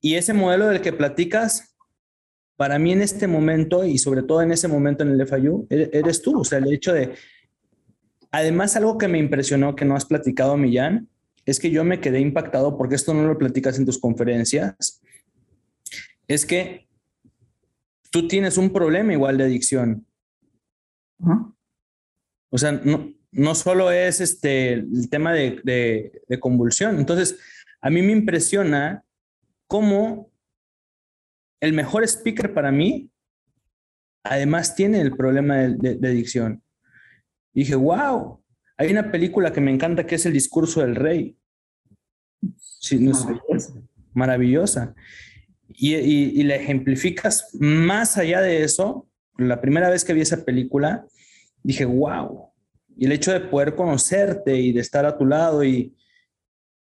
Y 0.00 0.14
ese 0.14 0.32
modelo 0.32 0.68
del 0.68 0.80
que 0.80 0.92
platicas, 0.92 1.76
para 2.56 2.78
mí 2.78 2.92
en 2.92 3.02
este 3.02 3.26
momento 3.26 3.84
y 3.84 3.98
sobre 3.98 4.22
todo 4.22 4.42
en 4.42 4.52
ese 4.52 4.68
momento 4.68 5.02
en 5.02 5.10
el 5.10 5.26
FIU, 5.26 5.66
e-, 5.70 5.90
eres 5.92 6.22
tú. 6.22 6.40
O 6.40 6.44
sea, 6.44 6.58
el 6.58 6.72
hecho 6.72 6.92
de... 6.92 7.14
Además, 8.30 8.76
algo 8.76 8.96
que 8.96 9.08
me 9.08 9.18
impresionó 9.18 9.74
que 9.74 9.84
no 9.84 9.96
has 9.96 10.04
platicado, 10.04 10.56
Millán, 10.56 11.08
es 11.44 11.58
que 11.58 11.70
yo 11.70 11.84
me 11.84 12.00
quedé 12.00 12.20
impactado 12.20 12.76
porque 12.76 12.94
esto 12.94 13.12
no 13.12 13.26
lo 13.26 13.36
platicas 13.38 13.78
en 13.78 13.86
tus 13.86 13.98
conferencias. 13.98 15.00
Es 16.28 16.46
que 16.46 16.86
tú 18.10 18.28
tienes 18.28 18.56
un 18.56 18.72
problema 18.72 19.12
igual 19.12 19.38
de 19.38 19.44
adicción. 19.44 20.06
O 22.50 22.58
sea, 22.58 22.72
no, 22.72 23.12
no 23.32 23.54
solo 23.54 23.90
es 23.90 24.20
este, 24.20 24.74
el 24.74 25.08
tema 25.10 25.32
de, 25.32 25.60
de, 25.64 26.22
de 26.28 26.40
convulsión. 26.40 26.98
Entonces, 26.98 27.38
a 27.80 27.90
mí 27.90 28.02
me 28.02 28.12
impresiona 28.12 29.04
cómo 29.70 30.32
el 31.60 31.72
mejor 31.72 32.02
speaker 32.02 32.52
para 32.52 32.72
mí, 32.72 33.08
además 34.24 34.74
tiene 34.74 35.00
el 35.00 35.16
problema 35.16 35.58
de, 35.58 36.08
adicción. 36.08 36.60
dije, 37.54 37.76
wow, 37.76 38.42
hay 38.76 38.90
una 38.90 39.12
película 39.12 39.52
que 39.52 39.60
me 39.60 39.70
encanta 39.70 40.06
que 40.06 40.16
es 40.16 40.26
El 40.26 40.32
discurso 40.32 40.80
del 40.80 40.96
rey. 40.96 41.36
Sí, 42.56 42.98
maravillosa. 44.12 44.92
Y, 45.68 45.94
y, 45.94 46.42
la 46.42 46.56
ejemplificas 46.56 47.54
más 47.60 48.18
allá 48.18 48.40
de 48.40 48.64
eso. 48.64 49.08
La 49.36 49.60
primera 49.60 49.88
vez 49.88 50.04
que 50.04 50.14
vi 50.14 50.22
esa 50.22 50.44
película, 50.44 51.06
dije, 51.62 51.84
wow. 51.84 52.52
Y 52.96 53.06
el 53.06 53.12
hecho 53.12 53.32
de 53.32 53.38
poder 53.38 53.76
conocerte 53.76 54.56
y 54.56 54.72
de 54.72 54.80
estar 54.80 55.06
a 55.06 55.16
tu 55.16 55.26
lado 55.26 55.62
y, 55.62 55.94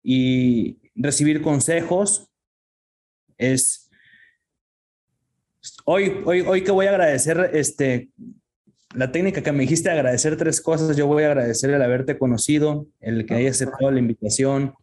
y 0.02 0.80
recibir 0.96 1.44
consejos 1.44 2.31
es, 3.42 3.90
Hoy, 5.86 6.22
hoy, 6.26 6.42
hoy 6.42 6.64
que 6.64 6.72
voy 6.72 6.88
a 6.88 6.90
agradecer 6.90 7.52
este, 7.54 8.10
la 8.96 9.12
técnica 9.12 9.42
que 9.42 9.52
me 9.52 9.62
dijiste, 9.62 9.90
agradecer 9.90 10.38
tres 10.38 10.62
cosas. 10.62 10.96
Yo 10.98 11.08
voy 11.08 11.24
a 11.24 11.28
agradecer 11.28 11.70
el 11.70 11.82
haberte 11.82 12.18
conocido, 12.18 12.88
el 13.00 13.26
que 13.26 13.36
hayas 13.36 13.58
aceptado 13.58 13.92
la 13.92 14.00
invitación. 14.00 14.74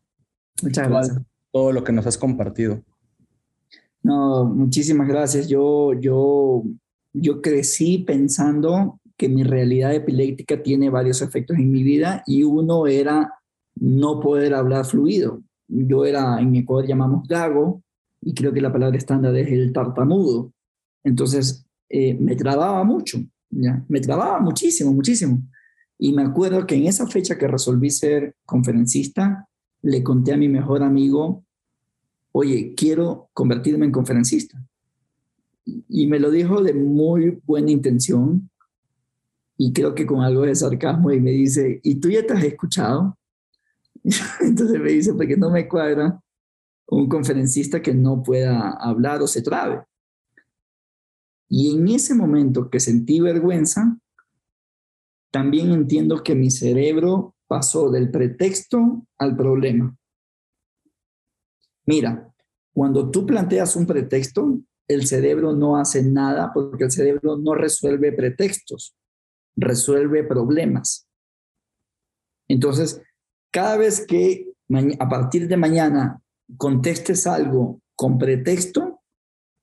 Muchas 0.63 0.89
gracias. 0.89 1.19
Todo 1.51 1.73
lo 1.73 1.83
que 1.83 1.93
nos 1.93 2.07
has 2.07 2.19
compartido. 2.19 2.83
No, 4.03 4.45
muchísimas 4.45 5.09
gracias. 5.09 5.49
Yo, 5.49 5.95
yo, 5.95 6.65
yo 7.13 7.43
crecí 7.43 7.99
pensando 7.99 9.01
que 9.17 9.29
mi 9.29 9.43
realidad 9.43 9.95
epiléptica 9.95 10.63
tiene 10.63 10.91
varios 10.91 11.23
efectos 11.23 11.57
en 11.59 11.71
mi 11.73 11.83
vida 11.83 12.23
y 12.27 12.45
uno 12.45 12.87
era 12.87 13.35
no 13.75 14.21
poder 14.21 14.55
hablar 14.55 14.85
fluido. 14.85 15.43
Yo 15.67 16.05
era, 16.05 16.41
en 16.41 16.51
mi 16.51 16.61
Ecuador 16.61 16.87
llamamos 16.87 17.27
gago, 17.27 17.83
y 18.21 18.35
creo 18.35 18.53
que 18.53 18.61
la 18.61 18.73
palabra 18.73 18.97
estándar 18.97 19.35
es 19.37 19.51
el 19.51 19.73
tartamudo. 19.73 20.53
Entonces, 21.05 21.65
eh, 21.89 22.15
me 22.15 22.37
trababa 22.37 22.83
mucho. 22.85 23.19
Me 23.51 24.01
trababa 24.01 24.41
muchísimo, 24.41 24.93
muchísimo. 24.93 25.43
Y 25.99 26.13
me 26.13 26.23
acuerdo 26.23 26.67
que 26.67 26.75
en 26.75 26.87
esa 26.87 27.07
fecha 27.07 27.39
que 27.39 27.49
resolví 27.49 27.91
ser 27.91 28.35
conferencista, 28.45 29.49
le 29.83 30.03
conté 30.03 30.33
a 30.33 30.37
mi 30.37 30.49
mejor 30.49 30.83
amigo, 30.83 31.45
oye, 32.33 32.75
quiero 32.77 33.31
convertirme 33.33 33.87
en 33.87 33.93
conferencista. 33.93 34.63
Y 35.65 36.07
me 36.07 36.19
lo 36.19 36.31
dijo 36.31 36.63
de 36.63 36.75
muy 36.75 37.41
buena 37.45 37.71
intención 37.71 38.51
y 39.57 39.73
creo 39.73 39.95
que 39.95 40.07
con 40.07 40.21
algo 40.21 40.43
de 40.43 40.55
sarcasmo 40.55 41.11
y 41.11 41.21
me 41.21 41.33
dice, 41.33 41.81
¿y 41.83 41.97
tú 41.97 42.11
ya 42.11 42.25
te 42.25 42.33
has 42.33 42.45
escuchado? 42.45 43.19
Entonces 44.41 44.81
me 44.81 44.93
dice, 44.93 45.15
porque 45.15 45.37
no 45.37 45.51
me 45.51 45.69
cuadra 45.69 46.21
un 46.89 47.09
conferencista 47.09 47.83
que 47.83 47.95
no 47.95 48.23
pueda 48.23 48.71
hablar 48.71 49.23
o 49.23 49.27
se 49.27 49.43
trabe. 49.43 49.85
Y 51.49 51.75
en 51.75 51.89
ese 51.89 52.15
momento 52.15 52.71
que 52.71 52.81
sentí 52.81 53.21
vergüenza, 53.21 53.99
también 55.31 55.73
entiendo 55.73 56.23
que 56.23 56.35
mi 56.35 56.51
cerebro 56.51 57.35
pasó 57.47 57.91
del 57.91 58.11
pretexto 58.11 59.07
al 59.19 59.37
problema. 59.37 59.97
Mira, 61.87 62.33
cuando 62.73 63.11
tú 63.11 63.27
planteas 63.27 63.77
un 63.77 63.87
pretexto, 63.87 64.61
el 64.87 65.07
cerebro 65.07 65.53
no 65.53 65.77
hace 65.77 66.03
nada 66.03 66.53
porque 66.53 66.85
el 66.85 66.91
cerebro 66.91 67.37
no 67.37 67.55
resuelve 67.55 68.13
pretextos, 68.13 68.95
resuelve 69.57 70.25
problemas. 70.25 71.07
Entonces, 72.47 73.03
cada 73.51 73.77
vez 73.77 74.07
que 74.07 74.53
a 74.99 75.09
partir 75.09 75.49
de 75.49 75.57
mañana 75.57 76.23
contestes 76.57 77.27
algo 77.27 77.81
con 77.95 78.19
pretexto, 78.19 79.01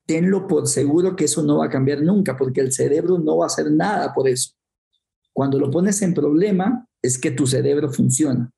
tenlo 0.06 0.48
por 0.48 0.68
seguro 0.68 1.16
que 1.16 1.26
eso 1.26 1.41
no 1.41 1.57
va 1.57 1.66
a 1.66 1.70
cambiar 1.70 2.02
nunca, 2.02 2.38
porque 2.38 2.62
el 2.62 2.72
cerebro 2.72 3.18
no 3.18 3.38
va 3.38 3.45
a 3.45 3.48
hacer 3.48 3.72
nada 3.72 4.14
por 4.14 4.28
eso. 4.28 4.52
Cuando 5.34 5.60
lo 5.60 5.72
pones 5.72 6.02
en 6.02 6.14
problema, 6.14 6.88
es 7.02 7.18
que 7.18 7.32
tu 7.32 7.48
cerebro 7.48 7.91
funciona, 7.91 8.52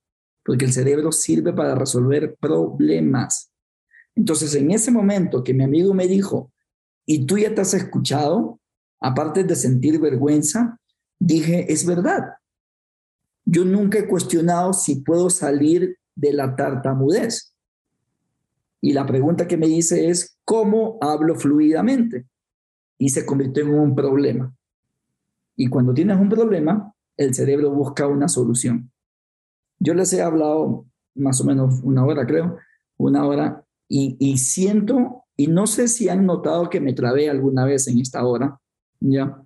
porque 0.43 0.65
el 0.65 0.73
cerebro 0.73 1.11
sirve 1.11 1.53
para 1.53 1.75
resolver 1.75 2.35
problemas. 2.39 3.51
Entonces, 4.15 4.55
en 4.55 4.71
ese 4.71 4.91
momento 4.91 5.43
que 5.43 5.53
mi 5.53 5.63
amigo 5.63 5.93
me 5.93 6.07
dijo, 6.07 6.51
y 7.05 7.25
tú 7.25 7.37
ya 7.37 7.53
te 7.55 7.61
has 7.61 7.73
escuchado, 7.73 8.59
aparte 8.99 9.43
de 9.43 9.55
sentir 9.55 9.99
vergüenza, 9.99 10.79
dije, 11.19 11.71
es 11.71 11.85
verdad. 11.85 12.33
Yo 13.45 13.63
nunca 13.63 13.99
he 13.99 14.07
cuestionado 14.07 14.73
si 14.73 15.01
puedo 15.01 15.29
salir 15.29 15.97
de 16.15 16.33
la 16.33 16.55
tartamudez. 16.55 17.53
Y 18.81 18.93
la 18.93 19.05
pregunta 19.05 19.47
que 19.47 19.57
me 19.57 19.67
hice 19.67 20.09
es, 20.09 20.37
¿cómo 20.45 20.97
hablo 21.01 21.35
fluidamente? 21.35 22.25
Y 22.97 23.09
se 23.09 23.25
convirtió 23.25 23.63
en 23.63 23.73
un 23.73 23.95
problema. 23.95 24.53
Y 25.55 25.67
cuando 25.67 25.93
tienes 25.93 26.17
un 26.17 26.29
problema, 26.29 26.93
el 27.17 27.33
cerebro 27.33 27.71
busca 27.71 28.07
una 28.07 28.27
solución. 28.27 28.91
Yo 29.79 29.93
les 29.93 30.13
he 30.13 30.21
hablado 30.21 30.85
más 31.15 31.41
o 31.41 31.45
menos 31.45 31.81
una 31.83 32.05
hora, 32.05 32.25
creo, 32.25 32.57
una 32.97 33.25
hora, 33.25 33.63
y, 33.87 34.15
y 34.19 34.37
siento, 34.37 35.23
y 35.35 35.47
no 35.47 35.65
sé 35.65 35.87
si 35.87 36.09
han 36.09 36.25
notado 36.25 36.69
que 36.69 36.79
me 36.79 36.93
trabé 36.93 37.29
alguna 37.29 37.65
vez 37.65 37.87
en 37.87 37.99
esta 37.99 38.25
hora, 38.25 38.59
¿ya? 38.99 39.41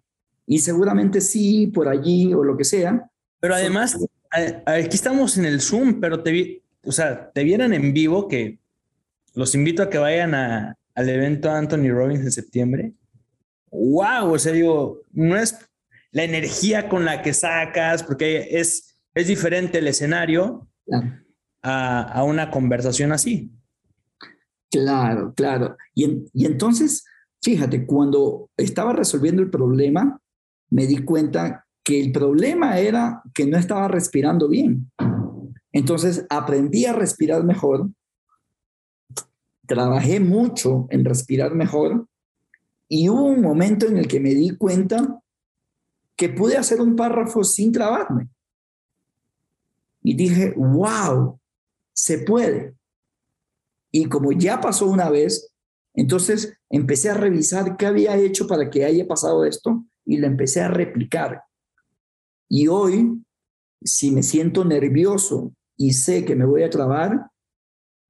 Y 0.45 0.60
seguramente 0.60 1.22
sí, 1.22 1.68
por 1.68 1.88
allí 1.88 2.34
o 2.34 2.44
lo 2.44 2.58
que 2.58 2.66
sea. 2.66 3.10
Pero 3.40 3.56
además, 3.56 3.98
aquí 4.66 4.95
estamos 4.95 5.38
en 5.38 5.45
el 5.45 5.62
Zoom, 5.62 5.99
pero 5.99 6.24
te 6.24 6.32
vi, 6.32 6.62
o 6.84 6.91
sea, 6.91 7.32
te 7.32 7.44
vieran 7.44 7.74
en 7.74 7.94
vivo 7.94 8.28
que 8.28 8.60
los 9.34 9.56
invito 9.56 9.84
a 9.84 9.90
que 9.90 9.98
vayan 9.98 10.34
a, 10.36 10.78
al 10.95 11.10
evento 11.10 11.49
Anthony 11.49 11.90
Robbins 11.90 12.22
en 12.22 12.32
septiembre. 12.32 12.94
¡Wow! 13.72 14.34
O 14.34 14.40
sea, 14.40 14.52
digo, 14.52 15.02
no 15.12 15.38
es 15.38 15.58
la 16.12 16.24
energía 16.24 16.90
con 16.90 17.06
la 17.06 17.22
que 17.22 17.34
sacas, 17.34 18.03
porque 18.03 18.48
es, 18.52 18.98
es 19.14 19.28
diferente 19.28 19.78
el 19.78 19.88
escenario 19.88 20.68
a, 21.62 22.02
a, 22.02 22.24
una 22.24 22.52
conversación 22.52 23.12
así. 23.12 23.52
Claro, 24.70 25.34
claro. 25.34 25.78
Y, 25.95 26.26
y 26.34 26.45
entonces, 26.45 27.06
fíjate, 27.41 27.86
cuando 27.86 28.49
estaba 28.58 28.94
resolviendo 28.94 29.41
el 29.41 29.49
problema, 29.49 30.20
me 30.70 30.86
di 30.88 31.03
cuenta 31.03 31.66
que 31.84 31.99
el 31.99 32.12
problema 32.12 32.80
era 32.80 33.22
que 33.34 33.45
no 33.45 33.58
estaba 33.58 33.88
respirando 33.88 34.48
bien. 34.48 34.91
Entonces 35.72 36.26
aprendí 36.30 36.86
a 36.86 36.94
respirar 36.94 37.44
mejor, 37.44 37.90
trabajé 39.67 40.19
mucho 40.19 40.88
en 40.89 41.05
respirar 41.05 41.53
mejor 41.55 42.07
y 42.88 43.07
hubo 43.09 43.23
un 43.23 43.41
momento 43.41 43.88
en 43.88 43.97
el 43.97 44.07
que 44.07 44.19
me 44.19 44.33
di 44.33 44.55
cuenta 44.57 45.21
que 46.15 46.29
pude 46.29 46.57
hacer 46.57 46.81
un 46.81 46.95
párrafo 46.95 47.43
sin 47.43 47.71
trabarme. 47.71 48.29
Y 50.03 50.15
dije, 50.15 50.53
wow, 50.57 51.39
se 51.93 52.19
puede. 52.19 52.75
Y 53.91 54.05
como 54.05 54.31
ya 54.31 54.59
pasó 54.59 54.88
una 54.88 55.09
vez, 55.09 55.53
entonces 55.93 56.57
empecé 56.69 57.09
a 57.09 57.13
revisar 57.13 57.77
qué 57.77 57.85
había 57.85 58.17
hecho 58.17 58.47
para 58.47 58.69
que 58.69 58.85
haya 58.85 59.07
pasado 59.07 59.45
esto 59.45 59.85
y 60.05 60.17
lo 60.17 60.27
empecé 60.27 60.61
a 60.61 60.67
replicar. 60.67 61.43
Y 62.49 62.67
hoy, 62.67 63.23
si 63.81 64.11
me 64.11 64.21
siento 64.21 64.65
nervioso 64.65 65.53
y 65.77 65.93
sé 65.93 66.25
que 66.25 66.35
me 66.35 66.45
voy 66.45 66.63
a 66.63 66.69
trabar, 66.69 67.31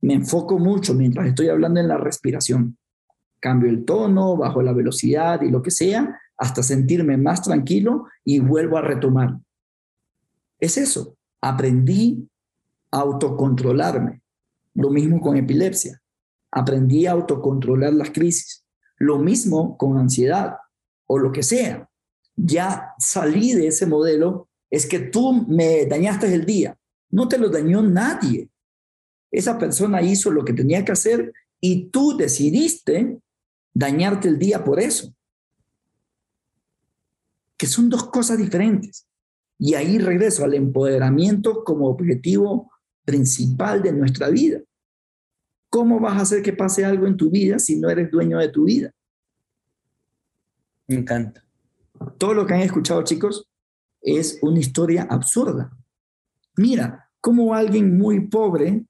me 0.01 0.15
enfoco 0.15 0.57
mucho 0.57 0.93
mientras 0.93 1.27
estoy 1.27 1.49
hablando 1.49 1.79
en 1.79 1.87
la 1.87 1.97
respiración. 1.97 2.77
Cambio 3.39 3.69
el 3.69 3.85
tono, 3.85 4.35
bajo 4.37 4.61
la 4.61 4.73
velocidad 4.73 5.41
y 5.41 5.49
lo 5.49 5.61
que 5.61 5.71
sea, 5.71 6.19
hasta 6.37 6.63
sentirme 6.63 7.17
más 7.17 7.41
tranquilo 7.43 8.05
y 8.23 8.39
vuelvo 8.39 8.77
a 8.77 8.81
retomar. 8.81 9.37
Es 10.59 10.77
eso. 10.77 11.17
Aprendí 11.41 12.27
a 12.91 12.99
autocontrolarme. 12.99 14.21
Lo 14.75 14.89
mismo 14.89 15.19
con 15.19 15.37
epilepsia. 15.37 16.01
Aprendí 16.51 17.05
a 17.05 17.11
autocontrolar 17.11 17.93
las 17.93 18.11
crisis. 18.11 18.63
Lo 18.97 19.17
mismo 19.17 19.77
con 19.77 19.97
ansiedad 19.97 20.57
o 21.07 21.17
lo 21.17 21.31
que 21.31 21.43
sea. 21.43 21.89
Ya 22.35 22.93
salí 22.99 23.53
de 23.53 23.67
ese 23.67 23.85
modelo. 23.85 24.49
Es 24.69 24.85
que 24.85 24.99
tú 24.99 25.45
me 25.47 25.85
dañaste 25.85 26.33
el 26.33 26.45
día. 26.45 26.77
No 27.09 27.27
te 27.27 27.37
lo 27.37 27.49
dañó 27.49 27.81
nadie. 27.81 28.50
Esa 29.31 29.57
persona 29.57 30.01
hizo 30.01 30.29
lo 30.29 30.43
que 30.43 30.53
tenía 30.53 30.83
que 30.83 30.91
hacer 30.91 31.33
y 31.59 31.89
tú 31.89 32.17
decidiste 32.17 33.19
dañarte 33.73 34.27
el 34.27 34.37
día 34.37 34.63
por 34.63 34.79
eso. 34.79 35.13
Que 37.57 37.67
son 37.67 37.89
dos 37.89 38.09
cosas 38.09 38.37
diferentes. 38.37 39.07
Y 39.57 39.75
ahí 39.75 39.99
regreso 39.99 40.43
al 40.43 40.55
empoderamiento 40.55 41.63
como 41.63 41.87
objetivo 41.87 42.71
principal 43.05 43.81
de 43.81 43.93
nuestra 43.93 44.29
vida. 44.29 44.59
¿Cómo 45.69 45.99
vas 45.99 46.17
a 46.17 46.21
hacer 46.21 46.41
que 46.41 46.51
pase 46.51 46.83
algo 46.83 47.07
en 47.07 47.15
tu 47.15 47.29
vida 47.29 47.57
si 47.59 47.79
no 47.79 47.89
eres 47.89 48.11
dueño 48.11 48.39
de 48.39 48.49
tu 48.49 48.65
vida? 48.65 48.91
Me 50.87 50.95
encanta. 50.95 51.45
Todo 52.17 52.33
lo 52.33 52.45
que 52.45 52.55
han 52.55 52.61
escuchado, 52.61 53.03
chicos, 53.03 53.47
es 54.01 54.39
una 54.41 54.59
historia 54.59 55.03
absurda. 55.03 55.71
Mira, 56.57 57.09
cómo 57.21 57.53
alguien 57.53 57.97
muy 57.97 58.27
pobre 58.27 58.85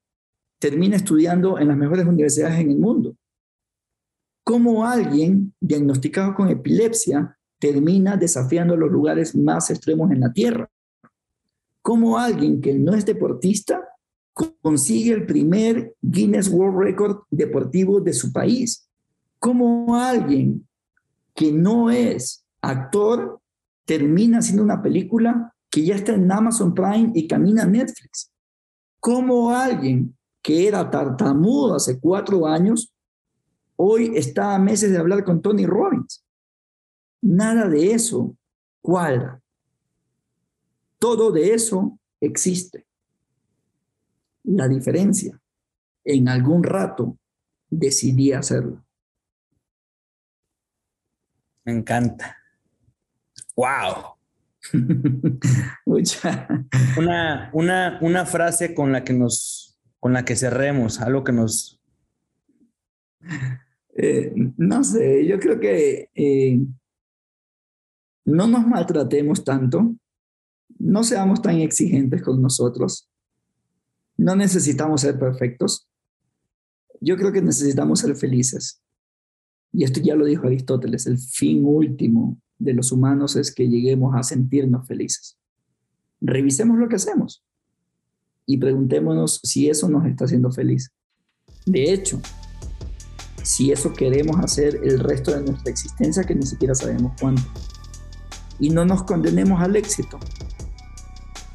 termina 0.61 0.95
estudiando 0.95 1.57
en 1.57 1.67
las 1.69 1.75
mejores 1.75 2.05
universidades 2.05 2.59
en 2.59 2.69
el 2.69 2.77
mundo. 2.77 3.15
Cómo 4.43 4.85
alguien 4.85 5.55
diagnosticado 5.59 6.35
con 6.35 6.49
epilepsia 6.49 7.35
termina 7.57 8.15
desafiando 8.15 8.77
los 8.77 8.91
lugares 8.91 9.35
más 9.35 9.71
extremos 9.71 10.11
en 10.11 10.19
la 10.19 10.31
Tierra. 10.31 10.69
Cómo 11.81 12.19
alguien 12.19 12.61
que 12.61 12.75
no 12.75 12.93
es 12.93 13.07
deportista 13.07 13.81
consigue 14.61 15.13
el 15.13 15.25
primer 15.25 15.95
Guinness 15.99 16.47
World 16.47 16.77
Record 16.77 17.23
deportivo 17.31 17.99
de 17.99 18.13
su 18.13 18.31
país. 18.31 18.88
Cómo 19.39 19.95
alguien 19.95 20.67
que 21.33 21.51
no 21.51 21.89
es 21.89 22.45
actor 22.61 23.39
termina 23.85 24.38
haciendo 24.38 24.63
una 24.63 24.83
película 24.83 25.55
que 25.71 25.83
ya 25.83 25.95
está 25.95 26.13
en 26.13 26.31
Amazon 26.31 26.75
Prime 26.75 27.13
y 27.15 27.27
camina 27.27 27.63
en 27.63 27.71
Netflix. 27.71 28.31
Como 28.99 29.49
alguien 29.49 30.15
que 30.41 30.68
era 30.68 30.89
tartamudo 30.89 31.76
hace 31.76 31.99
cuatro 31.99 32.47
años, 32.47 32.93
hoy 33.76 34.13
está 34.15 34.55
a 34.55 34.59
meses 34.59 34.91
de 34.91 34.97
hablar 34.97 35.23
con 35.23 35.41
Tony 35.41 35.65
Robbins. 35.65 36.26
Nada 37.22 37.68
de 37.68 37.91
eso 37.91 38.35
cuadra. 38.81 39.41
Todo 40.97 41.31
de 41.31 41.53
eso 41.53 41.99
existe. 42.19 42.85
La 44.43 44.68
diferencia, 44.68 45.39
en 46.03 46.27
algún 46.27 46.63
rato 46.63 47.18
decidí 47.69 48.34
hacerlo. 48.34 48.84
Me 51.63 51.73
encanta. 51.73 52.38
¡Wow! 53.55 54.15
una, 56.97 57.49
una, 57.53 57.99
una 58.01 58.26
frase 58.26 58.73
con 58.73 58.91
la 58.91 59.03
que 59.03 59.13
nos, 59.13 59.70
con 60.02 60.14
la 60.14 60.26
que 60.26 60.36
cerremos, 60.36 60.99
algo 60.99 61.23
que 61.23 61.32
nos... 61.32 61.80
Eh, 63.95 64.34
no 64.57 64.84
sé, 64.84 65.28
yo 65.28 65.40
creo 65.40 65.60
que 65.60 66.10
eh, 66.15 66.60
no 68.26 68.48
nos 68.48 68.65
maltratemos 68.65 69.44
tanto, 69.44 69.95
no 70.80 71.03
seamos 71.03 71.41
tan 71.41 71.57
exigentes 71.60 72.23
con 72.23 72.41
nosotros, 72.41 73.11
no 74.18 74.36
necesitamos 74.36 75.02
ser 75.02 75.19
perfectos, 75.19 75.88
yo 76.99 77.15
creo 77.15 77.32
que 77.32 77.41
necesitamos 77.44 77.99
ser 77.99 78.15
felices. 78.15 78.82
Y 79.72 79.84
esto 79.84 79.99
ya 80.02 80.15
lo 80.15 80.26
dijo 80.26 80.48
Aristóteles, 80.48 81.06
el 81.06 81.19
fin 81.19 81.64
último 81.64 82.41
de 82.57 82.73
los 82.73 82.91
humanos 82.91 83.36
es 83.36 83.53
que 83.53 83.69
lleguemos 83.69 84.15
a 84.15 84.23
sentirnos 84.23 84.88
felices. 84.88 85.38
Revisemos 86.22 86.80
lo 86.80 86.90
que 86.90 86.95
hacemos 86.95 87.44
y 88.52 88.57
preguntémonos 88.57 89.40
si 89.44 89.69
eso 89.69 89.88
nos 89.88 90.06
está 90.06 90.26
haciendo 90.26 90.52
feliz. 90.52 90.91
De 91.65 91.94
hecho, 91.94 92.19
si 93.44 93.72
eso 93.72 93.94
queremos 93.94 94.38
hacer 94.44 94.78
el 94.84 94.99
resto 94.99 95.32
de 95.32 95.41
nuestra 95.41 95.72
existencia, 95.72 96.26
que 96.26 96.36
ni 96.36 96.45
siquiera 96.45 96.76
sabemos 96.76 97.14
cuándo. 97.22 97.41
Y 98.60 98.69
no 98.69 98.84
nos 98.84 99.03
condenemos 99.03 99.61
al 99.61 99.78
éxito. 99.78 100.19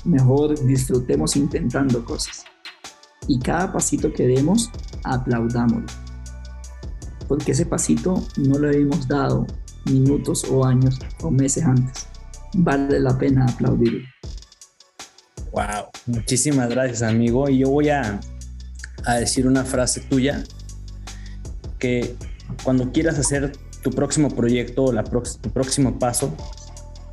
Mejor 0.07 0.59
disfrutemos 0.65 1.37
intentando 1.37 2.03
cosas. 2.03 2.45
Y 3.29 3.41
cada 3.41 3.71
pasito 3.75 4.11
que 4.11 4.27
demos, 4.27 4.71
aplaudámoslo. 5.05 5.87
Porque 7.29 7.53
ese 7.53 7.67
pasito 7.67 8.27
no 8.39 8.59
lo 8.59 8.71
hemos 8.71 9.07
dado 9.07 9.47
minutos 9.85 10.45
o 10.51 10.65
años 10.65 10.99
o 11.23 11.31
meses 11.31 11.63
antes. 11.63 12.07
Vale 12.55 13.01
la 13.01 13.19
pena 13.19 13.45
aplaudirlo. 13.45 14.07
Wow, 15.53 15.86
muchísimas 16.07 16.71
gracias 16.71 17.03
amigo. 17.03 17.49
Y 17.49 17.59
yo 17.59 17.71
voy 17.71 17.91
a, 17.91 18.21
a 19.05 19.15
decir 19.17 19.47
una 19.47 19.65
frase 19.65 20.01
tuya 20.01 20.45
que 21.79 22.17
cuando 22.63 22.93
quieras 22.93 23.19
hacer 23.19 23.53
tu 23.83 23.91
próximo 23.91 24.31
proyecto 24.31 24.85
o 24.85 24.93
tu 24.93 25.51
próximo 25.51 25.99
paso, 25.99 26.35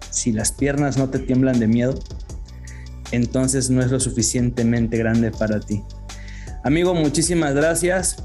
si 0.10 0.32
las 0.32 0.52
piernas 0.52 0.98
no 0.98 1.10
te 1.10 1.20
tiemblan 1.20 1.60
de 1.60 1.68
miedo, 1.68 1.96
entonces 3.12 3.70
no 3.70 3.82
es 3.82 3.92
lo 3.92 4.00
suficientemente 4.00 4.98
grande 4.98 5.32
para 5.32 5.60
ti. 5.60 5.84
Amigo, 6.64 6.96
muchísimas 6.96 7.54
gracias. 7.54 8.24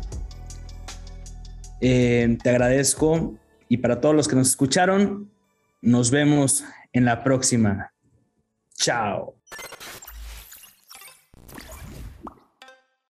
Eh, 1.80 2.38
te 2.42 2.50
agradezco 2.50 3.34
y 3.68 3.78
para 3.78 4.00
todos 4.00 4.14
los 4.14 4.28
que 4.28 4.36
nos 4.36 4.48
escucharon, 4.48 5.30
nos 5.82 6.10
vemos 6.10 6.64
en 6.92 7.04
la 7.04 7.22
próxima. 7.22 7.92
Chao. 8.74 9.37